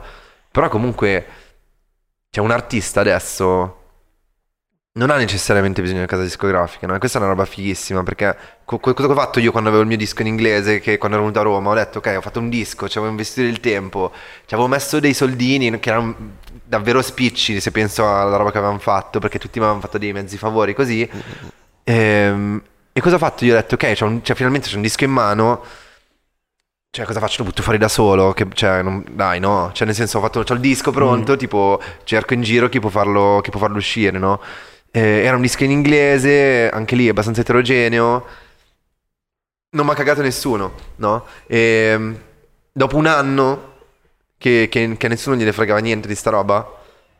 Però 0.51 0.67
comunque, 0.69 1.25
c'è 2.29 2.39
un 2.39 2.51
artista 2.51 3.01
adesso 3.01 3.80
non 4.93 5.09
ha 5.09 5.15
necessariamente 5.15 5.79
bisogno 5.81 5.99
di 5.99 6.03
una 6.05 6.11
casa 6.13 6.23
discografica, 6.27 6.85
no? 6.85 6.95
E 6.95 6.99
questa 6.99 7.17
è 7.17 7.21
una 7.21 7.29
roba 7.31 7.45
fighissima 7.45 8.03
perché 8.03 8.35
co- 8.65 8.77
co- 8.79 8.93
cosa 8.93 9.07
ho 9.09 9.15
fatto 9.15 9.39
io 9.39 9.51
quando 9.51 9.69
avevo 9.69 9.83
il 9.83 9.87
mio 9.87 9.97
disco 9.97 10.21
in 10.21 10.27
inglese, 10.27 10.79
che 10.81 10.97
quando 10.97 11.15
ero 11.15 11.25
venuto 11.25 11.39
a 11.41 11.43
Roma 11.49 11.69
ho 11.69 11.73
detto 11.73 11.99
ok 11.99 12.13
ho 12.17 12.21
fatto 12.21 12.39
un 12.39 12.49
disco, 12.49 12.89
ci 12.89 12.97
avevo 12.97 13.11
investito 13.13 13.47
del 13.47 13.61
tempo, 13.61 14.11
ci 14.45 14.53
avevo 14.53 14.67
messo 14.67 14.99
dei 14.99 15.13
soldini 15.13 15.79
che 15.79 15.89
erano 15.89 16.15
davvero 16.65 17.01
spicci 17.01 17.59
se 17.61 17.71
penso 17.71 18.03
alla 18.05 18.35
roba 18.35 18.51
che 18.51 18.57
avevamo 18.57 18.79
fatto 18.79 19.19
perché 19.19 19.39
tutti 19.39 19.59
mi 19.59 19.63
avevano 19.65 19.85
fatto 19.85 19.97
dei 19.97 20.11
mezzi 20.11 20.37
favori 20.37 20.73
così. 20.73 21.09
Ehm, 21.83 22.61
e 22.93 23.01
cosa 23.01 23.15
ho 23.15 23.19
fatto? 23.19 23.45
Io 23.45 23.53
ho 23.53 23.55
detto 23.55 23.75
ok, 23.75 23.93
c'ho 23.97 24.05
un- 24.05 24.23
cioè, 24.23 24.35
finalmente 24.35 24.67
c'è 24.67 24.75
un 24.75 24.81
disco 24.81 25.05
in 25.05 25.11
mano. 25.11 25.63
Cioè, 26.93 27.05
cosa 27.05 27.19
faccio? 27.21 27.37
Lo 27.43 27.49
butto 27.49 27.61
fuori 27.63 27.77
da 27.77 27.87
solo? 27.87 28.33
Che, 28.33 28.45
cioè, 28.53 28.81
non- 28.81 29.03
dai, 29.11 29.39
no. 29.39 29.71
Cioè, 29.73 29.85
nel 29.87 29.95
senso, 29.95 30.17
ho 30.17 30.21
fatto, 30.21 30.43
c'ho 30.43 30.53
il 30.53 30.59
disco 30.59 30.91
pronto, 30.91 31.37
tipo, 31.37 31.81
cerco 32.03 32.33
in 32.33 32.41
giro 32.41 32.67
chi 32.67 32.79
può 32.81 32.89
farlo, 32.89 33.39
chi 33.41 33.49
può 33.49 33.59
farlo 33.61 33.77
uscire, 33.77 34.17
no? 34.19 34.41
Eh, 34.93 35.23
era 35.23 35.35
un 35.35 35.41
disco 35.41 35.63
in 35.63 35.71
inglese, 35.71 36.69
anche 36.69 36.95
lì 36.95 37.07
abbastanza 37.07 37.41
eterogeneo. 37.41 38.25
Non 39.73 39.85
mi 39.85 39.91
ha 39.91 39.95
cagato 39.95 40.21
nessuno, 40.21 40.73
no? 40.97 41.25
E 41.47 42.15
dopo 42.73 42.97
un 42.97 43.05
anno 43.05 43.69
che, 44.37 44.67
che- 44.69 44.95
che 44.97 45.07
nessuno 45.07 45.35
gliene 45.37 45.53
fregava 45.53 45.79
niente 45.79 46.07
di 46.09 46.15
sta 46.15 46.29
roba, 46.29 46.77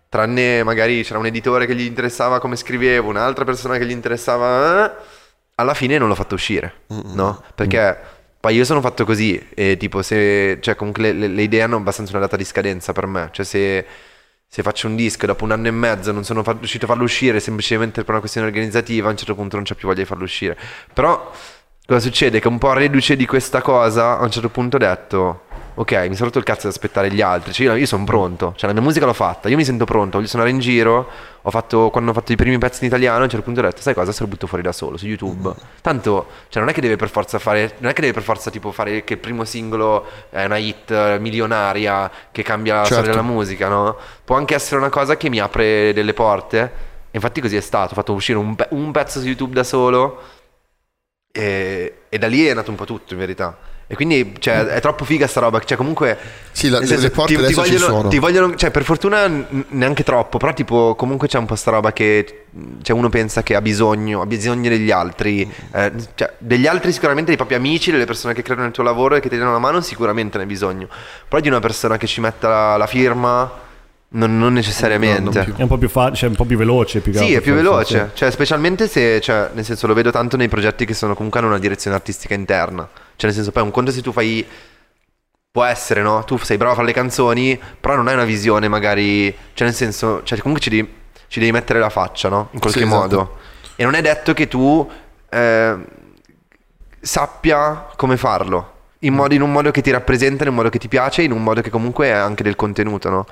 tranne 0.10 0.62
magari 0.64 1.04
c'era 1.04 1.20
un 1.20 1.28
editore 1.28 1.66
che 1.66 1.76
gli 1.76 1.86
interessava 1.86 2.40
come 2.40 2.58
scrivevo, 2.58 3.08
un'altra 3.10 3.46
persona 3.46 3.78
che 3.78 3.86
gli 3.86 3.92
interessava, 3.92 4.94
alla 5.56 5.74
fine 5.74 5.98
non 5.98 6.10
l'ho 6.10 6.16
fatto 6.16 6.36
uscire, 6.36 6.82
no? 7.14 7.42
Perché 7.56 7.98
poi 8.40 8.56
io 8.56 8.66
sono 8.66 8.82
fatto 8.82 9.06
così 9.06 9.42
e 9.54 9.78
tipo 9.78 10.02
se, 10.02 10.58
cioè 10.62 10.76
comunque 10.76 11.04
le, 11.04 11.14
le- 11.14 11.28
le 11.28 11.42
idee 11.44 11.62
hanno 11.62 11.78
abbastanza 11.78 12.12
una 12.12 12.22
data 12.22 12.36
di 12.36 12.44
scadenza 12.44 12.92
per 12.92 13.06
me, 13.06 13.30
cioè 13.32 13.46
se, 13.46 13.86
se 14.54 14.64
faccio 14.64 14.88
un 14.88 14.98
disco 14.98 15.26
dopo 15.26 15.46
un 15.46 15.52
anno 15.52 15.68
e 15.68 15.72
mezzo 15.72 16.12
non 16.12 16.26
sono 16.26 16.44
riuscito 16.44 16.84
a 16.84 16.90
farlo 16.90 17.06
uscire 17.06 17.40
semplicemente 17.40 18.02
per 18.02 18.10
una 18.10 18.20
questione 18.20 18.48
organizzativa, 18.48 19.08
a 19.08 19.12
un 19.12 19.16
certo 19.16 19.34
punto 19.34 19.56
non 19.56 19.64
c'è 19.64 19.76
più 19.76 19.88
voglia 19.88 20.02
di 20.02 20.06
farlo 20.06 20.26
uscire. 20.26 20.58
Però 20.94 21.32
cosa 21.86 22.00
succede? 22.02 22.42
Che 22.42 22.50
un 22.50 22.58
po' 22.58 22.74
reduce 22.74 23.16
di 23.16 23.26
questa 23.26 23.62
cosa, 23.62 24.20
a 24.20 24.24
un 24.24 24.30
certo 24.30 24.50
punto 24.50 24.76
ho 24.76 24.80
detto, 24.80 25.44
ok, 25.74 25.92
mi 26.08 26.14
sono 26.16 26.26
rotto 26.26 26.38
il 26.38 26.44
cazzo 26.44 26.62
di 26.64 26.68
aspettare 26.68 27.12
gli 27.12 27.22
altri, 27.22 27.54
cioè 27.54 27.68
io, 27.68 27.76
io 27.76 27.86
sono 27.86 28.04
pronto, 28.04 28.54
cioè 28.56 28.68
la 28.68 28.74
mia 28.74 28.82
musica 28.82 29.06
l'ho 29.06 29.14
fatta, 29.14 29.50
io 29.50 29.56
mi 29.58 29.64
sento 29.66 29.86
pronto, 29.86 30.18
voglio 30.18 30.28
suonare 30.30 30.50
in 30.52 30.60
giro, 30.60 31.10
ho 31.42 31.50
fatto, 31.50 31.90
quando 31.90 32.12
ho 32.12 32.14
fatto 32.14 32.32
i 32.32 32.36
primi 32.36 32.58
pezzi 32.58 32.82
in 32.82 32.88
italiano, 32.88 33.20
a 33.20 33.24
un 33.24 33.30
certo 33.30 33.46
punto 33.46 33.62
ho 33.62 33.64
detto, 33.64 33.82
sai 33.82 33.94
cosa, 33.94 34.12
se 34.12 34.22
lo 34.22 34.28
butto 34.28 34.48
fuori 34.48 34.62
da 34.64 34.72
solo, 34.72 34.98
su 34.98 35.08
YouTube. 35.08 35.54
Tanto, 35.82 36.28
cioè 36.50 36.62
non 36.62 36.70
è 36.70 36.74
che 36.74 36.82
deve 36.82 36.98
per 36.98 37.10
forza 37.10 37.40
fare, 37.40 37.76
non 37.80 37.90
è 37.90 37.94
che 37.94 38.02
deve 38.02 38.14
per 38.14 38.24
forza 38.24 38.50
tipo 38.52 38.72
fare 38.72 39.04
che 39.04 39.14
il 39.14 39.20
primo 39.20 39.44
singolo 39.46 40.06
è 40.30 40.44
una 40.46 40.58
hit 40.58 41.18
milionaria 41.20 42.12
che 42.32 42.44
cambia 42.44 42.76
la 42.76 42.84
storia 42.86 43.06
Certo. 43.06 43.20
della 43.20 43.34
musica, 43.34 43.68
no? 43.70 43.98
Può 44.24 44.36
anche 44.36 44.56
essere 44.56 44.78
una 44.80 44.90
cosa 44.90 45.18
che 45.18 45.30
mi 45.30 45.40
apre 45.40 45.94
delle 45.94 46.14
porte. 46.14 46.60
E 47.14 47.18
infatti 47.18 47.42
così 47.42 47.58
è 47.58 47.62
stato, 47.62 47.92
ho 47.92 47.96
fatto 47.96 48.14
uscire 48.14 48.38
un, 48.38 48.56
pe- 48.56 48.68
un 48.72 48.92
pezzo 48.92 49.20
su 49.20 49.26
YouTube 49.26 49.54
da 49.54 49.64
solo 49.66 50.22
e, 51.32 52.04
e 52.10 52.18
da 52.18 52.28
lì 52.28 52.46
è 52.46 52.54
nato 52.54 52.70
un 52.72 52.78
po' 52.78 52.86
tutto 52.86 53.14
in 53.14 53.20
verità. 53.20 53.58
E 53.92 53.96
quindi 53.96 54.36
cioè, 54.40 54.64
è 54.68 54.80
troppo 54.80 55.04
figa 55.04 55.28
sta 55.28 55.42
roba, 55.42 55.60
cioè 55.60 55.76
comunque... 55.76 56.18
Sì, 56.54 56.70
la- 56.70 56.78
senso, 56.78 57.04
le 57.04 57.10
porte 57.10 57.36
adesso 57.36 57.50
ci 57.50 57.72
vogliono, 57.72 57.86
sono. 57.86 58.08
Ti 58.08 58.20
vogliono, 58.20 58.56
cioè 58.56 58.72
per 58.72 58.86
fortuna 58.86 59.28
n- 59.28 59.66
neanche 59.72 60.04
troppo, 60.04 60.38
però 60.38 60.54
tipo 60.54 60.96
comunque 60.96 61.28
c'è 61.28 61.38
un 61.38 61.46
po' 61.46 61.56
sta 61.56 61.72
roba 61.72 61.92
che 61.92 62.46
cioè, 62.82 62.96
uno 62.96 63.10
pensa 63.10 63.44
che 63.44 63.54
ha 63.54 63.62
bisogno, 63.62 64.22
ha 64.22 64.26
bisogno 64.26 64.70
degli 64.70 64.92
altri, 64.92 65.42
eh, 65.74 65.92
cioè, 66.16 66.32
degli 66.38 66.68
altri 66.68 66.94
sicuramente, 66.94 67.28
dei 67.28 67.38
propri 67.38 67.56
amici, 67.56 67.92
delle 67.92 68.06
persone 68.06 68.34
che 68.34 68.44
credono 68.44 68.68
nel 68.68 68.74
tuo 68.74 68.84
lavoro 68.84 69.16
e 69.16 69.20
che 69.20 69.28
ti 69.28 69.36
danno 69.38 69.50
una 69.50 69.60
mano 69.60 69.82
sicuramente 69.82 70.38
ne 70.38 70.44
hai 70.44 70.50
bisogno, 70.50 70.88
però 71.28 71.42
di 71.42 71.50
una 71.50 71.60
persona 71.60 71.98
che 71.98 72.08
ci 72.08 72.22
metta 72.22 72.48
la, 72.48 72.78
la 72.78 72.88
firma 72.88 73.52
non, 74.14 74.38
non 74.38 74.54
necessariamente. 74.54 75.40
No, 75.40 75.46
non. 75.48 75.56
È 75.58 75.62
un 75.62 75.68
po' 75.68 75.78
più 75.78 75.90
facile, 75.90 76.16
cioè 76.16 76.30
un 76.30 76.36
po' 76.36 76.46
più 76.46 76.58
veloce. 76.58 77.00
Più 77.00 77.14
Sì, 77.14 77.34
è 77.34 77.42
più 77.42 77.54
veloce, 77.54 78.12
cioè 78.14 78.30
specialmente 78.32 78.88
se, 78.88 79.22
cioè, 79.22 79.50
nel 79.54 79.64
senso 79.64 79.88
lo 79.88 79.94
vedo 79.94 80.12
tanto 80.12 80.36
nei 80.36 80.50
progetti 80.50 80.86
che 80.86 80.94
sono 80.94 81.14
comunque 81.14 81.40
hanno 81.40 81.50
una 81.50 81.60
direzione 81.60 81.96
artistica 81.96 82.34
interna, 82.34 82.88
cioè 83.22 83.30
nel 83.30 83.34
senso 83.34 83.52
poi 83.52 83.62
un 83.62 83.70
conto 83.70 83.92
se 83.92 84.02
tu 84.02 84.12
fai, 84.12 84.44
può 85.52 85.64
essere 85.64 86.02
no, 86.02 86.24
tu 86.24 86.38
sei 86.40 86.58
bravo 86.58 86.72
a 86.72 86.76
fare 86.76 86.88
le 86.88 86.94
canzoni, 86.94 87.60
però 87.80 87.96
non 87.96 88.08
hai 88.08 88.16
una 88.16 88.24
visione 88.26 88.68
magari, 88.68 89.32
cioè 89.54 89.68
nel 89.68 89.76
senso, 89.76 90.24
cioè 90.24 90.40
comunque 90.40 90.64
ci 90.64 90.72
devi, 90.72 90.92
ci 91.28 91.40
devi 91.40 91.52
mettere 91.52 91.78
la 91.78 91.92
faccia, 91.92 92.30
no, 92.30 92.48
in 92.52 92.60
qualche 92.60 92.80
Sì, 92.80 92.86
esatto. 92.86 93.00
modo, 93.00 93.38
e 93.76 93.84
non 93.84 93.94
è 93.94 94.02
detto 94.02 94.34
che 94.34 94.48
tu 94.48 94.90
eh, 95.30 95.78
sappia 97.00 97.90
come 97.96 98.18
farlo, 98.18 98.74
in, 99.00 99.14
modo- 99.14 99.36
in 99.36 99.42
un 99.44 99.52
modo 99.52 99.70
che 99.70 99.82
ti 99.82 99.92
rappresenta, 99.92 100.42
in 100.44 100.50
un 100.50 100.56
modo 100.56 100.70
che 100.70 100.80
ti 100.80 100.88
piace, 100.88 101.22
in 101.22 101.32
un 101.32 101.44
modo 101.44 101.62
che 101.62 101.70
comunque 101.70 102.08
è 102.08 102.12
anche 102.12 102.42
del 102.42 102.56
contenuto, 102.56 103.10
no? 103.10 103.26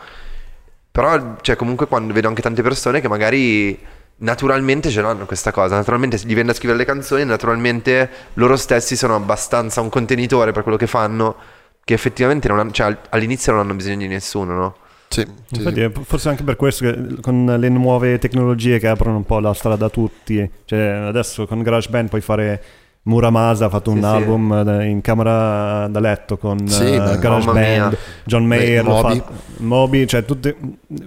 Però, 0.92 1.38
cioè, 1.42 1.56
comunque 1.56 1.88
quando 1.88 2.14
vedo 2.14 2.28
anche 2.28 2.42
tante 2.44 2.62
persone 2.62 3.02
che 3.02 3.08
magari 3.08 3.80
naturalmente 4.20 4.90
ce 4.90 5.02
l'hanno 5.02 5.26
questa 5.26 5.52
cosa, 5.52 5.76
naturalmente 5.76 6.18
gli 6.18 6.34
viene 6.34 6.46
da 6.46 6.54
scrivere 6.54 6.78
le 6.80 6.86
canzoni, 6.86 7.26
naturalmente 7.26 8.10
loro 8.34 8.56
stessi 8.56 8.96
sono 8.96 9.16
abbastanza 9.16 9.82
un 9.82 9.90
contenitore 9.90 10.52
per 10.52 10.64
quello 10.64 10.78
che 10.78 10.88
fanno, 10.88 11.36
che 11.84 11.94
effettivamente 11.94 12.48
non 12.48 12.60
hanno- 12.60 12.72
cioè, 12.72 12.88
al- 12.88 13.00
all'inizio 13.10 13.52
non 13.52 13.62
hanno 13.62 13.74
bisogno 13.74 13.98
di 13.98 14.08
nessuno, 14.08 14.54
no? 14.54 14.76
Sì, 15.08 15.22
sì, 15.48 15.56
Infatti, 15.58 15.76
sì. 15.76 15.82
è 15.82 15.92
forse 16.04 16.30
anche 16.30 16.44
per 16.44 16.56
questo 16.56 16.86
che 16.86 17.16
con 17.20 17.56
le 17.58 17.70
nuove 17.70 18.20
tecnologie 18.20 18.78
che 18.78 18.88
aprono 18.88 19.18
un 19.18 19.26
po' 19.26 19.40
la 19.40 19.54
strada 19.56 19.88
a 19.88 19.90
tutti, 19.90 20.48
cioè 20.66 20.80
adesso 21.08 21.48
con 21.48 21.64
GarageBand 21.64 22.10
puoi 22.10 22.22
fare 22.22 22.64
Muramasa 23.10 23.66
ha 23.66 23.70
fatto 23.70 23.90
un 23.92 24.00
Sì, 24.00 24.06
album 24.06 24.52
eh, 24.68 24.86
in 24.86 25.02
camera 25.02 25.88
da 25.88 26.00
letto 26.00 26.38
con 26.38 26.68
Sì, 26.68 26.84
ma- 26.98 26.98
mamma 27.06 27.16
GarageBand, 27.18 27.56
mia. 27.58 27.98
John 28.24 28.46
Mayer, 28.46 28.84
Beh, 28.84 28.90
lo 28.90 28.96
fa- 28.98 29.08
Moby. 29.10 29.24
Moby, 29.58 30.06
cioè 30.06 30.24
tutte, 30.26 30.56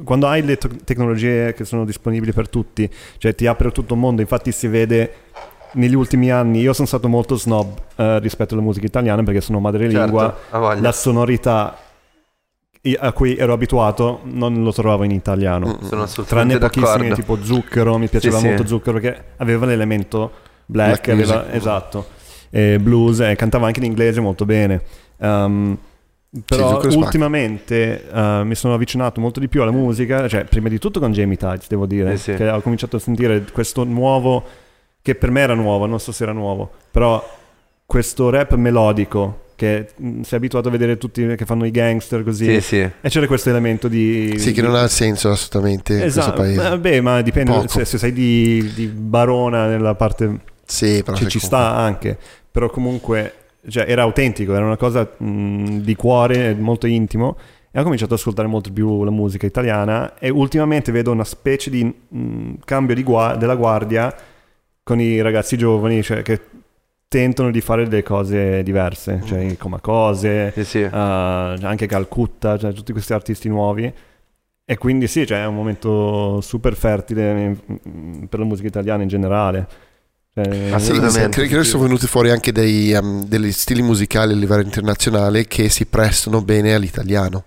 quando 0.04 0.26
hai 0.26 0.42
le 0.42 0.56
to- 0.58 0.68
tecnologie 0.84 1.54
che 1.54 1.64
sono 1.64 1.84
disponibili 1.84 2.32
per 2.32 2.48
tutti, 2.48 2.90
cioè 3.18 3.34
ti 3.34 3.46
apre 3.46 3.70
tutto 3.70 3.94
un 3.94 4.00
mondo, 4.00 4.20
infatti 4.20 4.50
si 4.52 4.66
vede 4.66 5.12
negli 5.74 5.94
ultimi 5.94 6.30
anni, 6.30 6.60
io 6.60 6.72
sono 6.74 6.86
stato 6.86 7.08
molto 7.08 7.36
snob 7.36 7.68
eh, 7.96 8.18
rispetto 8.18 8.54
alla 8.54 8.62
musica 8.62 8.84
italiana 8.84 9.22
perché 9.22 9.40
sono 9.40 9.58
madrelingua, 9.60 10.36
Certo, 10.50 10.80
la 10.80 10.92
sonorità 10.92 11.76
a 12.98 13.12
cui 13.12 13.36
ero 13.36 13.52
abituato 13.52 14.20
non 14.24 14.62
lo 14.64 14.72
trovavo 14.72 15.04
in 15.04 15.12
italiano. 15.12 15.78
Mm. 15.82 15.86
Sono 15.86 16.06
Tranne 16.26 16.58
pochissimi, 16.58 17.08
d'accordo. 17.08 17.14
tipo 17.14 17.38
Zucchero, 17.42 17.96
mi 17.96 18.08
piaceva 18.08 18.38
sì. 18.38 18.46
molto 18.48 18.66
Zucchero 18.66 18.98
perché 18.98 19.24
aveva 19.36 19.66
l'elemento 19.66 20.30
black, 20.72 21.04
Black 21.04 21.08
aveva- 21.08 21.52
esatto, 21.52 22.06
e 22.50 22.78
blues 22.80 23.20
e 23.20 23.36
cantava 23.36 23.66
anche 23.66 23.78
in 23.80 23.86
inglese 23.86 24.20
molto 24.20 24.44
bene. 24.44 24.82
Um, 25.18 25.78
però 26.46 26.80
spacca. 26.80 26.96
ultimamente 26.96 28.04
uh, 28.10 28.42
mi 28.44 28.54
sono 28.54 28.72
avvicinato 28.74 29.20
molto 29.20 29.38
di 29.38 29.48
più 29.48 29.60
alla 29.62 29.70
musica, 29.70 30.26
cioè 30.28 30.44
prima 30.44 30.68
di 30.70 30.78
tutto 30.78 30.98
con 30.98 31.12
Jamie 31.12 31.36
Tights, 31.36 31.68
devo 31.68 31.84
dire, 31.86 32.16
Sì, 32.16 32.32
sì. 32.32 32.34
che 32.36 32.48
ho 32.48 32.60
cominciato 32.62 32.96
a 32.96 32.98
sentire 32.98 33.44
questo 33.52 33.84
nuovo, 33.84 34.42
che 35.02 35.14
per 35.14 35.30
me 35.30 35.40
era 35.42 35.54
nuovo, 35.54 35.84
non 35.86 36.00
so 36.00 36.10
se 36.10 36.22
era 36.22 36.32
nuovo, 36.32 36.70
però 36.90 37.22
questo 37.84 38.30
rap 38.30 38.54
melodico 38.54 39.40
che 39.56 39.88
mm, 40.02 40.22
sei 40.22 40.38
abituato 40.38 40.68
a 40.68 40.70
vedere 40.70 40.96
tutti 40.96 41.24
che 41.36 41.44
fanno 41.44 41.66
i 41.66 41.70
gangster 41.70 42.24
così. 42.24 42.46
Sì, 42.46 42.60
sì. 42.62 42.78
E 42.78 43.08
c'era 43.10 43.26
questo 43.26 43.50
elemento 43.50 43.86
di... 43.88 44.34
Sì, 44.38 44.52
che 44.52 44.62
non 44.62 44.74
ha 44.74 44.88
senso 44.88 45.30
assolutamente 45.30 45.92
in 45.92 46.00
questo 46.00 46.20
Esatto, 46.20 46.40
paese. 46.40 46.72
eh, 46.72 46.78
beh, 46.78 47.00
ma 47.02 47.20
dipende 47.20 47.68
se, 47.68 47.84
se 47.84 47.98
sei 47.98 48.12
di, 48.12 48.72
di 48.74 48.86
Barona 48.86 49.66
nella 49.66 49.94
parte 49.94 50.40
Sì, 50.64 51.02
però 51.02 51.16
ci, 51.16 51.22
sai 51.24 51.30
ci 51.32 51.38
comunque- 51.40 51.40
sta 51.40 51.74
anche, 51.76 52.18
però 52.50 52.70
comunque 52.70 53.34
cioè, 53.68 53.84
era 53.88 54.02
autentico, 54.02 54.54
era 54.54 54.64
una 54.64 54.76
cosa 54.76 55.08
mh, 55.16 55.78
di 55.78 55.94
cuore, 55.94 56.54
molto 56.54 56.86
intimo 56.86 57.36
e 57.70 57.80
ho 57.80 57.82
cominciato 57.82 58.12
ad 58.14 58.18
ascoltare 58.20 58.48
molto 58.48 58.70
più 58.72 59.02
la 59.04 59.10
musica 59.10 59.46
italiana 59.46 60.18
e 60.18 60.28
ultimamente 60.30 60.92
vedo 60.92 61.10
una 61.10 61.24
specie 61.24 61.70
di 61.70 61.84
mh, 61.84 62.54
cambio 62.64 62.94
di 62.94 63.02
gua- 63.02 63.34
della 63.36 63.54
guardia 63.54 64.14
con 64.82 65.00
i 65.00 65.20
ragazzi 65.20 65.56
giovani, 65.56 66.02
cioè 66.02 66.22
che 66.22 66.40
tentano 67.08 67.50
di 67.50 67.60
fare 67.60 67.86
delle 67.88 68.02
cose 68.02 68.62
diverse, 68.62 69.20
cioè 69.24 69.40
i 69.40 69.56
Comacose, 69.58 70.50
Sì, 70.54 70.64
sì. 70.64 70.80
eh, 70.80 70.88
anche 70.90 71.86
Calcutta, 71.86 72.56
cioè 72.58 72.72
tutti 72.72 72.92
questi 72.92 73.12
artisti 73.12 73.48
nuovi. 73.48 73.92
E 74.64 74.78
quindi 74.78 75.06
sì, 75.06 75.26
cioè, 75.26 75.42
è 75.42 75.46
un 75.46 75.54
momento 75.54 76.40
super 76.40 76.74
fertile 76.74 77.56
mm, 77.88 78.24
per 78.24 78.38
la 78.38 78.44
musica 78.46 78.68
italiana 78.68 79.02
in 79.02 79.08
generale. 79.08 79.68
Cioè, 80.34 80.44
Sì, 80.50 80.72
Assolutamente. 80.72 81.28
credo, 81.30 81.48
credo 81.48 81.64
siano 81.64 81.82
venuti 81.84 82.06
fuori 82.06 82.30
anche 82.30 82.52
dei, 82.52 82.92
um, 82.94 83.24
degli 83.24 83.52
stili 83.52 83.82
musicali 83.82 84.32
a 84.32 84.36
livello 84.36 84.62
internazionale 84.62 85.46
che 85.46 85.68
si 85.68 85.84
prestano 85.86 86.40
bene 86.42 86.74
all'italiano. 86.74 87.44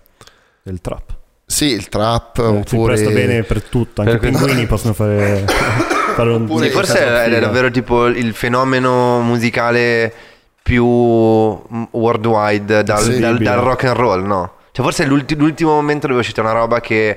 del 0.62 0.80
trap. 0.80 1.14
Sì, 1.46 1.66
il 1.66 1.88
trap 1.88 2.38
Eh, 2.38 2.42
Si 2.42 2.74
oppure... 2.74 2.94
presta 2.94 3.10
bene 3.12 3.42
per 3.44 3.62
tutto, 3.62 4.00
anche 4.02 4.14
i 4.16 4.18
Per- 4.18 4.30
pinguini 4.30 4.66
possono 4.66 4.94
fare, 4.94 5.44
fare 6.16 6.30
un 6.32 6.42
Oppure- 6.42 6.66
Sì, 6.66 6.72
forse 6.72 6.98
è, 6.98 7.22
è 7.24 7.40
davvero 7.40 7.70
tipo 7.70 8.06
il 8.06 8.34
fenomeno 8.34 9.20
musicale 9.20 10.12
più 10.62 10.84
mm, 10.84 11.82
worldwide 11.92 12.82
dal, 12.82 13.00
Sì. 13.02 13.18
dal- 13.20 13.38
dal 13.38 13.60
rock 13.60 13.84
and 13.84 13.96
roll, 13.96 14.24
no? 14.24 14.52
Cioè 14.72 14.84
forse 14.84 15.04
è 15.04 15.06
l'ulti- 15.06 15.36
l'ultimo 15.36 15.72
momento 15.72 16.06
dove 16.08 16.18
è 16.18 16.22
uscita 16.22 16.40
una 16.40 16.52
roba 16.52 16.80
che 16.80 17.16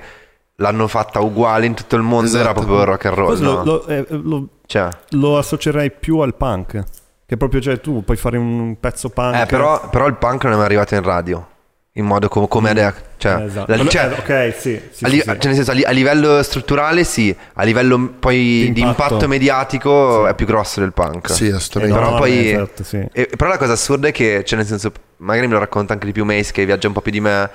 l'hanno 0.57 0.87
fatta 0.87 1.19
uguale 1.21 1.65
in 1.65 1.73
tutto 1.73 1.95
il 1.95 2.03
mondo 2.03 2.29
era 2.29 2.39
Esatto. 2.51 2.53
proprio 2.59 2.79
il 2.81 2.85
rock 2.85 3.05
and 3.05 3.15
roll, 3.15 3.39
no? 3.39 3.51
lo, 3.51 3.63
lo- 3.63 3.87
eh, 3.87 4.05
lo- 4.09 4.47
Cioè, 4.69 4.87
lo 5.11 5.35
associerei 5.39 5.89
più 5.89 6.19
al 6.19 6.35
punk. 6.35 6.83
Che 7.25 7.37
proprio, 7.37 7.59
cioè, 7.59 7.81
tu 7.81 8.03
puoi 8.03 8.17
fare 8.17 8.37
un 8.37 8.79
pezzo 8.79 9.09
punk. 9.09 9.35
eh, 9.35 9.45
però, 9.47 9.89
però 9.89 10.05
il 10.05 10.13
punk 10.13 10.43
non 10.43 10.53
è 10.53 10.55
mai 10.57 10.65
arrivato 10.65 10.93
in 10.93 11.01
radio 11.01 11.47
in 11.93 12.05
modo 12.05 12.27
com- 12.29 12.47
come 12.47 12.69
adesso. 12.69 12.93
Cioè, 13.17 13.39
Eh, 13.41 13.43
esatto. 13.45 13.75
la- 13.75 13.87
cioè, 13.87 14.11
eh, 14.15 14.47
ok, 14.47 14.53
sì. 14.55 14.81
sì, 14.91 15.05
a, 15.05 15.07
sì, 15.07 15.13
li- 15.15 15.19
sì. 15.21 15.25
cioè, 15.25 15.37
nel 15.45 15.55
senso, 15.55 15.71
a, 15.71 15.73
li- 15.73 15.83
a 15.83 15.89
livello 15.89 16.43
strutturale 16.43 17.03
sì, 17.03 17.35
a 17.53 17.63
livello 17.63 18.13
poi 18.19 18.35
Di 18.37 18.73
di 18.73 18.81
impatto. 18.81 19.27
mediatico 19.27 20.27
è 20.27 20.35
più 20.35 20.45
grosso 20.45 20.79
del 20.81 20.93
punk. 20.93 21.31
Sì, 21.31 21.47
assolutamente. 21.49 21.99
però 21.99 22.15
poi- 22.17 22.51
esatto, 22.51 22.83
sì. 22.83 23.03
E- 23.11 23.27
però 23.35 23.49
la 23.49 23.57
cosa 23.57 23.71
assurda 23.73 24.07
è 24.07 24.11
che, 24.11 24.43
cioè 24.45 24.57
nel 24.59 24.67
senso, 24.67 24.91
magari 25.17 25.47
me 25.47 25.53
lo 25.53 25.59
racconta 25.59 25.93
anche 25.93 26.05
di 26.05 26.11
più 26.11 26.25
Mace 26.25 26.51
che 26.51 26.63
viaggia 26.65 26.85
un 26.87 26.93
po' 26.93 27.01
più 27.01 27.11
di 27.11 27.19
me. 27.21 27.49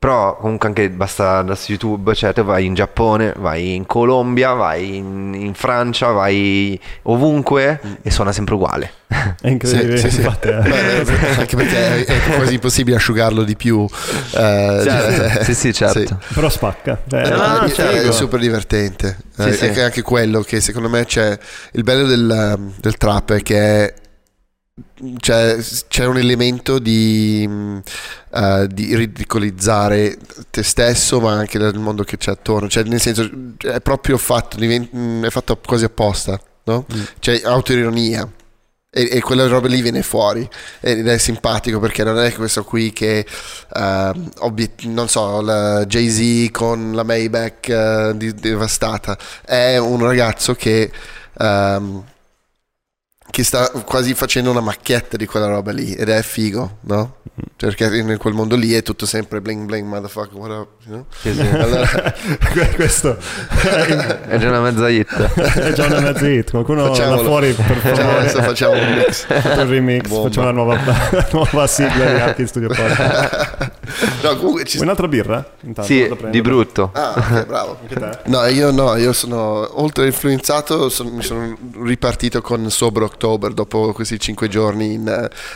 Però 0.00 0.36
comunque 0.36 0.68
anche 0.68 0.88
basta 0.90 1.38
andare 1.38 1.58
su 1.58 1.72
YouTube, 1.72 2.14
cioè 2.14 2.32
tu 2.32 2.44
vai 2.44 2.66
in 2.66 2.74
Giappone, 2.74 3.34
vai 3.36 3.74
in 3.74 3.84
Colombia, 3.84 4.52
vai 4.52 4.94
in, 4.96 5.34
in 5.34 5.54
Francia, 5.54 6.12
vai 6.12 6.78
ovunque 7.02 7.80
e 8.02 8.10
suona 8.12 8.30
sempre 8.30 8.54
uguale. 8.54 8.92
È 9.40 9.48
incredibile. 9.48 9.96
Sì, 9.96 10.08
sì, 10.08 10.10
sì. 10.10 10.20
infatti, 10.20 10.48
eh. 10.48 10.60
Beh, 10.60 11.36
anche 11.38 11.56
perché 11.56 12.04
è 12.04 12.20
quasi 12.36 12.54
impossibile 12.54 12.94
asciugarlo 12.96 13.42
di 13.42 13.56
più. 13.56 13.84
eh, 14.36 14.82
cioè- 14.84 15.40
sì, 15.42 15.54
sì, 15.56 15.72
certo. 15.72 16.20
Però 16.32 16.48
spacca. 16.48 17.00
Cioè, 17.08 17.26
Eh, 17.26 17.30
no, 17.30 17.36
no, 17.36 17.46
no, 17.58 17.60
è, 17.64 17.70
certo. 17.72 18.08
è 18.08 18.12
super 18.12 18.38
divertente. 18.38 19.16
Sì, 19.36 19.48
Eh, 19.48 19.52
sì. 19.52 19.64
È 19.66 19.80
anche 19.80 20.02
quello 20.02 20.42
che 20.42 20.60
secondo 20.60 20.88
me 20.88 21.06
c'è. 21.06 21.36
Il 21.72 21.82
bello 21.82 22.06
del, 22.06 22.56
del 22.80 22.96
trap 22.96 23.32
è 23.32 23.42
che 23.42 23.58
è- 23.86 23.94
c'è, 25.18 25.58
c'è 25.88 26.04
un 26.06 26.18
elemento 26.18 26.78
di, 26.78 27.48
eh, 28.34 28.66
di 28.70 28.96
ridicolizzare 28.96 30.16
te 30.50 30.62
stesso, 30.62 31.20
ma 31.20 31.32
anche 31.32 31.58
il 31.58 31.78
mondo 31.78 32.04
che 32.04 32.16
c'è 32.16 32.32
attorno. 32.32 32.68
Cioè, 32.68 32.84
nel 32.84 33.00
senso, 33.00 33.28
è 33.58 33.80
proprio 33.80 34.18
fatto, 34.18 34.58
mm, 34.58 35.24
è 35.24 35.30
fatto 35.30 35.58
quasi 35.64 35.84
apposta, 35.84 36.40
no? 36.64 36.86
Mm. 36.94 37.02
C'è 37.18 37.40
autoironia. 37.44 38.30
E, 38.90 39.06
e 39.12 39.20
quella 39.20 39.46
roba 39.46 39.68
lì 39.68 39.82
viene 39.82 40.02
fuori 40.02 40.48
ed 40.80 41.06
è 41.06 41.18
simpatico 41.18 41.78
perché 41.78 42.04
non 42.04 42.18
è 42.18 42.32
questo 42.32 42.64
qui 42.64 42.90
che 42.90 43.18
eh, 43.74 44.12
obiet- 44.38 44.84
non 44.84 45.08
so 45.10 45.42
la 45.42 45.84
Jay-Z 45.84 46.50
con 46.52 46.92
la 46.94 47.02
Maybach 47.02 47.68
eh, 47.68 48.12
di- 48.16 48.32
devastata 48.32 49.18
è 49.44 49.76
un 49.76 50.00
ragazzo 50.00 50.54
che 50.54 50.90
ehm, 51.38 52.04
che 53.30 53.44
sta 53.44 53.68
quasi 53.84 54.14
facendo 54.14 54.50
una 54.50 54.60
macchietta 54.60 55.16
di 55.16 55.26
quella 55.26 55.46
roba 55.46 55.70
lì 55.72 55.92
ed 55.94 56.08
è 56.08 56.22
figo 56.22 56.78
no? 56.82 57.16
perché 57.56 57.84
in 57.96 58.16
quel 58.18 58.34
mondo 58.34 58.56
lì 58.56 58.72
è 58.72 58.82
tutto 58.82 59.06
sempre 59.06 59.40
bling 59.40 59.64
bling 59.66 59.86
motherfucker 59.86 60.36
what 60.36 60.50
up 60.50 60.68
you 60.86 60.92
know? 60.92 61.06
Sì, 61.20 61.32
sì. 61.34 61.40
allora 61.40 62.14
Que- 62.52 62.68
Questo 62.74 63.16
È 64.28 64.38
già 64.38 64.48
una 64.48 64.60
mezza 64.60 64.88
hit. 64.88 65.12
è 65.14 65.72
già 65.72 65.86
una 65.86 66.00
mezza 66.00 66.28
hit. 66.28 66.50
Qualcuno 66.50 66.82
là 66.82 66.88
Facciamolo. 66.88 67.22
fuori 67.24 67.52
per 67.52 67.64
facciamo, 67.76 67.94
favore. 67.96 68.18
adesso 68.18 68.42
facciamo 68.42 68.72
un 68.72 68.94
mix 68.94 69.26
Facciamo 69.26 69.62
un 69.62 69.68
remix, 69.70 70.08
Bomba. 70.08 70.28
facciamo 70.28 70.46
la 70.46 70.52
nuova, 70.52 70.80
nuova 71.32 71.66
sigla 71.66 72.04
di 72.12 72.20
Archi 72.20 72.46
Studio 72.46 72.68
Podcast. 72.68 73.70
no 74.22 74.36
comunque 74.36 74.64
ci 74.64 74.78
un'altra 74.78 75.08
birra? 75.08 75.44
Intanto 75.62 75.90
Sì, 75.90 76.08
di 76.30 76.40
brutto. 76.40 76.90
ah 76.92 77.14
ok 77.16 77.44
bravo? 77.46 77.78
No, 78.26 78.44
io 78.46 78.70
no, 78.70 78.96
io 78.96 79.12
sono 79.12 79.80
oltre 79.80 80.06
influenzato, 80.06 80.88
son- 80.88 81.08
mi 81.08 81.22
sono 81.22 81.56
ripartito 81.82 82.40
con 82.40 82.70
Sober 82.70 83.02
October 83.02 83.52
dopo 83.52 83.92
questi 83.92 84.18
cinque 84.20 84.48
giorni 84.48 84.94
in, 84.94 85.08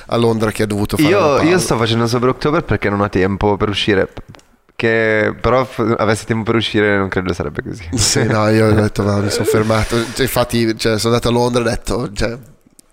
a 0.07 0.17
Londra 0.17 0.51
che 0.51 0.63
ha 0.65 0.67
dovuto 0.67 0.97
fare 0.97 1.09
Io, 1.09 1.41
io 1.43 1.59
sto 1.59 1.77
facendo 1.77 2.07
Sober 2.07 2.31
October 2.31 2.65
perché 2.65 2.89
non 2.91 3.01
ho 3.01 3.09
tempo 3.09 3.57
per 3.57 3.69
uscire. 3.69 4.09
Che 4.75 5.35
però 5.41 5.65
f- 5.65 5.95
avessi 5.99 6.25
tempo 6.25 6.43
per 6.45 6.57
uscire 6.57 6.97
non 6.97 7.09
credo 7.09 7.33
sarebbe 7.33 7.63
così. 7.63 7.89
Sì, 7.95 8.25
no, 8.25 8.49
io 8.49 8.67
ho 8.69 8.73
detto, 8.75 9.05
va, 9.05 9.19
mi 9.19 9.31
sono 9.31 9.45
fermato. 9.45 9.97
Cioè, 10.15 10.23
infatti, 10.23 10.77
cioè, 10.77 10.99
sono 10.99 11.15
andato 11.15 11.29
a 11.29 11.39
Londra 11.39 11.63
e 11.63 11.67
ho 11.67 11.69
detto, 11.69 12.13
cioè, 12.13 12.37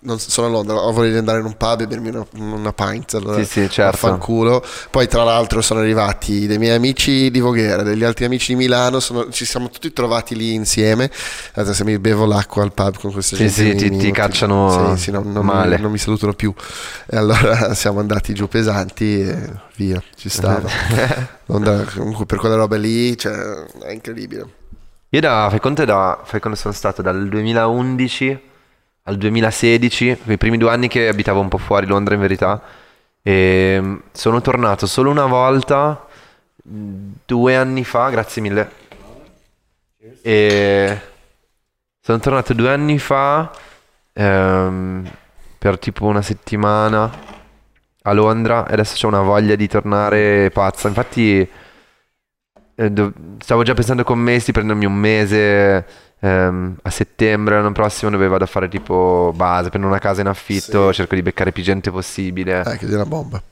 non 0.02 0.18
so- 0.18 0.30
sono 0.30 0.46
a 0.46 0.50
Londra, 0.50 0.74
ho 0.76 0.92
voglia 0.92 1.10
di 1.12 1.16
andare 1.18 1.40
in 1.40 1.44
un 1.44 1.56
pub 1.56 1.80
e 1.80 1.86
bermi 1.86 2.08
una, 2.08 2.26
una 2.32 2.72
pint. 2.72 3.14
Allora, 3.14 3.36
Sì, 3.42 3.44
sì, 3.44 3.68
certo. 3.70 3.96
Fanculo. 3.98 4.64
Poi, 4.90 5.06
tra 5.08 5.22
l'altro, 5.24 5.60
sono 5.60 5.80
arrivati 5.80 6.46
dei 6.46 6.58
miei 6.58 6.74
amici 6.74 7.30
di 7.30 7.40
Voghera, 7.40 7.82
degli 7.82 8.02
altri 8.04 8.24
amici 8.24 8.52
di 8.52 8.58
Milano. 8.58 8.98
sono- 9.00 9.28
ci 9.30 9.44
siamo 9.44 9.68
tutti 9.70 9.92
trovati 9.92 10.34
lì 10.34 10.54
insieme. 10.54 11.10
Adesso 11.54 11.74
se 11.74 11.84
mi 11.84 11.98
bevo 11.98 12.24
l'acqua 12.26 12.62
al 12.62 12.72
pub 12.72 12.98
con 12.98 13.12
queste 13.12 13.36
Sì, 13.36 13.42
gente 13.42 13.54
sì, 13.54 13.68
mi- 13.68 13.74
ti- 13.76 13.90
mi- 13.90 13.98
ti 13.98 14.10
cacciano 14.10 14.94
sì, 14.96 15.02
sì, 15.04 15.10
no, 15.10 15.22
non, 15.24 15.44
male. 15.44 15.76
Mi, 15.76 15.82
non 15.82 15.90
mi 15.92 15.98
salutano 15.98 16.32
più. 16.32 16.52
E 17.06 17.16
allora 17.16 17.74
siamo 17.74 18.00
andati 18.00 18.32
giù 18.32 18.48
pesanti 18.48 19.20
e 19.20 19.50
via, 19.76 20.02
ci 20.16 20.28
stava. 20.28 20.68
Londra, 21.46 21.84
comunque, 21.94 22.26
per 22.26 22.38
quella 22.38 22.54
roba 22.54 22.76
lì, 22.76 23.16
cioè, 23.18 23.32
è 23.82 23.90
incredibile. 23.90 24.46
Io 25.10 25.20
da, 25.20 25.48
fai 25.50 25.58
conto 25.60 25.84
da, 25.84 26.20
fai 26.24 26.38
conto 26.38 26.56
sono 26.56 26.72
stato 26.72 27.02
dal 27.02 27.28
2011 27.28 28.48
al 29.10 29.16
2016, 29.16 30.20
quei 30.24 30.38
primi 30.38 30.56
due 30.56 30.70
anni 30.70 30.86
che 30.88 31.08
abitavo 31.08 31.40
un 31.40 31.48
po' 31.48 31.58
fuori 31.58 31.86
Londra 31.86 32.14
in 32.14 32.20
verità, 32.20 32.62
e 33.22 33.78
mm, 33.80 33.96
sono 34.12 34.40
tornato 34.40 34.86
solo 34.86 35.10
una 35.10 35.26
volta, 35.26 36.06
due 36.62 37.56
anni 37.56 37.84
fa, 37.84 38.08
grazie 38.10 38.40
mille, 38.40 38.70
e 40.22 41.00
sono 42.00 42.18
tornato 42.20 42.54
due 42.54 42.70
anni 42.72 42.98
fa 42.98 43.50
ehm, 44.12 45.10
per 45.58 45.78
tipo 45.78 46.06
una 46.06 46.22
settimana 46.22 47.10
a 48.02 48.12
Londra 48.12 48.66
e 48.66 48.72
adesso 48.72 48.96
c'ho 48.98 49.08
una 49.08 49.22
voglia 49.22 49.56
di 49.56 49.68
tornare 49.68 50.50
pazza, 50.50 50.88
infatti 50.88 51.48
eh, 52.74 52.90
do- 52.90 53.12
stavo 53.38 53.62
già 53.62 53.74
pensando 53.74 54.04
con 54.04 54.18
me 54.18 54.38
di 54.38 54.52
prendermi 54.52 54.86
un 54.86 54.94
mese 54.94 55.86
ehm, 56.20 56.76
a 56.82 56.90
settembre 56.90 57.56
l'anno 57.56 57.72
prossimo 57.72 58.10
dove 58.10 58.28
vado 58.28 58.44
a 58.44 58.46
fare 58.46 58.68
tipo 58.68 59.32
base, 59.34 59.68
prendo 59.70 59.86
una 59.88 59.98
casa 59.98 60.20
in 60.20 60.26
affitto, 60.28 60.88
Sì. 60.88 60.94
cerco 60.94 61.14
di 61.14 61.22
beccare 61.22 61.52
più 61.52 61.62
gente 61.62 61.90
possibile. 61.90 62.62
Eh, 62.64 62.76
che 62.78 62.86
di 62.86 62.94
una 62.94 63.06
bomba. 63.06 63.42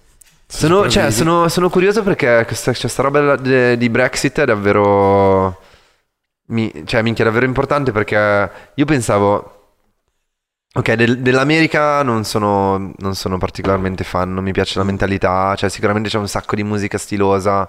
Sono, 0.50 0.88
cioè, 0.88 1.10
sono, 1.10 1.48
sono 1.48 1.68
curioso 1.68 2.02
perché 2.02 2.44
questa, 2.46 2.72
questa 2.72 3.02
roba 3.02 3.20
della- 3.20 3.36
de- 3.36 3.76
di 3.76 3.90
Brexit 3.90 4.40
è 4.40 4.44
davvero. 4.46 5.60
Mi, 6.50 6.72
cioè, 6.86 7.02
minchia, 7.02 7.24
è 7.24 7.26
davvero 7.26 7.44
importante 7.44 7.92
perché 7.92 8.50
io 8.74 8.84
pensavo. 8.86 9.52
Ok, 10.74 10.92
del- 10.94 11.18
dell'America 11.20 12.02
non 12.02 12.24
sono, 12.24 12.92
non 12.98 13.14
sono 13.14 13.36
particolarmente 13.38 14.04
fan, 14.04 14.32
non 14.32 14.44
mi 14.44 14.52
piace 14.52 14.78
la 14.78 14.84
mentalità, 14.84 15.54
cioè 15.56 15.68
sicuramente 15.70 16.08
c'è 16.08 16.18
un 16.18 16.28
sacco 16.28 16.54
di 16.54 16.62
musica 16.62 16.96
stilosa, 16.98 17.68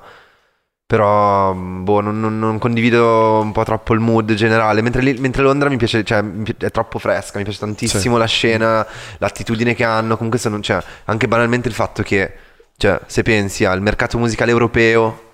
però 0.89 1.53
boh, 1.53 2.01
non, 2.01 2.19
non- 2.19 2.39
non 2.39 2.57
condivido 2.57 3.41
un 3.41 3.51
po' 3.51 3.63
troppo 3.63 3.93
il 3.93 3.99
mood 3.99 4.33
generale, 4.33 4.81
mentre, 4.81 5.03
lì- 5.03 5.19
mentre 5.19 5.43
Londra 5.43 5.69
mi 5.69 5.77
piace, 5.77 6.03
cioè, 6.03 6.23
è 6.57 6.71
troppo 6.71 6.97
fresca, 6.97 7.37
mi 7.37 7.43
piace 7.43 7.59
tantissimo 7.59 8.17
la 8.17 8.25
scena, 8.25 8.83
l'attitudine 9.19 9.75
che 9.75 9.83
hanno, 9.83 10.15
comunque 10.15 10.39
sono, 10.39 10.59
cioè, 10.61 10.83
anche 11.05 11.27
banalmente 11.27 11.67
il 11.67 11.75
fatto 11.75 12.01
che, 12.01 12.33
cioè, 12.75 12.99
se 13.05 13.21
pensi 13.21 13.65
al 13.65 13.83
mercato 13.83 14.17
musicale 14.17 14.49
europeo, 14.49 15.25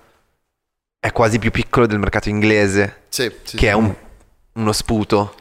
è 1.00 1.10
quasi 1.10 1.38
più 1.38 1.50
piccolo 1.50 1.86
del 1.86 2.00
mercato 2.00 2.28
inglese, 2.28 3.04
Sì, 3.08 3.32
sì, 3.42 3.56
che 3.56 3.68
è 3.68 3.72
sì. 3.72 3.78
un- 3.78 3.94
uno 4.56 4.72
sputo. 4.72 5.36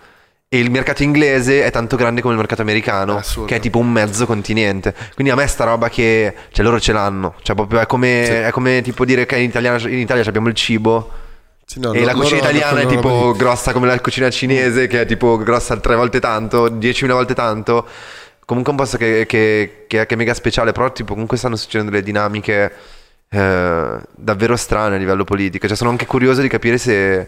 E 0.47 0.59
il 0.59 0.69
mercato 0.69 1.01
inglese 1.03 1.63
è 1.63 1.71
tanto 1.71 1.95
grande 1.95 2.21
come 2.21 2.33
il 2.33 2.39
mercato 2.39 2.61
americano, 2.61 3.17
assurdo. 3.17 3.47
che 3.47 3.55
è 3.55 3.59
tipo 3.59 3.79
un 3.79 3.91
mezzo 3.91 4.25
continente. 4.25 4.93
Quindi 5.15 5.33
a 5.33 5.35
me 5.35 5.47
sta 5.47 5.63
roba 5.65 5.89
che, 5.89 6.33
cioè 6.51 6.63
loro 6.63 6.79
ce 6.79 6.93
l'hanno. 6.93 7.33
Cioè 7.41 7.55
proprio 7.55 7.79
è 7.79 7.85
come, 7.87 8.23
Sì. 8.25 8.31
è 8.31 8.51
come 8.51 8.81
tipo 8.83 9.05
dire 9.05 9.25
che 9.25 9.37
in 9.37 9.49
Italia, 9.49 9.75
in 9.89 9.97
Italia 9.99 10.23
abbiamo 10.25 10.47
il 10.47 10.53
cibo 10.53 11.11
Sì, 11.65 11.79
no, 11.79 11.91
e 11.93 12.03
la 12.05 12.13
cucina 12.13 12.37
italiana 12.37 12.79
è 12.81 12.85
tipo 12.85 13.33
grossa 13.35 13.73
come 13.73 13.87
la 13.87 13.99
cucina 13.99 14.29
cinese, 14.29 14.85
che 14.87 15.01
è 15.01 15.05
tipo 15.07 15.35
grossa 15.37 15.75
tre 15.77 15.95
volte 15.95 16.19
tanto, 16.19 16.69
diecimila 16.69 17.15
volte 17.15 17.33
tanto. 17.33 17.85
Comunque 18.45 18.71
è 18.71 18.75
un 18.75 18.81
posto 18.81 18.97
che, 18.97 19.25
che- 19.27 19.85
che 19.87 20.05
che 20.05 20.13
è 20.13 20.15
mega 20.15 20.35
speciale, 20.35 20.71
però 20.71 20.91
tipo 20.91 21.13
comunque 21.13 21.37
stanno 21.37 21.55
succedendo 21.55 21.91
delle 21.91 22.03
dinamiche 22.03 22.71
eh, 23.35 23.99
davvero 24.15 24.55
strane 24.55 24.95
a 24.95 24.97
livello 24.97 25.25
politico. 25.25 25.67
Cioè 25.67 25.75
sono 25.75 25.89
anche 25.89 26.05
curioso 26.05 26.39
di 26.41 26.47
capire 26.47 26.77
se 26.77 27.27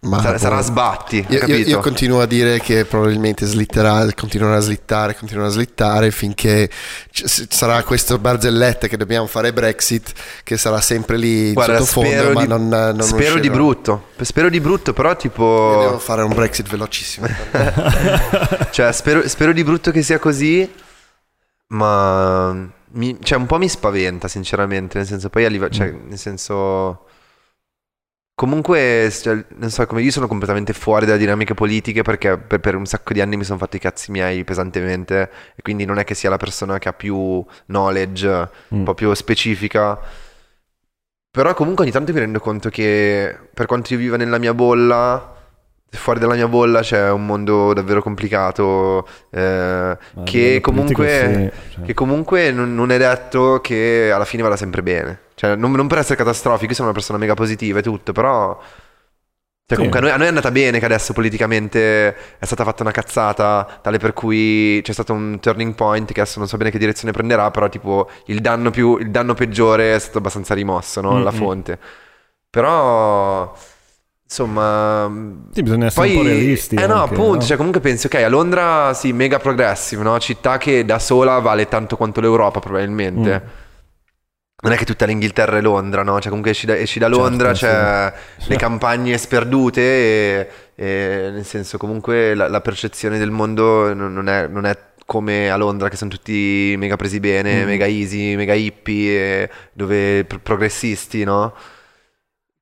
Ma- 0.00 0.20
sarà, 0.22 0.38
sarà 0.38 0.56
a 0.58 0.62
sbatti, 0.62 1.26
Io, 1.28 1.44
io- 1.46 1.56
io 1.56 1.80
continuo 1.80 2.20
a 2.20 2.26
dire 2.26 2.60
che 2.60 2.84
probabilmente 2.84 3.44
slitterà, 3.44 4.06
continuerà 4.14 4.58
a 4.58 4.60
slittare, 4.60 5.16
continuerà 5.16 5.48
a 5.48 5.52
slittare 5.52 6.12
finché 6.12 6.70
c- 7.10 7.46
sarà 7.48 7.82
questa 7.82 8.16
barzelletta 8.18 8.86
che 8.86 8.96
dobbiamo 8.96 9.26
fare 9.26 9.52
Brexit, 9.52 10.12
che 10.44 10.56
sarà 10.56 10.80
sempre 10.80 11.16
lì 11.16 11.52
Guarda, 11.52 11.78
sottofondo, 11.78 12.10
spero, 12.10 12.32
ma 12.32 12.40
di, 12.42 12.46
non, 12.46 12.68
non 12.68 13.02
spero 13.02 13.40
di 13.40 13.50
brutto. 13.50 14.04
Spero 14.20 14.48
di 14.48 14.60
brutto, 14.60 14.92
però 14.92 15.10
Io 15.10 15.16
tipo... 15.16 15.76
Devo 15.80 15.98
fare 15.98 16.22
un 16.22 16.32
Brexit 16.34 16.68
velocissimo. 16.68 17.26
Cioè, 18.70 18.92
spero, 18.92 19.26
spero 19.26 19.52
di 19.52 19.64
brutto 19.64 19.90
che 19.90 20.02
sia 20.02 20.20
così, 20.20 20.70
ma 21.68 22.76
mi- 22.92 23.18
cioè, 23.20 23.38
un 23.38 23.46
po' 23.46 23.58
mi 23.58 23.68
spaventa, 23.68 24.28
sinceramente. 24.28 24.98
Nel 24.98 25.06
senso, 25.06 25.28
poi 25.30 25.44
a 25.44 25.48
livello, 25.48 25.72
cioè, 25.72 25.90
nel 25.90 26.18
senso. 26.18 27.06
Comunque, 28.34 29.10
cioè, 29.10 29.44
non 29.56 29.68
so, 29.70 29.84
come 29.86 30.00
io 30.02 30.12
sono 30.12 30.28
completamente 30.28 30.72
fuori 30.72 31.06
dalle 31.06 31.18
dinamiche 31.18 31.54
politiche 31.54 32.02
perché 32.02 32.38
per, 32.38 32.60
per 32.60 32.76
un 32.76 32.86
sacco 32.86 33.12
di 33.12 33.20
anni 33.20 33.36
mi 33.36 33.42
sono 33.42 33.58
fatto 33.58 33.74
i 33.74 33.80
cazzi 33.80 34.12
miei 34.12 34.44
pesantemente 34.44 35.30
e 35.56 35.62
quindi 35.62 35.84
non 35.84 35.98
è 35.98 36.04
che 36.04 36.14
sia 36.14 36.30
la 36.30 36.36
persona 36.36 36.78
che 36.78 36.88
ha 36.88 36.92
più 36.92 37.44
knowledge, 37.66 38.50
un 38.68 38.84
po' 38.84 38.94
più 38.94 39.12
specifica. 39.14 39.98
Però 41.30 41.52
comunque 41.54 41.84
ogni 41.84 41.92
tanto 41.92 42.12
mi 42.12 42.18
rendo 42.20 42.40
conto 42.40 42.68
che 42.70 43.36
per 43.52 43.66
quanto 43.66 43.92
io 43.92 43.98
viva 43.98 44.16
nella 44.16 44.38
mia 44.38 44.54
bolla, 44.54 45.36
fuori 45.96 46.20
dalla 46.20 46.34
mia 46.34 46.48
bolla 46.48 46.80
c'è 46.80 47.10
un 47.10 47.24
mondo 47.24 47.72
davvero 47.72 48.02
complicato 48.02 49.06
eh, 49.30 49.96
che 50.24 50.60
comunque, 50.60 51.52
sì, 51.68 51.74
cioè. 51.74 51.84
che 51.86 51.94
comunque 51.94 52.50
non, 52.52 52.74
non 52.74 52.90
è 52.90 52.98
detto 52.98 53.60
che 53.62 54.10
alla 54.12 54.24
fine 54.26 54.42
vada 54.42 54.56
sempre 54.56 54.82
bene. 54.82 55.20
Cioè, 55.34 55.54
non, 55.56 55.72
non 55.72 55.86
per 55.86 55.98
essere 55.98 56.16
catastrofico, 56.16 56.70
io 56.70 56.74
sono 56.74 56.88
una 56.88 56.96
persona 56.96 57.18
mega 57.18 57.34
positiva 57.34 57.78
e 57.78 57.82
tutto, 57.82 58.12
però... 58.12 58.58
Cioè, 59.70 59.76
Sì. 59.76 59.84
comunque 59.84 59.98
a 59.98 60.02
noi, 60.02 60.10
a 60.12 60.16
noi 60.16 60.24
è 60.24 60.28
andata 60.28 60.50
bene 60.50 60.78
che 60.78 60.86
adesso 60.86 61.12
politicamente 61.12 62.38
è 62.38 62.44
stata 62.46 62.64
fatta 62.64 62.82
una 62.82 62.90
cazzata, 62.90 63.80
tale 63.82 63.98
per 63.98 64.14
cui 64.14 64.80
c'è 64.82 64.92
stato 64.94 65.12
un 65.12 65.38
turning 65.40 65.74
point 65.74 66.10
che 66.10 66.20
adesso 66.22 66.38
non 66.38 66.48
so 66.48 66.56
bene 66.56 66.70
che 66.70 66.78
direzione 66.78 67.12
prenderà, 67.12 67.50
però 67.50 67.68
tipo 67.68 68.08
il 68.26 68.40
danno, 68.40 68.70
più, 68.70 68.96
il 68.96 69.10
danno 69.10 69.34
peggiore 69.34 69.94
è 69.94 69.98
stato 69.98 70.18
abbastanza 70.18 70.54
rimosso, 70.54 71.02
no? 71.02 71.18
La 71.22 71.30
Mm-mm. 71.30 71.38
fonte. 71.38 71.78
Però, 72.50 73.54
insomma... 74.28 75.10
Sì, 75.52 75.62
bisogna 75.62 75.86
essere 75.86 76.06
Poi, 76.06 76.16
un 76.16 76.22
po' 76.22 76.28
realisti. 76.28 76.74
eh 76.76 76.86
no, 76.86 77.02
anche, 77.02 77.14
appunto, 77.14 77.34
no? 77.36 77.40
cioè 77.42 77.56
comunque 77.56 77.80
pensi, 77.80 78.06
ok, 78.06 78.14
a 78.16 78.28
Londra 78.28 78.92
sì, 78.94 79.12
mega 79.12 79.38
progressive, 79.38 80.02
no? 80.02 80.18
Città 80.18 80.58
che 80.58 80.84
da 80.84 80.98
sola 80.98 81.38
vale 81.38 81.66
tanto 81.68 81.96
quanto 81.96 82.20
l'Europa 82.20 82.60
probabilmente. 82.60 83.42
Mm. 83.44 83.48
Non 84.60 84.72
è 84.72 84.76
che 84.76 84.84
tutta 84.84 85.06
l'Inghilterra 85.06 85.58
è 85.58 85.60
Londra, 85.60 86.02
no? 86.02 86.14
Cioè 86.18 86.26
comunque 86.28 86.50
esci 86.50 86.66
da, 86.66 86.76
esci 86.76 86.98
da 86.98 87.06
Certo, 87.06 87.20
Londra, 87.20 87.54
sì. 87.54 87.64
c'è 87.64 88.12
le 88.48 88.56
campagne 88.56 89.16
sperdute 89.16 89.80
e, 89.80 90.48
e 90.74 91.30
nel 91.30 91.44
senso 91.44 91.78
comunque 91.78 92.34
la, 92.34 92.48
la 92.48 92.60
percezione 92.60 93.18
del 93.18 93.30
mondo 93.30 93.94
non, 93.94 94.28
è, 94.28 94.48
non 94.48 94.66
è 94.66 94.76
come 95.06 95.48
a 95.48 95.56
Londra 95.56 95.88
che 95.88 95.96
sono 95.96 96.10
tutti 96.10 96.74
mega 96.76 96.96
presi 96.96 97.20
bene, 97.20 97.62
Mm. 97.62 97.66
mega 97.66 97.86
easy, 97.86 98.34
mega 98.34 98.52
hippie, 98.54 99.48
dove 99.72 100.24
pro- 100.24 100.40
progressisti, 100.42 101.22
no? 101.22 101.54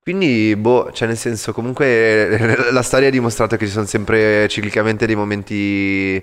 Quindi, 0.06 0.54
boh, 0.54 0.92
cioè 0.92 1.08
nel 1.08 1.16
senso, 1.16 1.52
comunque 1.52 2.38
la 2.70 2.82
storia 2.82 3.08
ha 3.08 3.10
dimostrato 3.10 3.56
che 3.56 3.66
ci 3.66 3.72
sono 3.72 3.86
sempre 3.86 4.46
ciclicamente 4.48 5.04
dei 5.04 5.16
momenti 5.16 6.22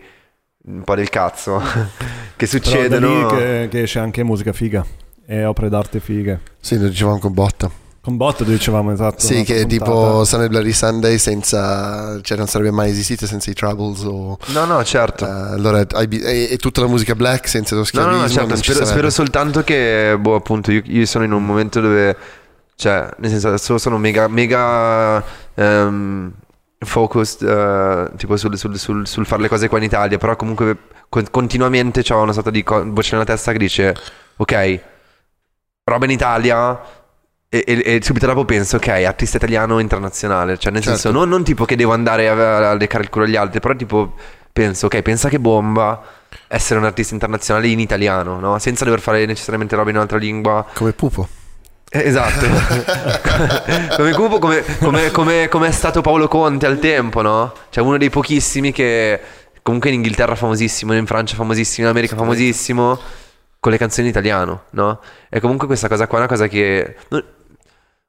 un 0.68 0.84
po' 0.86 0.96
del 0.96 1.10
cazzo 1.10 1.60
che 2.38 2.48
Però 2.48 2.88
da 2.88 3.02
succedono. 3.02 3.08
lì 3.10 3.26
che, 3.26 3.68
che 3.70 3.82
esce 3.82 4.00
anche 4.00 4.24
musica 4.24 4.54
figa 4.54 4.86
e 5.26 5.44
opere 5.44 5.68
d'arte 5.68 6.00
fighe. 6.00 6.40
sì, 6.62 6.80
lo 6.80 6.88
dicevamo 6.88 7.20
con 7.20 7.34
Botta. 7.34 7.70
Con 8.00 8.16
Botto 8.18 8.44
dicevamo 8.46 8.92
esatto. 8.92 9.20
Sì, 9.20 9.44
che 9.44 9.66
puntata. 9.66 9.68
tipo 9.68 10.24
Sunday 10.26 10.48
Bloody 10.50 10.72
Sunday 10.74 11.18
senza... 11.18 12.20
cioè 12.22 12.38
non 12.38 12.48
sarebbe 12.48 12.72
mai 12.72 12.90
esistito 12.90 13.26
senza 13.26 13.50
i 13.50 13.54
Troubles 13.54 14.02
o... 14.04 14.38
No, 14.48 14.66
no, 14.66 14.84
certo. 14.84 15.26
eh, 15.26 15.30
allora, 15.30 15.80
e, 15.88 16.48
e 16.52 16.58
tutta 16.58 16.82
la 16.82 16.88
musica 16.88 17.16
black 17.16 17.48
senza 17.48 17.76
lo 17.76 17.80
No, 17.82 17.86
schiavismo 17.86 18.16
no, 18.16 18.22
no, 18.24 18.28
certo, 18.30 18.56
spero, 18.58 18.86
spero 18.86 19.10
soltanto 19.10 19.64
che, 19.64 20.18
boh, 20.20 20.36
appunto, 20.36 20.72
io, 20.74 20.82
io 20.86 21.06
sono 21.06 21.24
in 21.24 21.32
un 21.32 21.46
momento 21.46 21.80
dove, 21.80 22.16
cioè, 22.84 23.08
nel 23.18 23.30
senso, 23.30 23.48
adesso 23.48 23.78
sono 23.78 23.98
mega, 23.98 24.28
mega 24.28 25.24
ehm, 25.54 26.32
focused, 26.80 27.42
eh, 27.48 28.12
tipo 28.18 28.36
sul, 28.36 28.58
sul, 28.58 28.78
sul, 28.78 29.08
sul 29.08 29.26
fare 29.26 29.42
le 29.44 29.48
cose 29.48 29.70
qua 29.70 29.78
in 29.78 29.86
Italia, 29.86 30.18
però 30.18 30.36
comunque 30.36 30.78
con- 31.08 31.28
continuamente 31.32 32.04
c'ho 32.04 32.22
una 32.22 32.34
sorta 32.34 32.50
di 32.50 32.62
voce 32.64 33.12
nella 33.14 33.24
testa 33.24 33.54
che 33.54 33.58
dice, 33.58 33.96
ok, 34.36 34.80
roba 35.86 36.06
in 36.06 36.12
Italia... 36.12 36.82
E, 37.48 37.64
e- 37.68 37.84
e 37.86 38.00
subito 38.02 38.26
dopo 38.26 38.46
penso, 38.46 38.78
ok, 38.78 38.88
artista 38.88 39.38
italiano 39.38 39.78
internazionale, 39.78 40.58
cioè 40.58 40.72
nel 40.74 40.82
Certo. 40.82 40.98
senso 41.00 41.18
non, 41.18 41.30
non 41.30 41.44
tipo 41.44 41.66
che 41.66 41.76
devo 41.76 41.94
andare 41.94 42.28
a, 42.28 42.72
a 42.72 42.74
leccare 42.74 43.04
il 43.04 43.10
culo 43.12 43.26
agli 43.26 43.36
altri, 43.36 43.60
però 43.60 43.76
tipo 43.76 44.16
penso, 44.52 44.88
ok, 44.88 45.02
pensa 45.04 45.30
che 45.30 45.40
bomba 45.40 46.02
essere 46.48 46.80
un 46.80 46.86
artista 46.86 47.14
internazionale 47.14 47.68
in 47.68 47.80
italiano, 47.80 48.40
no? 48.40 48.58
Senza 48.58 48.86
dover 48.86 49.02
fare 49.02 49.28
necessariamente 49.28 49.76
roba 49.76 49.92
in 49.92 49.98
un'altra 49.98 50.18
lingua. 50.18 50.66
Come 50.74 50.94
Pupo. 50.94 51.28
Eh, 51.96 52.08
Esatto. 52.08 52.46
come 53.96 54.12
Cupo, 54.14 54.40
come, 54.40 54.64
come- 54.80 55.12
come- 55.12 55.48
come 55.48 55.68
è 55.68 55.72
stato 55.72 56.02
Paolo 56.02 56.28
Conte 56.28 56.66
al 56.66 56.80
tempo, 56.80 57.22
no? 57.22 57.54
Cioè 57.70 57.84
uno 57.84 57.98
dei 57.98 58.10
pochissimi 58.10 58.72
che 58.72 59.20
comunque 59.62 59.90
in 59.90 59.96
Inghilterra 59.98 60.36
famosissimo, 60.36 60.94
in 60.96 61.06
Francia 61.06 61.36
famosissimo, 61.36 61.86
in 61.88 61.94
America 61.94 62.16
famosissimo, 62.16 63.00
con 63.60 63.72
le 63.72 63.78
canzoni 63.78 64.08
in 64.08 64.12
italiano, 64.14 64.64
no? 64.72 65.00
E 65.30 65.40
comunque 65.40 65.68
questa 65.68 65.88
cosa 65.88 66.08
qua 66.08 66.18
è 66.18 66.22
una 66.22 66.30
cosa 66.30 66.48
che... 66.48 66.96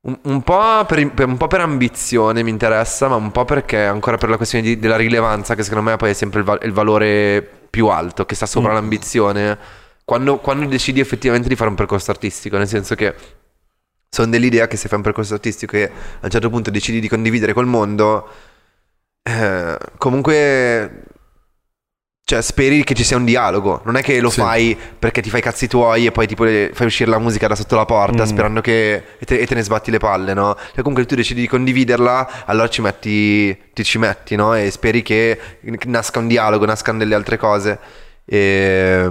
Un, 0.07 0.19
un 0.25 0.43
po' 0.43 0.85
per, 0.87 0.99
un 1.27 1.37
po' 1.39 1.47
per 1.47 1.61
ambizione 1.61 2.43
mi 2.43 2.51
interessa, 2.51 3.09
ma 3.09 3.15
un 3.17 3.31
po' 3.33 3.45
perché 3.47 3.85
ancora 3.85 4.19
per 4.19 4.29
la 4.29 4.37
questione 4.37 4.65
di- 4.65 4.79
della 4.79 4.97
rilevanza, 4.97 5.55
che 5.55 5.63
secondo 5.63 5.89
me 5.91 5.97
poi 5.97 6.11
è 6.11 6.13
sempre 6.13 6.41
il, 6.41 6.45
va- 6.45 6.59
il 6.63 6.73
valore 6.73 7.47
più 7.71 7.87
alto, 7.87 8.27
che 8.27 8.35
sta 8.35 8.45
sopra 8.47 8.73
Mm. 8.73 8.75
l'ambizione. 8.75 9.59
Quando, 10.05 10.37
quando 10.39 10.67
decidi 10.67 11.01
effettivamente 11.01 11.49
di 11.49 11.57
fare 11.57 11.71
un 11.71 11.77
percorso 11.77 12.11
artistico, 12.11 12.59
nel 12.59 12.69
senso 12.69 12.95
che 12.95 13.15
sono 14.15 14.31
dell'idea 14.31 14.67
che 14.69 14.77
se 14.77 14.87
fai 14.89 14.99
un 14.99 15.05
percorso 15.05 15.35
artistico 15.35 15.77
e 15.77 15.83
a 15.85 15.91
un 16.25 16.31
certo 16.31 16.49
punto 16.49 16.71
decidi 16.71 17.01
di 17.01 17.09
condividere 17.09 17.53
col 17.53 17.67
mondo, 17.67 18.29
eh, 19.23 19.77
comunque 19.99 21.03
cioè, 22.27 22.41
speri 22.41 22.85
che 22.85 22.95
ci 22.95 23.05
sia 23.05 23.19
un 23.19 23.25
dialogo. 23.27 23.83
Non 23.85 23.97
è 23.97 24.03
che 24.03 24.19
lo 24.21 24.31
Sì. 24.31 24.41
fai 24.41 24.79
perché 24.99 25.21
ti 25.21 25.29
fai 25.29 25.41
i 25.41 25.43
cazzi 25.43 25.67
tuoi 25.69 26.07
e 26.07 26.11
poi 26.13 26.27
tipo 26.27 26.45
fai 26.45 26.87
uscire 26.87 27.11
la 27.11 27.19
musica 27.19 27.49
da 27.49 27.55
sotto 27.55 27.77
la 27.77 27.85
porta 27.85 28.23
Mm. 28.23 28.27
sperando 28.27 28.61
che. 28.63 28.95
E 29.19 29.25
te, 29.27 29.39
e 29.39 29.47
te 29.47 29.55
ne 29.55 29.63
sbatti 29.63 29.91
le 29.91 29.99
palle, 29.99 30.33
no? 30.33 30.55
Cioè, 30.57 30.77
comunque 30.83 31.05
tu 31.05 31.17
decidi 31.17 31.43
di 31.43 31.49
condividerla, 31.49 32.45
allora 32.47 32.69
ci 32.69 32.81
metti. 32.81 33.55
Ti 33.75 33.85
ci 33.85 33.99
metti, 33.99 34.37
no? 34.37 34.55
E 34.55 34.71
speri 34.71 35.03
che 35.03 35.39
nasca 35.85 36.19
un 36.21 36.27
dialogo, 36.29 36.65
nascano 36.65 36.97
delle 36.99 37.15
altre 37.15 37.37
cose. 37.37 37.79
E. 38.25 39.11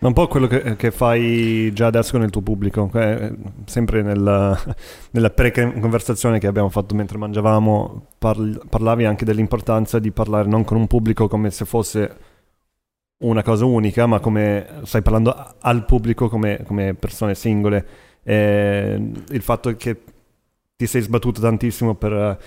Ma 0.00 0.08
un 0.08 0.14
po' 0.14 0.28
quello 0.28 0.46
che, 0.46 0.76
che 0.76 0.90
fai 0.92 1.72
già 1.72 1.86
adesso 1.86 2.12
con 2.12 2.22
il 2.22 2.30
tuo 2.30 2.40
pubblico, 2.40 2.88
eh, 2.94 3.34
sempre 3.64 4.02
nella, 4.02 4.56
nella 5.10 5.30
pre-conversazione 5.30 6.38
che 6.38 6.46
abbiamo 6.46 6.68
fatto 6.68 6.94
mentre 6.94 7.18
mangiavamo, 7.18 8.06
parli- 8.16 8.60
parlavi 8.68 9.04
anche 9.06 9.24
dell'importanza 9.24 9.98
di 9.98 10.12
parlare 10.12 10.48
non 10.48 10.62
con 10.62 10.76
un 10.76 10.86
pubblico 10.86 11.26
come 11.26 11.50
se 11.50 11.64
fosse 11.64 12.16
una 13.24 13.42
cosa 13.42 13.64
unica, 13.64 14.06
ma 14.06 14.20
come 14.20 14.66
stai 14.84 15.02
parlando 15.02 15.34
al 15.60 15.84
pubblico 15.84 16.28
come, 16.28 16.62
come 16.64 16.94
persone 16.94 17.34
singole. 17.34 17.86
Eh, 18.22 19.12
il 19.30 19.42
fatto 19.42 19.74
che 19.76 20.02
ti 20.76 20.86
sei 20.86 21.02
sbattuto 21.02 21.40
tantissimo 21.40 21.96
per 21.96 22.38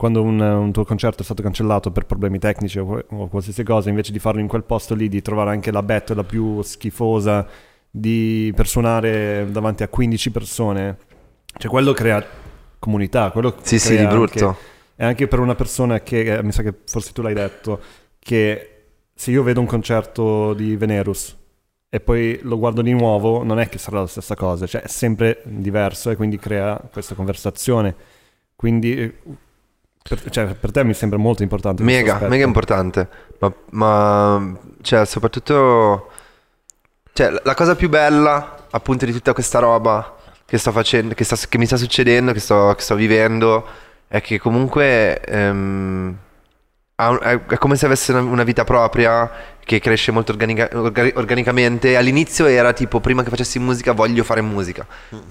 quando 0.00 0.22
un, 0.22 0.40
un, 0.40 0.72
tuo 0.72 0.86
concerto 0.86 1.20
è 1.20 1.24
stato 1.26 1.42
cancellato 1.42 1.90
per 1.90 2.06
problemi 2.06 2.38
tecnici 2.38 2.78
o, 2.78 3.04
o, 3.06 3.28
qualsiasi 3.28 3.62
cosa, 3.64 3.90
invece 3.90 4.12
di 4.12 4.18
farlo 4.18 4.40
in 4.40 4.48
quel 4.48 4.64
posto 4.64 4.94
lì, 4.94 5.10
di 5.10 5.20
trovare 5.20 5.50
anche 5.50 5.70
la 5.70 5.82
bettola 5.82 6.24
più 6.24 6.62
schifosa, 6.62 7.46
di 7.90 8.50
per 8.56 8.66
suonare 8.66 9.46
davanti 9.50 9.82
a 9.82 9.88
15 9.88 10.30
persone, 10.30 10.96
cioè 11.54 11.70
quello 11.70 11.92
crea 11.92 12.24
comunità, 12.78 13.30
quello 13.30 13.54
sì, 13.60 13.78
sì, 13.78 13.94
di 13.94 14.06
brutto. 14.06 14.46
Anche, 14.46 14.60
e 14.96 15.04
anche 15.04 15.28
per 15.28 15.38
una 15.38 15.54
persona 15.54 16.00
che, 16.00 16.38
eh, 16.38 16.42
mi 16.42 16.52
sa 16.52 16.62
che 16.62 16.72
forse 16.86 17.12
tu 17.12 17.20
l'hai 17.20 17.34
detto, 17.34 17.78
che 18.18 18.84
se 19.14 19.30
io 19.30 19.42
vedo 19.42 19.60
un 19.60 19.66
concerto 19.66 20.54
di 20.54 20.76
Venerus 20.76 21.36
e 21.90 22.00
poi 22.00 22.38
lo 22.44 22.56
guardo 22.56 22.80
di 22.80 22.94
nuovo, 22.94 23.42
non 23.44 23.60
è 23.60 23.68
che 23.68 23.76
sarà 23.76 24.00
la 24.00 24.06
stessa 24.06 24.34
cosa, 24.34 24.66
cioè 24.66 24.80
è 24.80 24.88
sempre 24.88 25.42
diverso 25.44 26.08
e 26.08 26.16
quindi 26.16 26.38
crea 26.38 26.80
questa 26.90 27.14
conversazione. 27.14 27.94
Quindi 28.56 29.48
per, 30.02 30.30
cioè, 30.30 30.54
per 30.54 30.70
te 30.72 30.82
mi 30.82 30.94
sembra 30.94 31.18
molto 31.18 31.42
importante. 31.42 31.82
Mega, 31.82 32.18
mega 32.26 32.44
importante. 32.44 33.08
Ma, 33.38 33.52
ma 33.70 34.58
cioè, 34.82 35.04
soprattutto... 35.04 36.10
Cioè, 37.12 37.40
la 37.42 37.54
cosa 37.54 37.74
più 37.74 37.88
bella, 37.88 38.66
appunto, 38.70 39.04
di 39.04 39.12
tutta 39.12 39.32
questa 39.32 39.58
roba 39.58 40.16
che 40.46 40.58
sto 40.58 40.72
facendo, 40.72 41.14
che, 41.14 41.24
sta, 41.24 41.36
che 41.48 41.58
mi 41.58 41.66
sta 41.66 41.76
succedendo, 41.76 42.32
che 42.32 42.40
sto, 42.40 42.72
che 42.76 42.82
sto, 42.82 42.94
vivendo, 42.94 43.66
è 44.08 44.20
che 44.20 44.38
comunque... 44.38 45.20
Ehm, 45.20 46.16
è 46.98 47.56
come 47.56 47.76
se 47.76 47.86
avesse 47.86 48.12
una, 48.12 48.42
vita 48.42 48.64
propria 48.64 49.30
che 49.64 49.80
cresce 49.80 50.12
molto 50.12 50.32
organica, 50.32 50.68
organicamente. 50.72 51.96
All'inizio 51.96 52.44
era 52.44 52.74
tipo, 52.74 53.00
prima 53.00 53.22
che 53.22 53.30
facessi 53.30 53.58
musica, 53.58 53.92
voglio 53.92 54.22
fare 54.22 54.42
musica, 54.42 54.86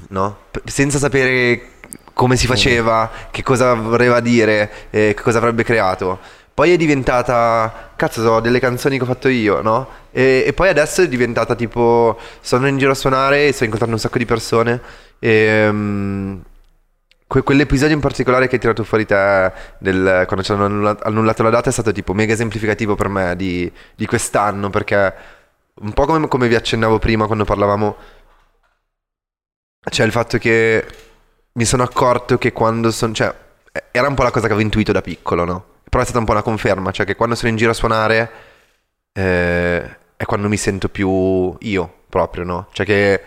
no? 0.09 0.37
Senza 0.65 0.97
sapere 0.97 1.78
come 2.19 2.35
si 2.35 2.47
faceva, 2.47 3.09
che 3.31 3.43
cosa 3.43 3.75
voleva 3.75 4.19
dire, 4.19 4.89
eh, 4.89 5.13
che 5.15 5.21
cosa 5.23 5.37
avrebbe 5.37 5.63
creato. 5.63 6.19
Poi 6.53 6.73
è 6.73 6.75
diventata, 6.75 7.93
cazzo, 7.95 8.21
so 8.21 8.39
delle 8.41 8.59
canzoni 8.59 8.97
che 8.97 9.03
ho 9.03 9.05
fatto 9.05 9.29
io, 9.29 9.61
no? 9.61 9.87
E, 10.11 10.43
e, 10.45 10.51
poi 10.51 10.67
adesso 10.67 11.01
è 11.01 11.07
diventata 11.07 11.55
tipo, 11.55 12.19
sono 12.41 12.67
in 12.67 12.77
giro 12.77 12.91
a 12.91 12.93
suonare 12.93 13.47
e 13.47 13.53
sto 13.53 13.63
incontrando 13.63 13.95
un 13.95 14.01
sacco 14.01 14.17
di 14.17 14.25
persone. 14.25 14.81
E, 15.17 15.67
um, 15.69 16.43
que- 17.25 17.41
quell'episodio 17.41 17.95
in 17.95 18.01
particolare 18.01 18.49
che 18.49 18.55
hai 18.55 18.59
tirato 18.59 18.83
fuori 18.83 19.05
te 19.05 19.53
del, 19.77 20.25
quando 20.27 20.43
ci 20.43 20.51
hanno 20.51 20.65
annullato, 20.65 21.03
annullato 21.05 21.43
la 21.43 21.49
data 21.49 21.69
è 21.69 21.71
stato 21.71 21.93
tipo 21.93 22.13
mega 22.13 22.33
esemplificativo 22.33 22.95
per 22.95 23.07
me 23.07 23.33
di, 23.37 23.71
di 23.95 24.05
quest'anno 24.05 24.69
perché 24.69 25.13
un 25.75 25.93
po' 25.93 26.05
come, 26.05 26.27
come 26.27 26.49
vi 26.49 26.55
accennavo 26.55 26.99
prima 26.99 27.27
quando 27.27 27.45
parlavamo, 27.45 27.95
c'è 29.89 30.03
il 30.03 30.11
fatto 30.11 30.37
che 30.37 30.85
mi 31.53 31.65
sono 31.65 31.83
accorto 31.83 32.37
che 32.37 32.51
quando 32.51 32.91
sono... 32.91 33.13
Cioè, 33.13 33.33
era 33.91 34.07
un 34.07 34.15
po' 34.15 34.23
la 34.23 34.31
cosa 34.31 34.47
che 34.47 34.53
avevo 34.53 34.61
intuito 34.61 34.91
da 34.91 35.01
piccolo, 35.01 35.45
no? 35.45 35.65
Però 35.89 36.01
è 36.01 36.05
stata 36.05 36.19
un 36.19 36.25
po' 36.25 36.31
una 36.33 36.41
conferma, 36.41 36.91
cioè 36.91 37.05
che 37.05 37.15
quando 37.15 37.35
sono 37.35 37.49
in 37.49 37.57
giro 37.57 37.71
a 37.71 37.73
suonare 37.73 38.31
eh, 39.11 39.97
è 40.15 40.25
quando 40.25 40.47
mi 40.47 40.57
sento 40.57 40.89
più 40.89 41.55
io 41.59 41.93
proprio, 42.09 42.43
no? 42.43 42.67
Cioè 42.71 42.85
che 42.85 43.21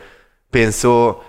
penso... 0.48 1.26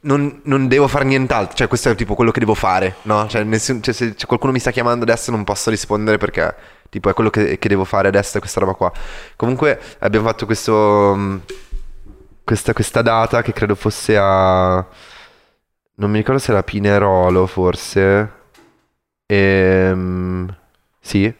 Non, 0.00 0.42
non, 0.44 0.68
devo 0.68 0.86
fare 0.86 1.06
nient'altro, 1.06 1.56
cioè 1.56 1.66
questo 1.66 1.88
è 1.88 1.94
tipo 1.94 2.14
quello 2.14 2.30
che 2.30 2.40
devo 2.40 2.52
fare, 2.52 2.96
no? 3.02 3.26
Cioè, 3.26 3.42
nessun, 3.44 3.82
cioè 3.82 3.94
se, 3.94 4.14
qualcuno 4.26 4.52
mi 4.52 4.58
sta 4.58 4.70
chiamando 4.70 5.04
adesso 5.04 5.30
non 5.30 5.44
posso 5.44 5.70
rispondere 5.70 6.18
perché 6.18 6.54
tipo 6.90 7.08
è 7.08 7.14
quello 7.14 7.30
che, 7.30 7.58
che 7.58 7.68
devo 7.68 7.84
fare 7.84 8.08
adesso 8.08 8.38
questa 8.38 8.60
roba 8.60 8.74
qua. 8.74 8.92
Comunque 9.34 9.80
abbiamo 10.00 10.26
fatto 10.26 10.44
questo, 10.44 11.40
questa, 12.44 12.74
questa 12.74 13.00
data 13.00 13.40
che 13.40 13.54
credo 13.54 13.74
fosse 13.74 14.14
a 14.18 14.86
non 15.98 16.10
mi 16.10 16.18
ricordo 16.18 16.40
se 16.40 16.52
era 16.52 16.62
Pinerolo 16.62 17.46
forse. 17.46 18.32
Ehm, 19.26 20.56
sì. 21.00 21.32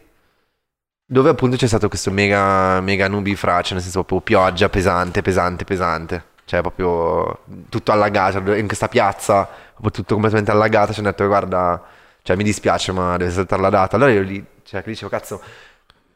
Dove 1.05 1.29
appunto 1.29 1.55
c'è 1.55 1.67
stato 1.67 1.87
questo 1.87 2.11
mega, 2.11 2.79
mega 2.81 3.07
nubifraccio, 3.07 3.73
nel 3.73 3.81
senso 3.81 4.03
proprio 4.03 4.21
pioggia 4.21 4.69
pesante, 4.69 5.21
pesante, 5.21 5.63
pesante. 5.63 6.23
Cioè 6.45 6.61
proprio 6.61 7.43
tutto 7.69 7.91
allagato, 7.91 8.53
in 8.53 8.67
questa 8.67 8.87
piazza, 8.87 9.47
proprio 9.71 9.91
tutto 9.91 10.13
completamente 10.13 10.51
allagato, 10.51 10.93
ci 10.93 10.99
hanno 10.99 11.09
detto 11.09 11.25
guarda, 11.27 11.81
cioè 12.21 12.35
mi 12.35 12.43
dispiace 12.43 12.91
ma 12.91 13.17
deve 13.17 13.31
saltare 13.31 13.61
la 13.61 13.69
data. 13.69 13.95
Allora 13.95 14.11
io 14.11 14.21
lì, 14.21 14.43
cioè 14.63 14.83
che 14.83 14.89
dicevo 14.89 15.09
cazzo, 15.09 15.41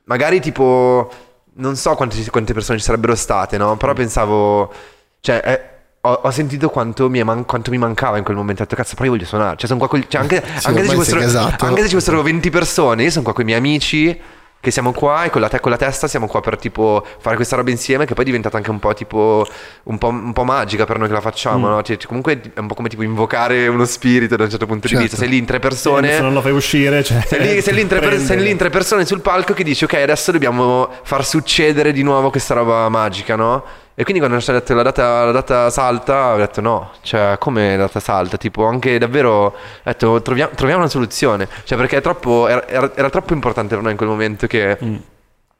magari 0.05 0.41
tipo, 0.41 1.11
non 1.55 1.75
so 1.75 1.95
quante, 1.95 2.29
quante 2.29 2.53
persone 2.53 2.77
ci 2.79 2.83
sarebbero 2.85 3.15
state, 3.15 3.57
no? 3.57 3.77
Però 3.77 3.93
pensavo, 3.93 4.73
cioè... 5.21 5.39
È, 5.41 5.72
ho, 6.05 6.19
ho, 6.23 6.31
sentito 6.31 6.69
quanto 6.69 7.09
mi, 7.09 7.23
man- 7.23 7.45
quanto 7.45 7.71
mi, 7.71 7.77
mancava 7.77 8.17
in 8.17 8.25
quel 8.25 8.35
momento. 8.35 8.61
Ho 8.61 8.65
detto, 8.65 8.75
cazzo, 8.75 8.95
però 8.95 9.05
io 9.05 9.11
voglio 9.11 9.25
suonare. 9.25 9.55
Cioè, 9.55 9.67
sono 9.67 9.79
qua 9.79 9.87
col- 9.87 10.05
cioè, 10.07 10.19
anche, 10.19 10.43
sì, 10.57 10.67
anche, 10.67 10.83
se 10.83 10.89
ci 10.89 10.95
fossero, 10.95 11.19
esatto. 11.21 11.65
anche 11.65 11.81
se 11.83 11.87
ci 11.87 11.95
fossero 11.95 12.21
20 12.21 12.49
persone, 12.49 13.03
io 13.03 13.09
sono 13.09 13.23
qua 13.23 13.33
con 13.33 13.43
i 13.43 13.45
miei 13.45 13.57
amici 13.57 14.19
che 14.59 14.71
siamo 14.71 14.93
qua 14.93 15.25
e 15.25 15.29
con 15.29 15.41
la, 15.41 15.49
te- 15.49 15.59
con 15.59 15.71
la, 15.71 15.77
testa 15.77 16.07
siamo 16.07 16.25
qua 16.25 16.39
per 16.39 16.57
tipo 16.57 17.05
fare 17.19 17.35
questa 17.35 17.57
roba 17.57 17.69
insieme 17.69 18.05
che 18.05 18.13
poi 18.13 18.23
è 18.23 18.27
diventata 18.27 18.55
anche 18.55 18.69
un 18.69 18.79
po' 18.79 18.93
tipo 18.93 19.45
un 19.83 19.97
po', 19.97 20.07
un 20.07 20.31
po 20.31 20.45
magica 20.45 20.85
per 20.85 20.97
noi 20.97 21.07
che 21.07 21.13
la 21.13 21.21
facciamo, 21.21 21.67
mm. 21.67 21.71
no? 21.71 21.81
Cioè, 21.81 21.97
comunque 22.05 22.39
è 22.53 22.59
un 22.59 22.67
po' 22.67 22.73
come 22.73 22.89
tipo 22.89 23.03
invocare 23.03 23.67
uno 23.67 23.85
spirito 23.85 24.35
da 24.35 24.43
un 24.43 24.49
certo 24.49 24.65
punto 24.65 24.87
certo. 24.87 25.03
di 25.03 25.09
vista. 25.09 25.17
Sei 25.17 25.29
lì 25.29 25.37
in 25.37 25.45
tre 25.45 25.59
persone. 25.59 26.09
Sì, 26.09 26.15
se 26.15 26.21
non 26.21 26.33
lo 26.33 26.41
fai 26.41 26.51
uscire, 26.51 27.03
cioè, 27.03 27.21
sei, 27.25 27.39
lì, 27.39 27.61
sei, 27.61 27.73
lì 27.73 27.87
tre 27.87 27.99
per- 27.99 28.19
sei, 28.19 28.41
lì, 28.41 28.49
in 28.49 28.57
tre 28.57 28.69
persone 28.69 29.05
sul 29.05 29.21
palco 29.21 29.53
che 29.53 29.63
dici 29.63 29.85
ok, 29.85 29.93
adesso 29.93 30.31
dobbiamo 30.31 30.89
far 31.03 31.25
succedere 31.25 31.93
di 31.93 32.03
nuovo 32.03 32.29
questa 32.29 32.53
roba 32.53 32.87
magica, 32.89 33.35
no? 33.35 33.63
E 33.95 34.03
quindi 34.03 34.19
quando 34.19 34.41
ci 34.41 34.49
ha 34.49 34.53
detto 34.53 34.73
la 34.73 34.81
data, 34.81 35.25
la 35.25 35.31
data 35.31 35.69
salta, 35.69 36.33
ho 36.33 36.37
detto 36.37 36.61
no, 36.61 36.93
cioè 37.01 37.37
come 37.37 37.77
la 37.77 37.83
data 37.83 37.99
salta? 37.99 38.37
Tipo 38.37 38.65
anche 38.65 38.97
davvero, 38.97 39.31
ho 39.31 39.53
detto 39.83 40.19
troviamo, 40.23 40.51
troviamo 40.55 40.81
una 40.81 40.89
soluzione, 40.89 41.47
cioè 41.63 41.77
perché 41.77 42.01
troppo, 42.01 42.47
era, 42.47 42.65
era, 42.95 43.09
troppo 43.11 43.33
importante 43.33 43.75
per 43.75 43.83
noi 43.83 43.91
in 43.91 43.97
quel 43.97 44.09
momento 44.09 44.47
che... 44.47 44.77
Mm. 44.83 44.95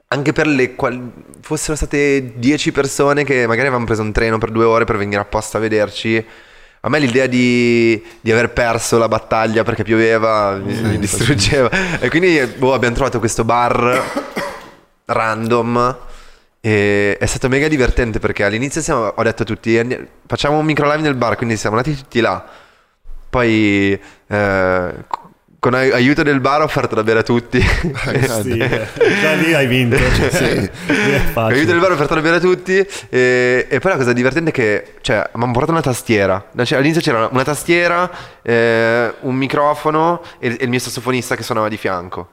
Anche 0.08 0.32
per 0.32 0.46
le 0.46 0.76
quali 0.76 1.12
fossero 1.42 1.76
state 1.76 2.34
10 2.36 2.72
persone 2.72 3.24
che 3.24 3.48
magari 3.48 3.62
avevano 3.62 3.86
preso 3.86 4.04
un 4.04 4.12
treno 4.12 4.38
per 4.38 4.52
due 4.52 4.64
ore 4.64 4.86
per 4.86 4.96
venire 4.96 5.20
apposta 5.20 5.58
a 5.58 5.62
vederci, 5.62 6.24
a 6.82 6.90
me 6.90 7.00
l'idea 7.00 7.26
di, 7.26 8.04
di, 8.22 8.32
aver 8.32 8.52
perso 8.52 9.00
la 9.00 9.08
battaglia 9.08 9.64
perché 9.64 9.82
pioveva 9.82 10.56
mi, 10.58 10.80
mi 10.82 11.00
distruggeva. 11.00 12.00
E 12.00 12.10
quindi 12.10 12.40
boh, 12.58 12.76
abbiamo 12.76 12.94
trovato 12.94 13.18
questo 13.18 13.44
bar 13.44 14.04
random 15.06 15.98
e 16.66 17.18
è 17.18 17.26
stato 17.26 17.50
mega 17.50 17.68
divertente 17.68 18.20
perché 18.20 18.46
all'inizio 18.46 18.80
siamo, 18.80 19.12
ho 19.14 19.24
detto 19.24 19.42
a 19.42 19.46
tutti 19.46 20.08
facciamo 20.26 20.60
un 20.60 20.66
micro 20.66 20.90
live 20.90 21.02
nel 21.02 21.16
bar, 21.16 21.36
quindi 21.36 21.58
siamo 21.58 21.76
andati 21.76 21.94
tutti 21.94 22.22
là. 22.22 22.42
Poi 23.30 24.00
eh, 24.28 24.94
con 25.60 25.74
aiuto 25.74 26.24
del 26.24 26.40
bar 26.40 26.62
ho 26.62 26.64
offerto 26.64 26.96
da 26.96 27.04
bere 27.04 27.20
a 27.20 27.24
tutti. 27.24 27.60
sì, 28.42 28.58
già 28.58 29.34
lì 29.34 29.54
hai 29.54 29.68
vinto. 29.68 29.98
Cioè, 30.16 30.32
sì. 30.32 30.70
Con 31.34 31.44
aiuto 31.44 31.72
del 31.72 31.80
bar 31.82 31.92
ho 31.92 31.94
offerto 31.96 32.14
da 32.14 32.22
bere 32.22 32.38
a 32.38 32.40
tutti. 32.40 32.78
E, 33.10 33.68
e 33.70 33.80
poi 33.80 33.92
la 33.92 33.98
cosa 33.98 34.14
divertente 34.14 34.52
è 34.52 34.54
che 34.54 34.94
cioè, 35.02 35.32
mi 35.34 35.44
hanno 35.44 35.52
portato 35.52 35.74
una 35.74 35.82
tastiera. 35.82 36.46
Cioè, 36.64 36.78
all'inizio 36.78 37.02
c'era 37.02 37.28
una 37.30 37.44
tastiera, 37.44 38.10
eh, 38.42 39.14
un 39.20 39.36
microfono 39.36 40.22
e, 40.40 40.48
e 40.48 40.64
il 40.64 40.70
mio 40.70 40.80
sassofonista 40.80 41.36
che 41.36 41.44
suonava 41.44 41.68
di 41.68 41.76
fianco. 41.76 42.30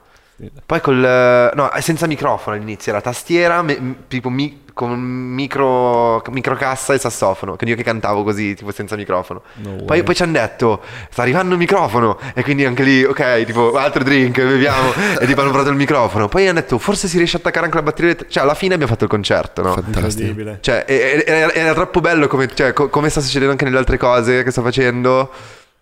Poi 0.65 0.81
col... 0.81 1.51
No, 1.53 1.69
senza 1.79 2.07
microfono 2.07 2.55
all'inizio, 2.55 2.91
era 2.91 3.01
tastiera, 3.01 3.61
me, 3.61 3.95
tipo 4.07 4.29
mi, 4.29 4.63
con 4.73 4.97
micro, 4.99 6.23
microcassa 6.31 6.93
e 6.93 6.97
sassofono, 6.97 7.55
quindi 7.55 7.75
io 7.75 7.81
che 7.81 7.83
cantavo 7.83 8.23
così, 8.23 8.55
tipo 8.55 8.71
senza 8.71 8.95
microfono. 8.95 9.41
No 9.55 9.83
poi, 9.85 10.03
poi, 10.03 10.15
ci 10.15 10.23
hanno 10.23 10.33
detto, 10.33 10.81
sta 11.09 11.21
arrivando 11.21 11.53
il 11.53 11.59
microfono, 11.59 12.17
e 12.33 12.43
quindi 12.43 12.65
anche 12.65 12.83
lì, 12.83 13.03
ok, 13.03 13.43
tipo, 13.45 13.73
altro 13.73 14.03
drink, 14.03 14.41
beviamo, 14.41 14.93
e 15.19 15.25
tipo 15.25 15.41
hanno 15.41 15.49
provato 15.49 15.69
il 15.69 15.77
microfono. 15.77 16.27
Poi 16.27 16.47
hanno 16.47 16.59
detto, 16.59 16.77
forse 16.77 17.07
si 17.07 17.17
riesce 17.17 17.37
a 17.37 17.39
attaccare 17.39 17.65
anche 17.65 17.77
la 17.77 17.83
batteria, 17.83 18.15
cioè 18.27 18.43
alla 18.43 18.55
fine 18.55 18.73
abbiamo 18.73 18.91
fatto 18.91 19.03
il 19.03 19.09
concerto, 19.09 19.61
no? 19.61 19.73
Fantastico. 19.73 20.57
Cioè, 20.59 20.85
era, 20.87 21.53
era, 21.53 21.73
troppo 21.73 21.99
bello 21.99 22.27
come, 22.27 22.47
cioè, 22.53 22.73
come 22.73 23.09
sta 23.09 23.21
succedendo 23.21 23.51
anche 23.51 23.65
nelle 23.65 23.77
altre 23.77 23.97
cose 23.97 24.43
che 24.43 24.51
sto 24.51 24.61
facendo 24.61 25.29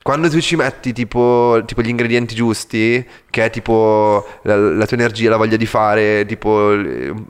quando 0.10 0.28
tu 0.28 0.42
ci 0.42 0.56
metti 0.56 0.92
tipo, 0.92 1.62
tipo 1.68 1.84
gli 1.84 1.90
ingredienti 1.90 2.34
giusti, 2.34 3.06
che 3.30 3.46
è 3.46 3.50
tipo 3.52 4.26
la, 4.42 4.56
la, 4.56 4.88
tua 4.88 4.98
energia, 4.98 5.30
la 5.30 5.38
voglia 5.38 5.56
di 5.56 5.68
fare, 5.68 6.26
tipo, 6.26 6.72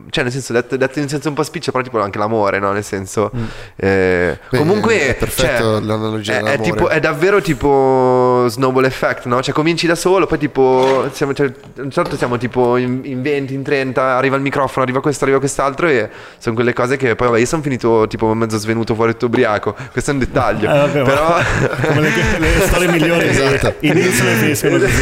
cioè 0.10 0.24
nel 0.24 0.32
senso, 0.32 0.54
detto, 0.54 0.78
detto 0.78 1.00
in 1.00 1.10
senso 1.10 1.28
un 1.28 1.36
po' 1.36 1.44
spiccio, 1.44 1.74
però 1.74 1.84
tipo 1.84 2.00
anche 2.00 2.18
l'amore, 2.18 2.58
no? 2.60 2.72
Nel 2.72 2.86
senso, 2.86 3.32
mm. 3.36 3.44
eh, 3.76 4.40
Beh, 4.50 4.58
comunque, 4.58 5.10
è 5.10 5.16
perfetto 5.16 5.64
cioè, 5.64 5.82
l'analogia 5.82 6.38
è, 6.38 6.54
è, 6.54 6.60
tipo, 6.62 6.88
è, 6.88 7.02
davvero 7.02 7.42
tipo 7.42 8.46
snowball 8.48 8.86
effect, 8.86 9.26
no? 9.26 9.42
Cioè 9.42 9.54
cominci 9.54 9.86
da 9.86 9.96
solo, 9.96 10.26
poi 10.26 10.38
tipo, 10.38 11.10
siamo, 11.12 11.34
cioè, 11.34 11.52
certo 11.90 12.16
siamo 12.16 12.38
tipo 12.38 12.78
in, 12.78 13.02
in 13.04 13.22
20, 13.22 13.54
in 13.56 13.62
30, 13.62 14.16
arriva 14.16 14.38
il 14.38 14.42
microfono, 14.42 14.86
arriva 14.86 15.02
questo, 15.02 15.26
arriva 15.26 15.40
quest'altro 15.40 15.90
e 15.90 16.10
sono 16.38 16.56
quelle 16.56 16.72
cose 16.72 16.96
che 16.96 17.18
poi, 17.18 17.28
vabbè, 17.28 17.40
io 17.42 17.46
sono 17.46 17.62
finito 17.62 18.08
tipo 18.08 18.34
mezzo 18.34 18.58
svenuto 18.58 18.96
fuori 18.96 19.12
tutto 19.12 19.26
ubriaco, 19.26 19.76
questo 19.92 20.12
è 20.12 20.14
un 20.14 20.20
dettaglio, 20.22 20.70
eh, 20.74 20.78
vabbè, 20.78 21.02
però... 21.02 21.36
come 21.90 22.02
le, 22.02 22.40
le 22.40 22.68
storie 22.70 22.88
migliori 22.88 23.28
esatto. 23.28 23.76
iniziano 23.82 24.30
e 24.30 24.34
finiscono 24.36 24.78
così. 24.78 25.01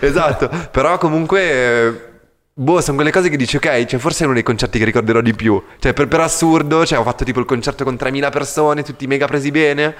esatto 0.00 0.20
esatto. 0.20 0.50
Però 0.70 0.98
comunque... 0.98 2.06
Boh, 2.52 2.80
sono 2.82 2.96
quelle 2.96 3.10
cose 3.10 3.30
che 3.30 3.38
dici, 3.38 3.56
ok, 3.56 3.86
cioè 3.86 3.98
forse 3.98 4.22
è 4.22 4.24
uno 4.24 4.34
dei 4.34 4.42
concerti 4.42 4.78
che 4.78 4.84
ricorderò 4.84 5.22
di 5.22 5.32
più. 5.34 5.62
Cioè, 5.78 5.94
per, 5.94 6.08
per 6.08 6.20
assurdo, 6.20 6.84
cioè, 6.84 6.98
ho 6.98 7.02
fatto 7.02 7.24
tipo 7.24 7.40
il 7.40 7.46
concerto 7.46 7.84
con 7.84 7.94
3.000 7.94 8.30
persone, 8.30 8.82
tutti 8.82 9.06
mega 9.06 9.26
presi 9.26 9.50
bene. 9.50 9.94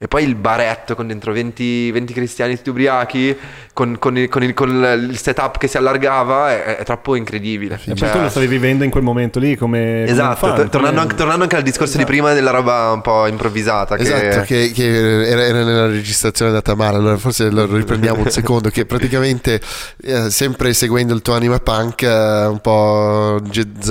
E 0.00 0.06
poi 0.06 0.22
il 0.22 0.36
baretto 0.36 0.94
con 0.94 1.08
dentro 1.08 1.32
20, 1.32 1.90
20 1.90 2.12
cristiani 2.12 2.54
tutti 2.54 2.70
ubriachi, 2.70 3.36
con, 3.72 3.98
con, 3.98 4.16
il, 4.16 4.28
con, 4.28 4.44
il, 4.44 4.54
con, 4.54 4.68
il, 5.10 5.18
setup 5.18 5.58
che 5.58 5.66
si 5.66 5.76
allargava, 5.76 6.52
è, 6.52 6.76
è 6.76 6.84
troppo 6.84 7.16
incredibile. 7.16 7.80
Sì, 7.82 7.96
cioè, 7.96 8.12
tu 8.12 8.20
lo 8.20 8.28
stavi 8.28 8.46
vivendo 8.46 8.84
in 8.84 8.90
quel 8.90 9.02
momento 9.02 9.40
lì 9.40 9.56
come... 9.56 10.04
Esatto, 10.04 10.38
come 10.38 10.56
fan, 10.56 10.70
tornando, 10.70 11.00
come... 11.00 11.14
tornando, 11.14 11.42
anche 11.42 11.56
al 11.56 11.64
discorso 11.64 11.96
esatto. 11.96 12.04
di 12.04 12.16
prima 12.16 12.32
della 12.32 12.52
roba 12.52 12.92
un 12.92 13.00
po' 13.00 13.26
improvvisata. 13.26 13.98
Esatto, 13.98 14.42
che, 14.42 14.70
che 14.72 15.26
era, 15.26 15.44
era, 15.44 15.64
nella 15.64 15.86
registrazione 15.88 16.52
da 16.52 16.62
Tamara, 16.62 16.96
allora 16.96 17.16
forse 17.16 17.50
lo 17.50 17.66
riprendiamo 17.66 18.22
un 18.22 18.30
secondo, 18.30 18.70
che 18.70 18.86
praticamente 18.86 19.60
eh, 20.04 20.30
sempre 20.30 20.74
seguendo 20.74 21.12
il 21.12 21.22
tuo 21.22 21.34
anima 21.34 21.58
punk, 21.58 22.02
eh, 22.02 22.46
un 22.46 22.60
po' 22.60 23.40
jazz... 23.50 23.90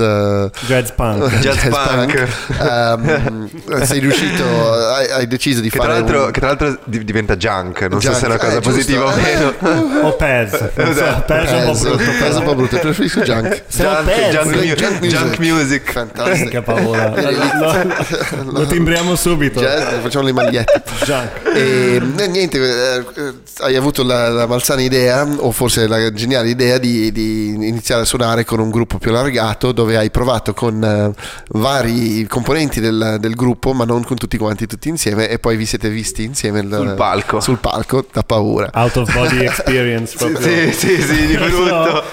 Jazz 0.64 0.90
punk. 0.92 1.38
jazz, 1.38 1.54
jazz 1.54 1.68
punk. 1.68 2.28
punk 2.56 3.50
um, 3.68 3.82
sei 3.82 4.00
riuscito, 4.00 4.72
hai, 4.72 5.10
hai 5.10 5.26
deciso 5.26 5.60
di 5.60 5.68
fare 5.68 5.97
l'altro, 5.98 6.26
che 6.30 6.40
tra 6.40 6.48
l'altro 6.48 6.78
diventa 6.84 7.36
junk, 7.36 7.80
non 7.82 7.98
junk, 7.98 8.14
so 8.14 8.14
se 8.14 8.22
è 8.22 8.26
una 8.26 8.38
cosa 8.38 8.56
eh, 8.56 8.60
positiva 8.60 9.04
o 9.04 9.16
meno. 9.16 9.54
o 10.06 10.16
Pez. 10.16 10.70
Esatto. 10.88 11.32
Pez 11.34 11.50
è 11.50 11.64
un 11.64 11.72
po' 11.72 11.78
brutto. 11.78 11.96
Pez 11.96 12.34
è 12.34 12.38
un 12.38 12.44
po' 12.44 12.54
brutto, 12.54 12.78
preferisco 12.78 13.20
junk. 13.20 13.62
Junk, 13.78 14.30
junk, 14.30 14.56
junk, 14.74 15.06
junk 15.06 15.38
music. 15.38 15.92
Fantastico. 15.92 16.48
Che 16.48 16.62
paura. 16.62 17.14
lo, 17.14 18.50
lo 18.50 18.66
timbriamo 18.66 19.14
subito. 19.14 19.60
Jazz, 19.60 20.00
facciamo 20.00 20.24
le 20.24 20.32
magliette. 20.32 20.82
Junk. 21.04 21.30
E 21.54 22.00
niente, 22.28 22.58
eh, 22.58 23.34
hai 23.58 23.76
avuto 23.76 24.02
la, 24.02 24.28
la, 24.28 24.46
malsana 24.46 24.80
idea, 24.80 25.24
o 25.24 25.50
forse 25.50 25.86
la 25.86 26.12
geniale 26.12 26.48
idea, 26.48 26.78
di, 26.78 27.10
di, 27.12 27.48
iniziare 27.48 28.02
a 28.02 28.04
suonare 28.04 28.44
con 28.44 28.60
un 28.60 28.70
gruppo 28.70 28.98
più 28.98 29.10
allargato, 29.10 29.72
dove 29.72 29.96
hai 29.96 30.10
provato 30.10 30.54
con 30.54 31.14
uh, 31.14 31.58
vari 31.58 32.26
componenti 32.26 32.80
del, 32.80 33.16
del 33.20 33.34
gruppo, 33.34 33.72
ma 33.72 33.84
non 33.84 34.04
con 34.04 34.16
tutti 34.16 34.36
quanti, 34.36 34.66
tutti 34.66 34.88
insieme, 34.88 35.28
e 35.28 35.38
poi 35.38 35.56
vi 35.56 35.66
siete 35.66 35.87
visti 35.90 36.24
insieme 36.24 36.60
il, 36.60 36.72
sul 36.72 36.94
palco. 36.94 37.40
Sul 37.40 37.58
palco, 37.58 38.04
da 38.10 38.22
paura. 38.22 38.70
Out 38.72 38.96
of 38.96 39.12
body 39.12 39.38
experience. 39.44 40.16
sì, 40.16 40.72
sì, 40.72 41.02
sì, 41.02 41.26
di 41.26 41.36
brutto. 41.38 42.04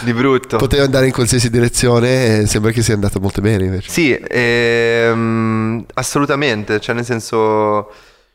di 0.00 0.12
brutto. 0.12 0.56
Poteva 0.56 0.84
andare 0.84 1.06
in 1.06 1.12
qualsiasi 1.12 1.50
direzione 1.50 2.40
e 2.40 2.46
sembra 2.46 2.70
che 2.70 2.82
sia 2.82 2.94
andato 2.94 3.20
molto 3.20 3.40
bene 3.40 3.64
invece. 3.64 3.90
Sì, 3.90 4.14
ehm, 4.14 5.84
assolutamente. 5.94 6.80
Cioè, 6.80 6.94
nel 6.94 7.04
senso... 7.04 7.90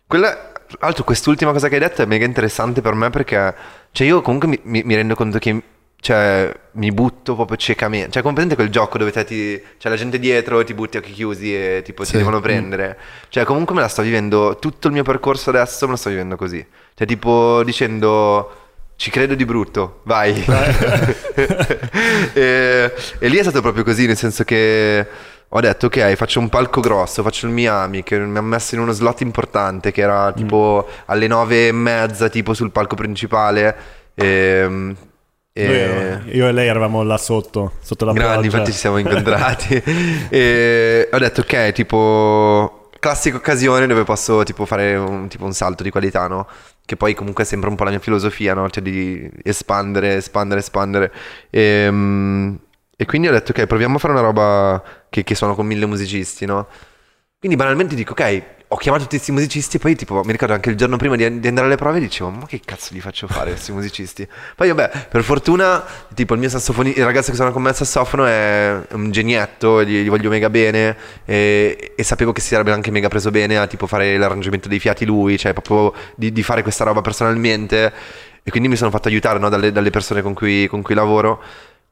Quella, 0.05 0.51
altro, 0.79 1.03
quest'ultima 1.03 1.51
cosa 1.51 1.67
che 1.67 1.75
hai 1.75 1.81
detto 1.81 2.01
è 2.01 2.05
mega 2.05 2.25
interessante 2.25 2.81
per 2.81 2.93
me 2.93 3.09
perché... 3.09 3.55
Cioè, 3.91 4.07
io 4.07 4.21
comunque 4.21 4.47
mi, 4.47 4.59
mi, 4.63 4.81
mi 4.83 4.95
rendo 4.95 5.15
conto 5.15 5.37
che 5.37 5.61
cioè 6.03 6.53
mi 6.71 6.91
butto 6.91 7.33
proprio 7.33 7.55
ciecamente. 7.55 8.11
Cioè, 8.11 8.21
comprendete 8.21 8.59
quel 8.59 8.69
gioco 8.69 8.97
dove 8.97 9.11
te 9.11 9.23
ti, 9.23 9.61
c'è 9.79 9.87
la 9.87 9.95
gente 9.95 10.19
dietro 10.19 10.59
e 10.59 10.65
ti 10.65 10.73
butti 10.73 10.97
a 10.97 10.99
occhi 10.99 11.13
chiusi 11.13 11.55
e 11.55 11.81
tipo 11.81 12.03
sì. 12.03 12.11
ti 12.11 12.17
devono 12.17 12.41
prendere. 12.41 12.97
Cioè, 13.29 13.45
comunque 13.45 13.73
me 13.73 13.79
la 13.79 13.87
sto 13.87 14.01
vivendo, 14.01 14.57
tutto 14.59 14.87
il 14.87 14.93
mio 14.93 15.03
percorso 15.03 15.49
adesso 15.49 15.85
me 15.85 15.91
lo 15.91 15.97
sto 15.97 16.09
vivendo 16.09 16.35
così. 16.35 16.65
Cioè, 16.93 17.07
tipo 17.07 17.63
dicendo 17.63 18.51
ci 18.97 19.11
credo 19.11 19.33
di 19.33 19.45
brutto, 19.45 20.01
vai. 20.03 20.43
e, 22.33 22.91
e, 23.19 23.27
lì 23.29 23.37
è 23.37 23.41
stato 23.41 23.61
proprio 23.61 23.85
così, 23.85 24.05
nel 24.05 24.17
senso 24.17 24.43
che 24.43 25.07
ho 25.47 25.59
detto 25.61 25.85
ok, 25.85 26.15
faccio 26.15 26.41
un 26.41 26.49
palco 26.49 26.81
grosso, 26.81 27.23
faccio 27.23 27.45
il 27.45 27.53
Miami 27.53 28.03
che 28.03 28.19
mi 28.19 28.37
ha 28.37 28.41
messo 28.41 28.75
in 28.75 28.81
uno 28.81 28.91
slot 28.91 29.21
importante 29.21 29.93
che 29.93 30.01
era 30.01 30.31
mm. 30.31 30.35
tipo 30.35 30.85
mm. 30.85 30.93
alle 31.05 31.27
nove 31.27 31.69
e 31.69 31.71
mezza 31.71 32.27
tipo 32.27 32.53
sul 32.53 32.71
palco 32.71 32.95
principale. 32.95 33.75
E, 34.15 34.25
ehm, 34.25 34.95
e... 35.53 36.19
Io 36.31 36.47
e 36.47 36.51
lei 36.51 36.67
eravamo 36.67 37.03
là 37.03 37.17
sotto, 37.17 37.73
sotto 37.79 38.05
la 38.05 38.13
Grandi, 38.13 38.47
infatti 38.47 38.71
ci 38.71 38.77
siamo 38.77 38.97
incontrati. 38.97 39.75
e 40.29 41.07
ho 41.11 41.17
detto, 41.19 41.41
ok, 41.41 41.71
tipo, 41.71 42.89
classica 42.99 43.37
occasione 43.37 43.85
dove 43.85 44.03
posso 44.03 44.41
tipo 44.43 44.65
fare 44.65 44.95
un, 44.95 45.27
tipo, 45.27 45.45
un 45.45 45.53
salto 45.53 45.83
di 45.83 45.91
qualità, 45.91 46.27
no? 46.27 46.47
Che 46.83 46.95
poi 46.95 47.13
comunque 47.13 47.43
è 47.43 47.47
sempre 47.47 47.69
un 47.69 47.75
po' 47.75 47.83
la 47.83 47.91
mia 47.91 47.99
filosofia, 47.99 48.55
no? 48.55 48.67
Cioè 48.67 48.81
di 48.81 49.29
espandere, 49.43 50.15
espandere, 50.15 50.59
espandere. 50.59 51.11
E, 51.51 51.61
ehm, 51.61 52.59
e 52.95 53.05
quindi 53.05 53.27
ho 53.27 53.31
detto, 53.31 53.51
ok, 53.51 53.67
proviamo 53.67 53.97
a 53.97 53.99
fare 53.99 54.13
una 54.13 54.21
roba 54.21 54.83
che, 55.09 55.23
che 55.23 55.35
suona 55.35 55.53
con 55.53 55.67
mille 55.67 55.85
musicisti, 55.85 56.45
no? 56.45 56.67
Quindi 57.37 57.57
banalmente 57.57 57.93
dico, 57.93 58.13
ok, 58.13 58.43
ho 58.73 58.77
chiamato 58.77 59.03
tutti 59.03 59.15
questi 59.15 59.31
musicisti 59.31 59.77
poi 59.77 59.95
tipo 59.95 60.21
mi 60.23 60.31
ricordo 60.31 60.53
anche 60.53 60.69
il 60.69 60.75
giorno 60.75 60.97
prima 60.97 61.15
di, 61.15 61.39
di, 61.39 61.47
andare 61.47 61.67
alle 61.67 61.75
prove 61.75 61.99
dicevo 61.99 62.29
ma 62.31 62.45
che 62.45 62.59
cazzo 62.63 62.93
gli 62.93 62.99
faccio 62.99 63.27
fare 63.27 63.51
questi 63.51 63.71
musicisti? 63.71 64.27
Poi 64.55 64.67
vabbè 64.67 65.07
per 65.09 65.23
fortuna 65.23 65.83
tipo 66.13 66.33
il 66.33 66.39
mio 66.39 66.49
sassofonista 66.49 66.99
il 66.99 67.05
ragazzo 67.05 67.29
che 67.29 67.35
suona 67.35 67.51
con 67.51 67.61
me 67.61 67.69
al 67.69 67.75
sassofono 67.75 68.25
è 68.25 68.81
un 68.91 69.11
genietto 69.11 69.83
gli, 69.83 70.03
gli 70.03 70.09
voglio 70.09 70.29
mega 70.29 70.49
bene 70.49 70.97
e, 71.25 71.93
e, 71.95 72.03
sapevo 72.03 72.31
che 72.31 72.41
si 72.41 72.49
sarebbe 72.49 72.71
anche 72.71 72.91
mega 72.91 73.07
preso 73.07 73.29
bene 73.31 73.57
a 73.57 73.67
tipo 73.67 73.87
fare 73.87 74.17
l'arrangiamento 74.17 74.67
dei 74.67 74.79
fiati 74.79 75.05
lui 75.05 75.37
cioè 75.37 75.53
proprio 75.53 75.93
di, 76.15 76.31
di 76.31 76.43
fare 76.43 76.63
questa 76.63 76.83
roba 76.83 77.01
personalmente 77.01 77.93
e 78.43 78.51
quindi 78.51 78.67
mi 78.67 78.75
sono 78.75 78.91
fatto 78.91 79.07
aiutare 79.07 79.39
no, 79.39 79.47
dalle, 79.47 79.71
dalle, 79.71 79.89
persone 79.89 80.21
con 80.21 80.33
cui, 80.33 80.67
con 80.67 80.81
cui 80.81 80.93
lavoro. 80.93 81.41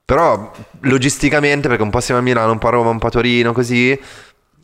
Però 0.03 0.51
logisticamente 0.81 1.69
perché 1.69 1.83
un 1.83 1.89
po' 1.89 2.01
siamo 2.01 2.19
a 2.19 2.23
Milano 2.23 2.51
un 2.51 2.57
po' 2.57 2.67
a 2.67 2.71
Roma 2.71 2.89
un 2.89 2.99
po' 2.99 3.07
a 3.07 3.11
Torino 3.11 3.53
così 3.53 3.97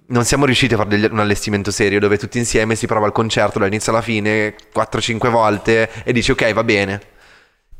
non 0.07 0.23
siamo 0.23 0.45
riusciti 0.45 0.73
a 0.73 0.77
fare 0.77 0.89
degli, 0.89 1.07
un 1.09 1.19
allestimento 1.19 1.71
serio 1.71 1.99
dove 1.99 2.17
tutti 2.17 2.37
insieme 2.37 2.75
si 2.75 2.87
prova 2.87 3.07
il 3.07 3.11
concerto 3.11 3.59
dall'inizio 3.59 3.91
alla 3.91 4.01
fine 4.01 4.55
4-5 4.73 5.29
volte 5.29 5.89
e 6.03 6.13
dici 6.13 6.31
ok 6.31 6.53
va 6.53 6.63
bene. 6.63 7.01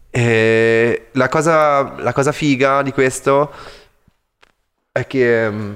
E 0.09 1.07
la, 1.11 1.30
cosa, 1.30 1.95
la 1.99 2.13
cosa 2.13 2.32
figa 2.32 2.82
di 2.82 2.91
questo 2.91 3.51
è 4.91 5.05
che 5.05 5.49
mm, 5.49 5.75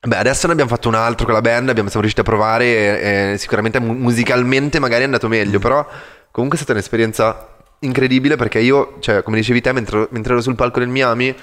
beh, 0.00 0.16
adesso 0.16 0.46
ne 0.46 0.52
abbiamo 0.52 0.70
fatto 0.70 0.88
un 0.88 0.94
altro 0.94 1.26
con 1.26 1.34
la 1.34 1.40
band, 1.40 1.68
abbiamo, 1.68 1.88
siamo 1.88 2.06
riusciti 2.06 2.20
a 2.20 2.30
provare 2.30 2.64
e, 2.64 3.32
e 3.32 3.38
sicuramente 3.38 3.80
musicalmente 3.80 4.78
magari 4.78 5.02
è 5.02 5.04
andato 5.04 5.28
meglio, 5.28 5.58
però 5.58 5.86
comunque 6.30 6.58
è 6.58 6.62
stata 6.62 6.76
un'esperienza 6.76 7.48
incredibile 7.80 8.36
perché 8.36 8.60
io, 8.60 8.96
cioè, 9.00 9.22
come 9.22 9.36
dicevi 9.36 9.60
te, 9.60 9.72
mentre, 9.72 10.08
mentre 10.10 10.32
ero 10.32 10.42
sul 10.42 10.54
palco 10.54 10.78
del 10.78 10.88
Miami 10.88 11.34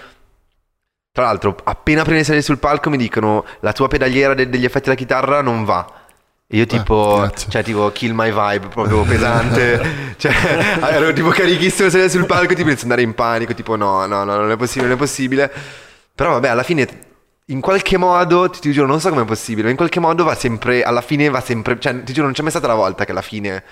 tra 1.13 1.25
l'altro, 1.25 1.57
appena 1.63 2.03
prima 2.03 2.19
di 2.19 2.23
salire 2.23 2.43
sul 2.43 2.57
palco 2.57 2.89
mi 2.89 2.97
dicono 2.97 3.45
la 3.59 3.73
tua 3.73 3.87
pedaliera 3.87 4.33
de- 4.33 4.49
degli 4.49 4.63
effetti 4.63 4.85
della 4.85 4.95
chitarra 4.95 5.41
non 5.41 5.65
va. 5.65 5.85
Io 6.53 6.65
tipo, 6.65 7.21
ah, 7.21 7.31
cioè 7.31 7.63
tipo 7.63 7.89
kill 7.91 8.13
my 8.13 8.29
vibe, 8.29 8.67
proprio 8.67 9.03
pesante. 9.03 10.15
cioè, 10.17 10.33
ero 10.81 11.13
tipo 11.13 11.29
carichissimo 11.29 11.89
salire 11.89 12.09
sul 12.09 12.25
palco, 12.25 12.53
tipo 12.53 12.67
inizio 12.67 12.85
ad 12.85 12.91
andare 12.91 13.01
in 13.01 13.13
panico, 13.13 13.53
tipo 13.53 13.75
no, 13.75 14.05
no, 14.05 14.23
no, 14.23 14.35
non 14.35 14.51
è 14.51 14.57
possibile, 14.57 14.87
non 14.87 14.95
è 14.95 14.99
possibile. 14.99 15.51
Però 16.13 16.31
vabbè, 16.31 16.49
alla 16.49 16.63
fine 16.63 16.87
in 17.45 17.61
qualche 17.61 17.97
modo, 17.97 18.49
ti, 18.49 18.59
ti 18.59 18.71
giuro, 18.71 18.87
non 18.87 18.99
so 18.99 19.09
come 19.09 19.23
è 19.23 19.25
possibile, 19.25 19.63
ma 19.65 19.69
in 19.71 19.77
qualche 19.77 19.99
modo 19.99 20.23
va 20.23 20.35
sempre, 20.35 20.83
alla 20.83 21.01
fine 21.01 21.29
va 21.29 21.41
sempre, 21.41 21.77
cioè 21.79 22.03
ti 22.03 22.13
giuro, 22.13 22.25
non 22.25 22.33
c'è 22.33 22.41
mai 22.41 22.51
stata 22.51 22.67
la 22.67 22.75
volta 22.75 23.05
che 23.05 23.11
alla 23.11 23.21
fine 23.21 23.63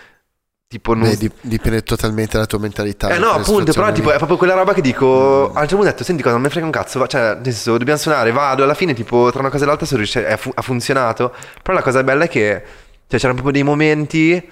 Tipo 0.70 0.94
non... 0.94 1.10
Beh, 1.10 1.32
dipende 1.42 1.82
totalmente 1.82 2.34
dalla 2.34 2.46
tua 2.46 2.60
mentalità. 2.60 3.10
Eh 3.10 3.18
no, 3.18 3.32
appunto, 3.32 3.74
però 3.74 3.92
tipo, 3.92 4.12
è 4.12 4.18
proprio 4.18 4.38
quella 4.38 4.54
roba 4.54 4.72
che 4.72 4.82
dico... 4.82 5.50
Mm. 5.52 5.58
A 5.58 5.62
un 5.62 5.68
certo 5.68 5.76
punto 5.76 5.88
ho 5.88 5.92
detto, 5.92 6.04
senti 6.04 6.22
cosa, 6.22 6.36
non 6.36 6.44
mi 6.44 6.50
frega 6.50 6.66
un 6.68 6.72
cazzo, 6.72 7.08
cioè, 7.08 7.40
senso, 7.42 7.76
dobbiamo 7.80 7.98
suonare, 7.98 8.32
vado, 8.32 8.62
alla 8.62 8.76
fine 8.76 8.94
tipo, 8.94 9.32
tra 9.32 9.40
una 9.40 9.50
cosa 9.50 9.64
e 9.64 9.68
l'altra 9.68 9.88
sono 9.88 9.98
riuscito, 10.02 10.28
fu- 10.38 10.52
ha 10.54 10.62
funzionato. 10.62 11.34
Però 11.64 11.76
la 11.76 11.82
cosa 11.82 12.04
bella 12.04 12.26
è 12.26 12.30
che, 12.30 12.62
cioè, 13.08 13.20
c'erano 13.20 13.42
proprio 13.42 13.52
dei 13.52 13.64
momenti 13.64 14.48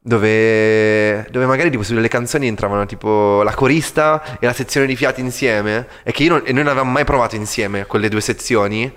dove, 0.00 1.26
dove 1.30 1.44
magari 1.44 1.68
tipo 1.68 1.82
sulle 1.82 2.08
canzoni 2.08 2.46
entravano 2.46 2.86
tipo 2.86 3.42
la 3.42 3.52
corista 3.52 4.38
e 4.40 4.46
la 4.46 4.54
sezione 4.54 4.86
di 4.86 4.96
fiati 4.96 5.20
insieme 5.20 5.86
e 6.02 6.12
che 6.12 6.22
io 6.22 6.30
non, 6.30 6.42
e 6.46 6.52
noi 6.52 6.62
non 6.62 6.68
avevamo 6.68 6.92
mai 6.92 7.04
provato 7.04 7.36
insieme 7.36 7.84
quelle 7.84 8.08
due 8.08 8.22
sezioni 8.22 8.90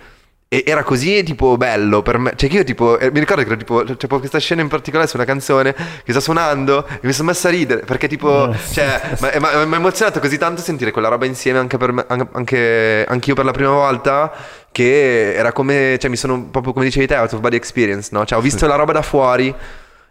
e 0.53 0.63
era 0.67 0.83
così 0.83 1.23
tipo 1.23 1.55
bello 1.55 2.01
per 2.01 2.17
me. 2.17 2.33
Cioè 2.35 2.49
che 2.49 2.57
io 2.57 2.63
tipo, 2.65 2.99
eh, 2.99 3.09
mi 3.09 3.19
ricordo 3.19 3.41
che 3.41 3.47
ero 3.47 3.57
tipo, 3.57 3.83
c'è 3.85 3.95
cioè, 3.95 4.19
questa 4.19 4.37
scena 4.37 4.61
in 4.61 4.67
particolare 4.67 5.07
su 5.07 5.15
una 5.15 5.23
canzone 5.25 5.73
che 5.73 6.11
sta 6.11 6.19
suonando 6.19 6.85
e 6.85 6.99
mi 7.03 7.13
sono 7.13 7.29
messo 7.29 7.47
a 7.47 7.51
ridere 7.51 7.81
perché 7.85 8.09
tipo, 8.09 8.27
oh, 8.27 8.55
cioè, 8.73 8.99
mi 9.21 9.45
ha 9.45 9.75
emozionato 9.77 10.19
così 10.19 10.37
tanto 10.37 10.61
sentire 10.61 10.91
quella 10.91 11.07
roba 11.07 11.25
insieme 11.25 11.57
anche 11.57 11.77
per 11.77 11.93
me, 11.93 12.05
anche, 12.33 13.05
anche 13.07 13.29
io 13.29 13.35
per 13.35 13.45
la 13.45 13.51
prima 13.51 13.71
volta 13.71 14.29
che 14.73 15.33
era 15.33 15.53
come, 15.53 15.97
cioè 15.97 16.09
mi 16.09 16.17
sono 16.17 16.49
proprio 16.49 16.73
come 16.73 16.83
dicevi 16.83 17.07
te, 17.07 17.15
out 17.15 17.31
of 17.31 17.39
body 17.39 17.55
experience, 17.55 18.09
no? 18.11 18.25
Cioè 18.25 18.37
ho 18.37 18.41
visto 18.41 18.67
la 18.67 18.75
roba 18.75 18.91
da 18.91 19.01
fuori 19.01 19.47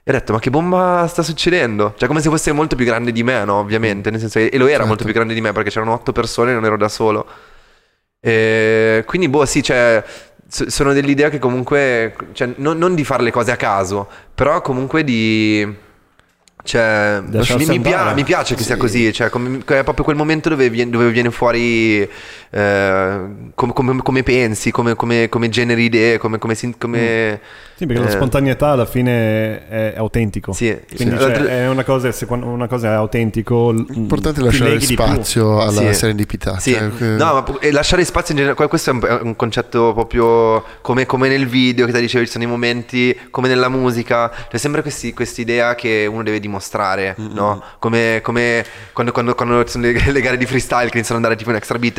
E 0.02 0.10
ho 0.10 0.12
detto, 0.14 0.32
ma 0.32 0.38
che 0.38 0.48
bomba 0.48 1.06
sta 1.06 1.22
succedendo? 1.22 1.92
Cioè, 1.98 2.08
come 2.08 2.22
se 2.22 2.30
fosse 2.30 2.50
molto 2.52 2.74
più 2.76 2.86
grande 2.86 3.12
di 3.12 3.22
me, 3.22 3.44
no? 3.44 3.56
Ovviamente, 3.58 4.10
nel 4.10 4.20
senso, 4.20 4.38
e 4.38 4.48
lo 4.56 4.64
era 4.64 4.72
Certo. 4.72 4.86
molto 4.86 5.04
più 5.04 5.12
grande 5.12 5.34
di 5.34 5.40
me 5.42 5.52
perché 5.52 5.68
c'erano 5.68 5.92
otto 5.92 6.12
persone 6.12 6.52
e 6.52 6.54
non 6.54 6.64
ero 6.64 6.78
da 6.78 6.88
solo. 6.88 7.26
E 8.22 9.02
quindi, 9.06 9.28
boh, 9.28 9.44
sì, 9.46 9.62
cioè, 9.62 10.02
sono 10.50 10.92
dell'idea 10.92 11.28
che 11.30 11.38
comunque, 11.38 12.14
cioè, 12.32 12.52
non, 12.56 12.76
non 12.76 12.94
di 12.94 13.04
fare 13.04 13.22
le 13.22 13.30
cose 13.30 13.52
a 13.52 13.56
caso, 13.56 14.08
però 14.34 14.60
comunque 14.60 15.04
di... 15.04 15.88
Cioè, 16.62 17.20
mi, 17.22 17.38
mi 17.66 17.80
pia- 17.80 17.98
andare. 17.98 18.14
mi 18.14 18.24
piace 18.24 18.54
che 18.54 18.62
sia 18.62 18.74
Sì. 18.74 18.80
così, 18.80 19.12
cioè, 19.12 19.28
come- 19.30 19.58
è 19.64 19.82
proprio 19.82 20.04
quel 20.04 20.16
momento 20.16 20.48
dove 20.50 20.68
viene, 20.70 20.90
dove 20.90 21.10
viene 21.10 21.30
fuori 21.30 22.08
eh, 22.52 23.20
come, 23.54 23.72
come- 23.72 24.02
come 24.02 24.22
pensi, 24.22 24.70
come, 24.70 24.94
come- 24.94 25.28
come 25.28 25.48
generi 25.48 25.84
idee, 25.84 26.18
come, 26.18 26.38
come, 26.38 26.54
come- 26.78 27.40
Sì, 27.76 27.86
perché 27.86 28.02
la 28.02 28.08
Eh. 28.08 28.12
spontaneità 28.12 28.68
alla 28.68 28.84
fine 28.84 29.66
è, 29.68 29.94
autentico. 29.96 30.52
Sì, 30.52 30.76
Quindi 30.94 31.16
sì. 31.16 31.20
cioè, 31.22 31.32
è 31.62 31.68
una 31.68 31.82
cosa, 31.84 32.12
se 32.12 32.26
una 32.28 32.66
cosa 32.68 32.88
è 32.88 32.94
autentico, 32.94 33.70
L'importante 33.70 34.40
è 34.40 34.44
lasciare 34.44 34.78
spazio 34.80 35.60
alla 35.62 35.70
Sì. 35.92 35.94
serendipità. 35.94 36.58
Sì, 36.58 36.72
cioè, 36.74 36.90
che- 36.98 37.04
no, 37.06 37.32
ma 37.32 37.44
e 37.60 37.70
lasciare 37.72 38.04
spazio 38.04 38.34
in 38.34 38.40
generale, 38.40 38.68
questo 38.68 38.90
è 38.90 38.92
un, 38.92 39.00
è 39.06 39.20
un 39.22 39.34
concetto 39.36 39.92
proprio 39.94 40.62
come, 40.82 41.06
come 41.06 41.28
nel 41.28 41.46
video 41.46 41.86
che 41.86 41.92
ti 41.92 42.00
dicevo, 42.00 42.24
ci 42.24 42.30
sono 42.30 42.44
i 42.44 42.46
momenti, 42.48 43.16
come 43.30 43.48
nella 43.48 43.68
musica, 43.70 44.30
c'è 44.50 44.58
sempre 44.58 44.82
questi- 44.82 45.14
quest'idea 45.14 45.74
che 45.74 46.06
uno 46.10 46.22
deve 46.22 46.38
dimostrare, 46.38 46.48
no? 47.16 47.62
Come, 47.78 48.20
come 48.22 48.64
quando, 48.92 49.12
quando, 49.12 49.34
quando 49.34 49.66
sono 49.66 49.84
le, 49.84 50.10
le 50.12 50.20
gare 50.20 50.36
di 50.36 50.46
freestyle 50.46 50.88
che 50.90 50.96
iniziano 50.98 51.18
ad 51.18 51.24
andare 51.24 51.36
tipo 51.36 51.50
in 51.50 51.56
extra 51.56 51.78
beat, 51.78 51.98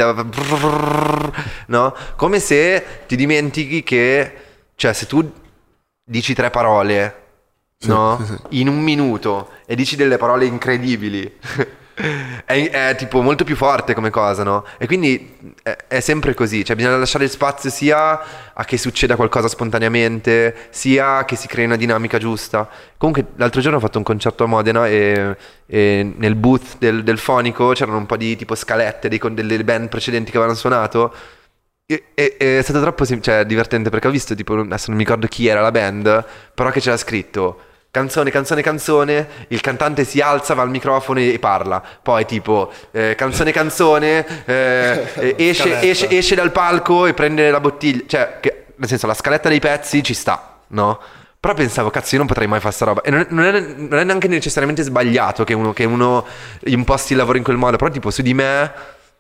no? 1.68 1.96
Come 2.16 2.40
se 2.40 2.84
ti 3.08 3.16
dimentichi 3.16 3.84
che, 3.84 4.36
cioè 4.76 4.94
se 4.94 5.06
tu 5.08 5.32
dici 6.04 6.34
tre 6.34 6.50
parole, 6.50 7.16
Sì, 7.78 7.88
no? 7.88 8.20
sì, 8.24 8.34
sì. 8.34 8.60
In 8.60 8.68
un 8.68 8.80
minuto 8.80 9.52
e 9.66 9.76
dici 9.76 9.96
delle 9.96 10.18
parole 10.18 10.46
incredibili. 10.46 11.40
È, 11.94 12.70
è 12.70 12.96
tipo 12.96 13.22
molto 13.22 13.44
più 13.44 13.56
forte 13.56 13.94
come 13.94 14.10
cosa, 14.10 14.44
no? 14.44 14.66
E 14.78 14.88
quindi 14.88 15.38
è, 15.62 15.76
è 15.88 16.00
sempre 16.00 16.34
così, 16.34 16.64
cioè 16.64 16.76
bisogna 16.76 16.98
lasciare 16.98 17.28
spazio 17.28 17.70
sia 17.70 18.54
a 18.54 18.64
che 18.66 18.78
succeda 18.78 19.16
qualcosa 19.16 19.48
spontaneamente, 19.48 20.68
sia 20.70 21.26
che 21.26 21.36
si 21.36 21.48
crei 21.48 21.66
una 21.66 21.76
dinamica 21.76 22.18
giusta. 22.18 22.68
Comunque 22.98 23.34
l'altro 23.36 23.62
giorno 23.62 23.78
ho 23.78 23.82
fatto 23.82 23.98
un 23.98 24.04
concerto 24.04 24.44
a 24.44 24.48
Modena 24.48 24.88
e, 24.88 25.36
e 25.66 26.14
nel 26.16 26.36
booth 26.36 26.78
del, 26.80 27.04
del 27.04 27.18
fonico 27.18 27.70
c'erano 27.74 27.98
un 27.98 28.06
po' 28.06 28.18
di 28.18 28.36
tipo 28.36 28.56
scalette 28.56 29.10
dei 29.10 29.20
delle 29.32 29.64
band 29.64 29.90
precedenti 29.90 30.32
che 30.32 30.38
avevano 30.38 30.58
suonato. 30.58 31.14
E, 31.86 32.06
e- 32.16 32.38
è 32.38 32.62
stato 32.62 32.80
troppo 32.82 33.04
sim- 33.06 33.22
cioè, 33.22 33.46
divertente 33.46 33.90
perché 33.90 34.08
ho 34.08 34.12
visto, 34.12 34.34
tipo, 34.34 34.58
adesso 34.58 34.86
non 34.88 34.98
mi 34.98 35.04
ricordo 35.04 35.28
chi 35.28 35.48
era 35.48 35.60
la 35.62 35.72
band, 35.72 36.26
però 36.54 36.70
che 36.72 36.80
c'era 36.80 36.96
scritto 36.98 37.66
canzone, 37.92 38.32
canzone, 38.32 38.62
canzone, 38.62 39.28
il 39.50 39.62
cantante 39.62 40.06
si 40.06 40.22
alza, 40.22 40.54
va 40.54 40.62
al 40.62 40.70
microfono 40.70 41.20
e, 41.20 41.38
parla. 41.40 41.84
Poi 42.02 42.26
tipo 42.26 42.72
eh, 42.92 43.16
canzone, 43.16 43.52
canzone, 43.52 44.46
eh, 44.46 45.36
esce, 45.38 45.82
esce, 45.82 46.10
esce 46.10 46.36
dal 46.36 46.52
palco 46.52 47.06
e 47.06 47.14
prende 47.14 47.52
la 47.52 47.60
bottiglia. 47.60 48.04
Cioè, 48.08 48.38
che- 48.40 48.66
nel 48.78 48.88
senso, 48.88 49.06
la 49.06 49.14
scaletta 49.14 49.50
dei 49.50 49.60
pezzi 49.60 50.02
ci 50.02 50.14
sta, 50.14 50.60
no? 50.68 51.00
Però 51.40 51.54
pensavo, 51.54 51.90
cazzo, 51.90 52.12
io 52.12 52.20
non 52.20 52.28
potrei 52.28 52.48
mai 52.48 52.60
fare 52.60 52.74
sta 52.74 52.86
roba. 52.86 53.02
E 53.02 53.10
non, 53.10 53.26
non 53.30 53.44
è, 53.44 53.60
non 53.60 54.00
è 54.00 54.04
neanche 54.04 54.28
necessariamente 54.28 54.84
sbagliato 54.84 55.44
che 55.44 55.54
uno, 55.54 55.74
che 55.74 55.86
uno 55.86 56.26
imposti 56.66 57.14
il 57.14 57.18
lavoro 57.18 57.38
in 57.38 57.44
quel 57.44 57.58
modo. 57.58 57.78
Però, 57.78 57.90
tipo, 57.90 58.12
su 58.12 58.22
di 58.22 58.34
me, 58.34 58.72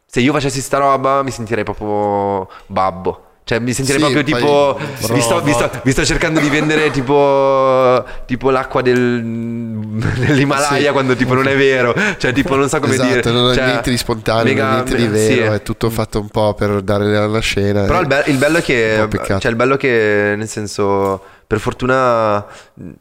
se 0.06 0.20
io 0.20 0.32
facessi 0.32 0.62
sta 0.62 0.78
roba, 0.78 1.24
mi 1.24 1.32
sentirei 1.32 1.64
proprio 1.64 2.48
babbo. 2.68 3.31
Cioè, 3.52 3.60
mi 3.60 3.74
sentirei 3.74 4.02
Sì, 4.02 4.10
proprio 4.14 4.24
tipo. 4.38 4.80
Vi, 5.14 5.20
sto, 5.20 5.42
vi 5.42 5.52
sto- 5.52 5.70
vi 5.84 5.92
sto 5.92 6.06
cercando 6.06 6.40
di 6.40 6.48
vendere 6.48 6.90
tipo. 6.90 8.02
Tipo 8.26 8.50
l'acqua 8.50 8.82
del, 8.82 9.22
dell'Himalaya 9.22 10.86
Sì. 10.86 10.92
quando 10.94 11.18
tipo 11.18 11.34
non 11.34 11.50
è 11.50 11.58
vero. 11.58 11.94
Cioè, 12.18 12.32
tipo, 12.32 12.56
non 12.56 12.70
so 12.70 12.80
come 12.80 12.94
esatto, 12.94 13.10
dire. 13.10 13.32
non 13.32 13.52
è 13.52 13.56
Cioè, 13.56 13.66
niente 13.66 13.90
di 13.90 13.98
spontaneo, 13.98 14.44
mega- 14.46 14.72
niente 14.72 14.96
di 14.96 15.04
mega- 15.06 15.18
sì. 15.18 15.36
vero, 15.40 15.54
è 15.54 15.62
tutto 15.64 15.90
fatto 15.90 16.22
un 16.22 16.30
po' 16.30 16.54
per 16.54 16.82
dare 16.82 17.18
alla 17.18 17.42
scena. 17.42 17.82
Però 17.84 18.00
il, 18.00 18.08
be- 18.08 18.24
il 18.28 18.38
bello 18.38 18.60
è 18.60 18.62
che. 18.62 19.06
Cioè, 19.40 19.48
il 19.52 19.56
bello 19.58 19.74
è 19.74 19.78
che, 19.78 20.34
nel 20.38 20.48
senso, 20.48 21.22
per 21.46 21.60
fortuna. 21.60 22.46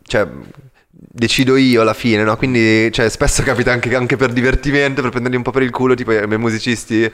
Cioè. 0.03 0.26
Decido 1.12 1.57
io 1.57 1.80
alla 1.82 1.94
fine, 1.94 2.24
no? 2.24 2.36
Quindi, 2.36 2.90
cioè, 2.92 3.09
spesso 3.09 3.44
capita 3.44 3.70
anche, 3.70 3.94
anche 3.94 4.16
per 4.16 4.32
divertimento, 4.32 5.01
per 5.01 5.11
prenderli 5.11 5.36
un 5.36 5.42
po' 5.44 5.51
per 5.53 5.62
il 5.62 5.70
culo, 5.70 5.94
tipo 5.94 6.12
i 6.12 6.26
miei 6.26 6.38
musicisti. 6.40 7.11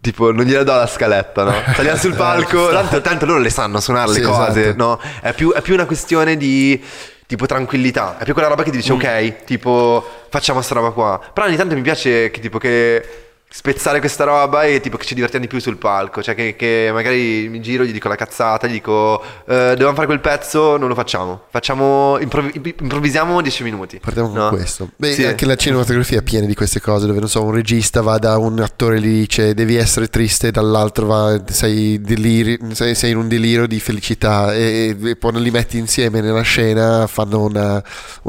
Tipo, 0.00 0.30
non 0.32 0.44
gliela 0.44 0.62
do 0.62 0.74
la 0.74 0.86
scaletta, 0.86 1.42
no? 1.44 1.54
Saliamo 1.74 1.96
sul 1.98 2.14
palco, 2.14 2.68
tanto, 2.70 3.00
tanto 3.00 3.26
loro 3.26 3.38
le 3.38 3.50
sanno 3.50 3.80
suonare 3.80 4.08
le 4.08 4.14
Sì, 4.14 4.20
cose, 4.22 4.60
esatto. 4.62 4.76
no? 4.76 5.00
È 5.20 5.32
più, 5.32 5.52
è 5.52 5.60
più 5.62 5.74
una 5.74 5.86
questione 5.86 6.36
di 6.36 6.82
tipo 7.26 7.46
tranquillità, 7.46 8.18
è 8.18 8.24
più 8.24 8.32
quella 8.34 8.48
roba 8.48 8.62
che 8.62 8.70
ti 8.70 8.76
dice 8.76 8.92
ok, 8.92 9.44
tipo 9.44 10.06
facciamo 10.28 10.60
sta 10.62 10.74
roba 10.74 10.90
qua. 10.90 11.20
Però 11.32 11.46
ogni 11.46 11.56
tanto 11.56 11.74
mi 11.74 11.82
piace 11.82 12.30
che 12.30 12.40
tipo 12.40 12.58
che 12.58 13.25
spezzare 13.56 14.00
questa 14.00 14.24
roba 14.24 14.64
e 14.64 14.80
tipo 14.80 14.98
che 14.98 15.06
ci 15.06 15.14
divertiamo 15.14 15.46
di 15.46 15.50
più 15.50 15.58
sul 15.60 15.78
palco, 15.78 16.22
cioè 16.22 16.34
che, 16.34 16.56
che 16.56 16.90
magari 16.92 17.48
mi 17.48 17.62
giro, 17.62 17.84
gli 17.84 17.92
dico 17.92 18.06
la 18.06 18.14
cazzata, 18.14 18.66
gli 18.66 18.72
dico 18.72 19.18
eh, 19.46 19.70
dobbiamo 19.70 19.94
fare 19.94 20.04
quel 20.04 20.20
pezzo, 20.20 20.76
non 20.76 20.88
lo 20.88 20.94
facciamo, 20.94 21.44
facciamo 21.48 22.18
improvi- 22.20 22.74
improvvisiamo 22.80 23.40
10 23.40 23.62
minuti. 23.62 23.98
Partiamo 23.98 24.28
con 24.28 24.36
no? 24.36 24.48
questo. 24.50 24.90
Beh, 24.94 25.14
Sì. 25.14 25.24
anche 25.24 25.46
la 25.46 25.56
cinematografia 25.56 26.18
è 26.18 26.22
piena 26.22 26.44
di 26.44 26.54
queste 26.54 26.82
cose 26.82 27.06
dove 27.06 27.18
non 27.18 27.30
so, 27.30 27.42
un 27.44 27.52
regista 27.52 28.02
va 28.02 28.18
da 28.18 28.36
un 28.36 28.60
attore 28.60 28.98
lì 28.98 29.20
dice 29.20 29.54
devi 29.54 29.76
essere 29.76 30.08
triste, 30.08 30.50
dall'altro 30.50 31.06
va, 31.06 31.40
sei, 31.48 31.98
deliri- 31.98 32.58
sei, 32.72 32.94
sei 32.94 33.12
in 33.12 33.16
un 33.16 33.26
delirio 33.26 33.66
di 33.66 33.80
felicità 33.80 34.52
e, 34.52 34.94
e 35.02 35.16
poi 35.16 35.40
li 35.40 35.50
metti 35.50 35.78
insieme 35.78 36.20
nella 36.20 36.42
scena, 36.42 37.06
fanno 37.06 37.40
una, 37.42 37.82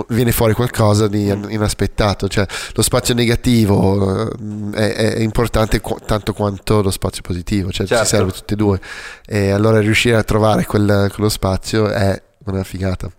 viene 0.07 0.31
fuori 0.31 0.53
qualcosa 0.53 1.09
di 1.09 1.27
inaspettato. 1.49 2.29
Cioè, 2.29 2.45
lo 2.73 2.81
spazio 2.81 3.13
negativo 3.13 4.31
eh, 4.73 4.93
è, 4.93 5.16
è 5.17 5.21
importante 5.21 5.81
qu- 5.81 6.03
tanto 6.05 6.33
quanto 6.33 6.81
lo 6.81 6.91
spazio 6.91 7.21
positivo, 7.21 7.71
cioè 7.71 7.85
Certo. 7.87 8.03
ci 8.03 8.09
serve 8.09 8.31
tutte 8.31 8.53
e 8.53 8.57
due. 8.57 8.79
E 9.25 9.51
allora 9.51 9.79
riuscire 9.79 10.15
a 10.15 10.23
trovare 10.23 10.65
quel- 10.65 11.09
quello 11.13 11.29
spazio 11.29 11.87
è 11.89 12.21
una 12.45 12.63
figata. 12.63 13.09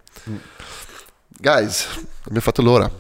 Guys, 1.41 1.87
abbiamo 2.23 2.41
fatto 2.41 2.63
l'ora. 2.63 2.91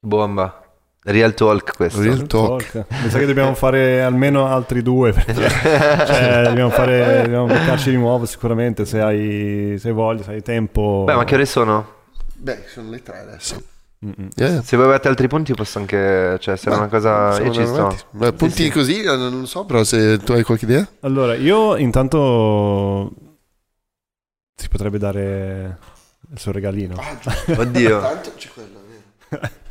Bomba. 0.00 0.58
Real 1.06 1.34
talk 1.34 1.76
questo. 1.76 2.00
Real 2.00 2.26
talk. 2.26 2.70
Talk. 2.70 2.86
Mi 3.02 3.10
sa 3.10 3.18
che 3.18 3.26
dobbiamo 3.26 3.54
fare 3.54 4.02
almeno 4.02 4.46
altri 4.46 4.80
due. 4.82 5.12
Perché, 5.12 5.34
cioè, 6.06 6.42
dobbiamo 6.44 6.70
fare. 6.70 7.22
Dobbiamo 7.22 7.46
beccarci 7.46 7.90
di 7.90 7.96
nuovo 7.96 8.24
sicuramente. 8.24 8.86
Se 8.86 9.00
hai, 9.00 9.76
se 9.78 9.88
hai 9.88 9.94
voglia, 9.94 10.22
se 10.22 10.30
hai 10.32 10.42
tempo. 10.42 11.02
Beh, 11.06 11.14
ma 11.14 11.24
che 11.24 11.34
ore 11.34 11.44
sono? 11.46 11.92
Beh, 12.32 12.64
sono 12.72 12.88
le 12.90 13.02
tre 13.02 13.18
adesso. 13.18 13.62
Yeah. 14.36 14.62
Se 14.62 14.76
voi 14.76 14.86
avete 14.86 15.08
altri 15.08 15.28
punti 15.28 15.54
posso 15.54 15.78
anche, 15.78 16.36
cioè 16.40 16.56
se 16.56 16.70
è 16.70 16.74
una 16.74 16.88
cosa... 16.88 17.40
Io 17.40 17.52
ci 17.52 17.66
sto. 17.66 17.96
Ma 18.10 18.32
punti 18.32 18.64
sì. 18.64 18.70
così, 18.70 19.00
eh, 19.00 19.16
non 19.16 19.46
so, 19.46 19.64
però 19.64 19.82
se 19.84 20.18
tu 20.18 20.32
hai 20.32 20.42
qualche 20.42 20.64
idea. 20.64 20.86
Allora, 21.00 21.34
io 21.34 21.76
intanto. 21.76 23.10
Si 24.56 24.68
potrebbe 24.68 24.98
dare 24.98 25.78
il 26.30 26.38
suo 26.38 26.52
regalino. 26.52 26.96
Oddio. 27.56 28.00
Tanto 28.00 28.32
c'è 28.36 28.48
quello, 28.52 28.82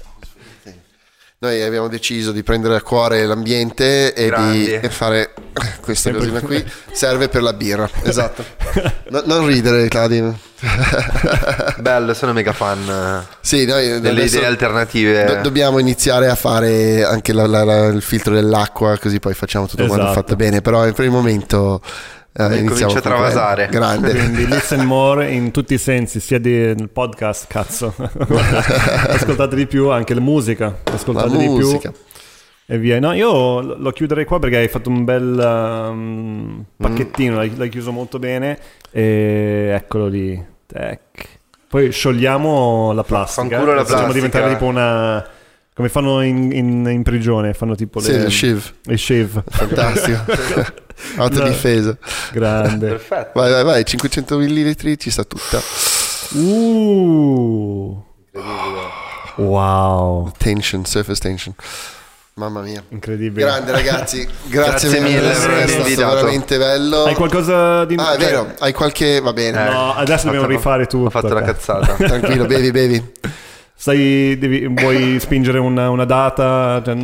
Noi 1.44 1.62
abbiamo 1.62 1.90
deciso 1.90 2.32
di 2.32 2.42
prendere 2.42 2.78
a 2.78 2.82
cuore 2.82 3.26
l'ambiente 3.26 4.14
e 4.14 4.28
Grandi. 4.28 4.80
di 4.80 4.88
fare 4.88 5.34
questa 5.82 6.10
Sempre- 6.12 6.30
cosina 6.32 6.40
qui. 6.40 6.72
Serve 6.94 7.28
per 7.28 7.42
la 7.42 7.52
birra, 7.52 7.90
esatto. 8.04 8.46
No- 9.10 9.24
non 9.26 9.46
ridere, 9.46 9.90
Claudio. 9.90 10.40
Bello, 11.80 12.14
sono 12.14 12.32
mega 12.32 12.54
fan 12.54 12.80
eh, 12.90 13.36
Sì, 13.42 13.66
noi 13.66 14.00
delle 14.00 14.24
idee 14.24 14.46
alternative. 14.46 15.26
do- 15.26 15.42
dobbiamo 15.42 15.80
iniziare 15.80 16.30
a 16.30 16.36
fare 16.36 17.04
anche 17.04 17.34
la- 17.34 17.46
la- 17.46 17.66
la- 17.66 17.88
il 17.88 18.02
filtro 18.02 18.34
dell'acqua, 18.34 18.98
così 18.98 19.20
poi 19.20 19.34
facciamo 19.34 19.68
tutto 19.68 19.86
quanto 19.86 20.06
Esatto. 20.06 20.20
fatto 20.22 20.36
bene. 20.38 20.62
Però 20.62 20.90
per 20.94 21.04
il 21.04 21.12
momento 21.12 21.82
eh, 22.34 22.44
Comincia 22.44 22.60
iniziamo 22.64 22.94
a 22.94 23.02
travasare. 23.02 23.68
Grande. 23.72 24.10
Quindi 24.12 24.48
listen 24.48 24.86
more 24.86 25.30
in 25.32 25.52
tutti 25.52 25.76
i 25.76 25.78
sensi, 25.78 26.20
sia 26.20 26.40
del 26.40 26.90
podcast, 26.90 27.48
cazzo. 27.48 27.94
Ascoltate 27.98 29.56
di 29.56 29.68
più, 29.68 29.90
anche 29.90 30.14
la 30.14 30.22
musica. 30.22 30.76
La 30.84 30.92
Ascoltate 30.94 31.38
di 31.38 31.48
musica. 31.48 31.92
più 31.92 32.00
e 32.66 32.78
via. 32.78 33.00
No, 33.00 33.14
io 33.14 33.62
lo 33.62 33.92
chiuderei 33.92 34.26
qua 34.26 34.40
perché 34.40 34.58
hai 34.58 34.68
fatto 34.70 34.90
un 34.90 35.04
bel 35.04 35.38
um, 35.92 36.64
pacchettino, 36.78 37.36
l'hai, 37.36 37.56
l'hai 37.56 37.70
chiuso 37.70 37.92
molto 37.92 38.20
bene. 38.20 38.58
E 38.92 39.72
eccolo 39.76 40.08
lì. 40.08 40.44
Tac. 40.66 41.00
Poi 41.68 41.92
sciogliamo 41.92 42.94
la 42.94 43.04
plastica. 43.04 43.48
fanculo 43.50 43.74
la 43.74 43.84
Facciamo 43.84 44.04
plastica. 44.12 44.26
diventare 44.28 44.54
tipo 44.54 44.66
una... 44.66 45.28
Come 45.76 45.90
fanno 45.90 46.22
in, 46.22 46.52
in- 46.52 46.88
in 46.88 47.02
prigione, 47.02 47.56
fanno 47.56 47.74
tipo 47.74 48.00
Sì, 48.00 48.12
le, 48.12 48.30
shiv. 48.30 48.74
le 48.84 48.96
shave. 48.98 49.44
Fantastico. 49.50 50.24
Autodifesa. 51.18 51.98
Grande. 52.32 52.88
Perfetto. 52.90 53.32
Vai, 53.40 53.52
vai, 53.52 53.64
vai, 53.64 53.84
500 53.86 54.38
millilitri 54.38 54.98
ci 54.98 55.10
sta 55.12 55.24
tutta. 55.24 55.62
Uh. 56.36 58.04
Wow. 59.36 60.32
Tension, 60.38 60.86
surface 60.86 61.20
tension. 61.20 61.54
Mamma 62.36 62.62
mia. 62.62 62.84
Incredibile. 62.90 63.46
Grande 63.46 63.72
ragazzi, 63.72 64.28
grazie, 64.48 64.90
Grazie 64.90 65.00
mille 65.02 65.20
per 65.30 65.52
essere 65.52 65.68
stato 65.68 65.82
invitato. 65.88 66.16
veramente 66.16 66.58
bello. 66.58 67.04
Hai 67.04 67.14
qualcosa 67.14 67.86
di... 67.86 67.96
Ah, 67.96 68.14
è 68.14 68.18
cioè, 68.20 68.26
vero, 68.26 68.54
hai 68.60 68.74
qualche... 68.74 69.20
va 69.22 69.34
bene. 69.34 69.68
Eh, 69.68 69.72
No, 69.72 69.94
adesso 69.94 70.26
dobbiamo 70.26 70.46
fatto- 70.48 70.58
rifare 70.58 70.86
tutto. 70.88 71.06
Ho 71.06 71.10
fatto 71.12 71.34
la 71.34 71.42
cazzata. 71.44 71.94
Tranquillo, 71.94 72.46
bevi, 72.46 72.72
bevi. 72.72 73.12
Stai, 73.84 74.38
devi- 74.38 74.66
vuoi 74.68 75.20
spingere 75.20 75.60
una, 75.60 75.90
una 75.90 76.06
data? 76.06 76.82
Cioè, 76.86 76.96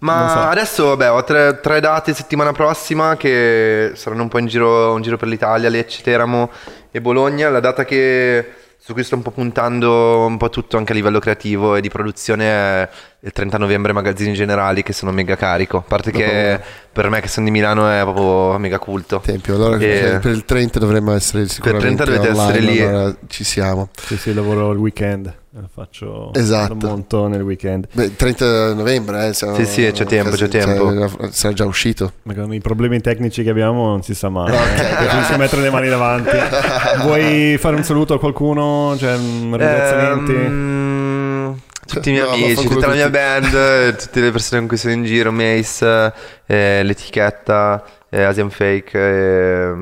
Ma 0.00 0.28
so. 0.28 0.38
adesso, 0.40 0.84
vabbè, 0.88 1.10
ho 1.10 1.24
tre, 1.24 1.58
tre 1.62 1.80
date 1.80 2.12
settimana 2.12 2.52
prossima 2.52 3.16
che 3.16 3.92
saranno 3.94 4.20
un 4.20 4.28
po' 4.28 4.36
in 4.36 4.44
giro, 4.44 4.94
in 4.94 5.00
giro 5.02 5.16
per 5.16 5.28
l'Italia, 5.28 5.70
Lecce, 5.70 6.02
Teramo 6.02 6.50
e 6.90 7.00
Bologna. 7.00 7.48
La 7.48 7.60
data 7.60 7.86
che, 7.86 8.46
su 8.76 8.92
cui 8.92 9.04
sto 9.04 9.14
un 9.14 9.22
po' 9.22 9.30
puntando 9.30 10.26
un 10.26 10.36
po' 10.36 10.50
tutto 10.50 10.76
anche 10.76 10.92
a 10.92 10.94
livello 10.94 11.18
creativo 11.18 11.76
e 11.76 11.80
di 11.80 11.88
produzione 11.88 12.44
è 12.44 12.88
il 13.20 13.32
30 13.32 13.56
novembre 13.56 13.94
Magazzini 13.94 14.34
Generali 14.34 14.82
che 14.82 14.92
sono 14.92 15.12
mega 15.12 15.34
carico. 15.36 15.78
A 15.78 15.84
parte 15.88 16.10
che 16.10 16.60
per 16.92 17.08
me 17.08 17.22
che 17.22 17.28
sono 17.28 17.46
di 17.46 17.52
Milano 17.52 17.88
è 17.88 18.02
proprio 18.02 18.58
mega 18.58 18.78
culto. 18.78 19.22
Tempio, 19.24 19.54
allora 19.54 19.78
E- 19.78 20.18
per 20.20 20.30
il 20.32 20.44
30 20.44 20.78
dovremmo 20.78 21.14
essere 21.14 21.48
sicuramente 21.48 22.04
30 22.04 22.04
dovete 22.04 22.38
online, 22.38 22.58
essere 22.58 22.60
lì. 22.70 22.80
allora 22.82 23.16
ci 23.28 23.44
siamo. 23.44 23.88
Sì, 23.96 24.18
sì, 24.18 24.34
lavoro 24.34 24.72
il 24.72 24.78
weekend. 24.78 25.40
Eh, 25.54 25.60
Faccio 25.70 26.32
Esatto. 26.32 26.74
lo 26.80 26.88
monto 26.88 27.26
nel 27.28 27.42
weekend. 27.42 27.86
Beh, 27.92 28.16
30 28.16 28.72
novembre, 28.72 29.28
eh, 29.28 29.34
siamo- 29.34 29.54
Sì, 29.56 29.66
sì, 29.66 29.90
c'è 29.92 30.06
tempo, 30.06 30.30
c'è 30.34 30.48
tempo. 30.48 31.08
cioè, 31.18 31.30
sarà 31.30 31.52
già 31.52 31.66
uscito. 31.66 32.14
Ma 32.22 32.32
con 32.34 32.54
i 32.54 32.60
problemi 32.60 33.00
tecnici 33.00 33.42
che 33.42 33.50
abbiamo 33.50 33.86
non 33.88 34.02
si 34.02 34.14
sa 34.14 34.30
mai. 34.30 34.50
Ok, 34.50 34.58
eh. 34.80 34.94
Preferisco 34.96 35.36
mettere 35.36 35.60
le 35.62 35.70
mani 35.70 35.88
davanti. 35.90 36.30
Vuoi 37.04 37.56
fare 37.58 37.76
un 37.76 37.84
saluto 37.84 38.14
a 38.14 38.18
qualcuno? 38.18 38.94
Cioè, 38.98 39.14
un 39.14 39.54
ringraziamenti? 39.54 40.32
Ehm, 40.32 41.60
tutti 41.86 42.08
i 42.08 42.12
miei 42.12 42.24
No, 42.24 42.30
amici, 42.32 42.66
tutta 42.68 42.86
la 42.86 42.94
mia 42.94 43.06
tutti. 43.10 43.18
band, 43.18 43.54
eh, 43.54 43.94
tutte 43.96 44.20
le 44.22 44.30
persone 44.30 44.58
con 44.60 44.68
cui 44.68 44.78
sono 44.78 44.94
in 44.94 45.04
giro, 45.04 45.32
Mace, 45.32 46.12
eh, 46.46 46.82
l'etichetta, 46.82 47.84
eh, 48.08 48.22
Asian 48.22 48.48
Fake. 48.48 48.98
eh, 48.98 49.74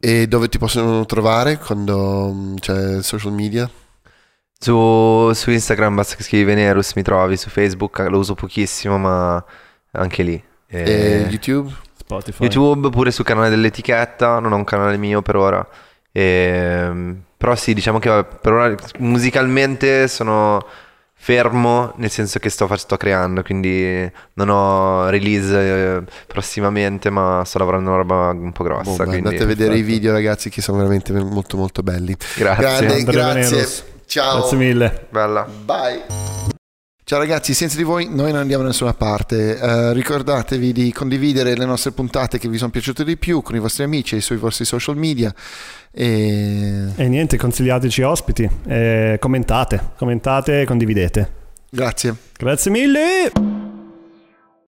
E 0.00 0.28
dove 0.28 0.48
ti 0.48 0.58
possono 0.58 1.04
trovare 1.06 1.58
quando 1.58 2.30
mm, 2.32 2.54
c'è 2.60 3.02
social 3.02 3.32
media? 3.32 3.68
Su, 4.58 5.30
su 5.34 5.50
Instagram 5.50 5.94
basta 5.94 6.16
che 6.16 6.22
scrivi 6.22 6.44
Venerus, 6.44 6.94
mi 6.94 7.02
trovi, 7.02 7.36
su 7.36 7.48
Facebook 7.48 7.98
lo 8.08 8.18
uso 8.18 8.34
pochissimo, 8.34 8.98
ma 8.98 9.42
anche 9.92 10.22
lì. 10.22 10.42
E 10.66 10.80
Eh, 10.80 11.26
YouTube? 11.30 11.72
Spotify. 11.96 12.42
YouTube, 12.42 12.90
pure 12.90 13.10
sul 13.10 13.24
canale 13.24 13.50
dell'etichetta, 13.50 14.38
non 14.38 14.52
ho 14.52 14.56
un 14.56 14.64
canale 14.64 14.96
mio 14.96 15.22
per 15.22 15.36
ora. 15.36 15.66
Ehm, 16.12 17.22
però 17.36 17.54
sì, 17.54 17.74
diciamo 17.74 17.98
che 17.98 18.24
per 18.40 18.52
ora 18.52 18.74
musicalmente 18.98 20.08
sono 20.08 20.64
fermo, 21.20 21.92
nel 21.96 22.10
senso 22.10 22.38
che 22.38 22.48
sto, 22.48 22.68
sto 22.76 22.96
creando, 22.96 23.42
quindi 23.42 24.10
non 24.34 24.48
ho 24.48 25.08
release 25.08 25.54
eh, 25.96 26.02
prossimamente, 26.26 27.10
ma 27.10 27.42
sto 27.44 27.58
lavorando 27.58 27.90
una 27.90 27.98
roba 27.98 28.28
un 28.30 28.52
po' 28.52 28.64
grossa. 28.64 28.82
Bomba, 28.82 29.04
quindi... 29.04 29.26
andate 29.26 29.42
a 29.42 29.46
vedere 29.46 29.74
i 29.74 29.78
perfetto. 29.78 29.94
video 29.94 30.12
ragazzi 30.12 30.50
che 30.50 30.62
sono 30.62 30.78
veramente 30.78 31.12
molto 31.12 31.56
molto 31.56 31.82
belli. 31.82 32.16
Grazie. 32.36 32.86
Grande, 32.86 33.04
grazie. 33.04 33.96
Ciao. 34.08 34.38
Grazie 34.40 34.56
mille. 34.56 35.06
Bella. 35.10 35.46
Bye. 35.64 36.04
Ciao 37.04 37.18
ragazzi, 37.18 37.54
senza 37.54 37.76
di 37.76 37.82
voi 37.84 38.06
noi 38.10 38.32
non 38.32 38.40
andiamo 38.40 38.62
da 38.62 38.68
nessuna 38.70 38.92
parte. 38.94 39.58
Eh, 39.58 39.92
ricordatevi 39.92 40.72
di 40.72 40.92
condividere 40.92 41.54
le 41.56 41.64
nostre 41.64 41.90
puntate 41.92 42.38
che 42.38 42.48
vi 42.48 42.56
sono 42.58 42.70
piaciute 42.70 43.04
di 43.04 43.16
più 43.16 43.40
con 43.42 43.54
i 43.54 43.58
vostri 43.58 43.84
amici 43.84 44.16
e 44.16 44.20
sui 44.20 44.36
vostri 44.36 44.64
social 44.66 44.96
media. 44.96 45.32
E 45.90 46.92
E 46.96 47.08
niente, 47.08 47.36
consigliateci 47.36 48.02
ospiti. 48.02 48.48
Eh, 48.66 49.16
commentate, 49.20 49.90
commentate 49.96 50.62
e 50.62 50.64
condividete. 50.66 51.32
grazie. 51.70 52.14
Grazie 52.36 52.70
mille. 52.70 53.47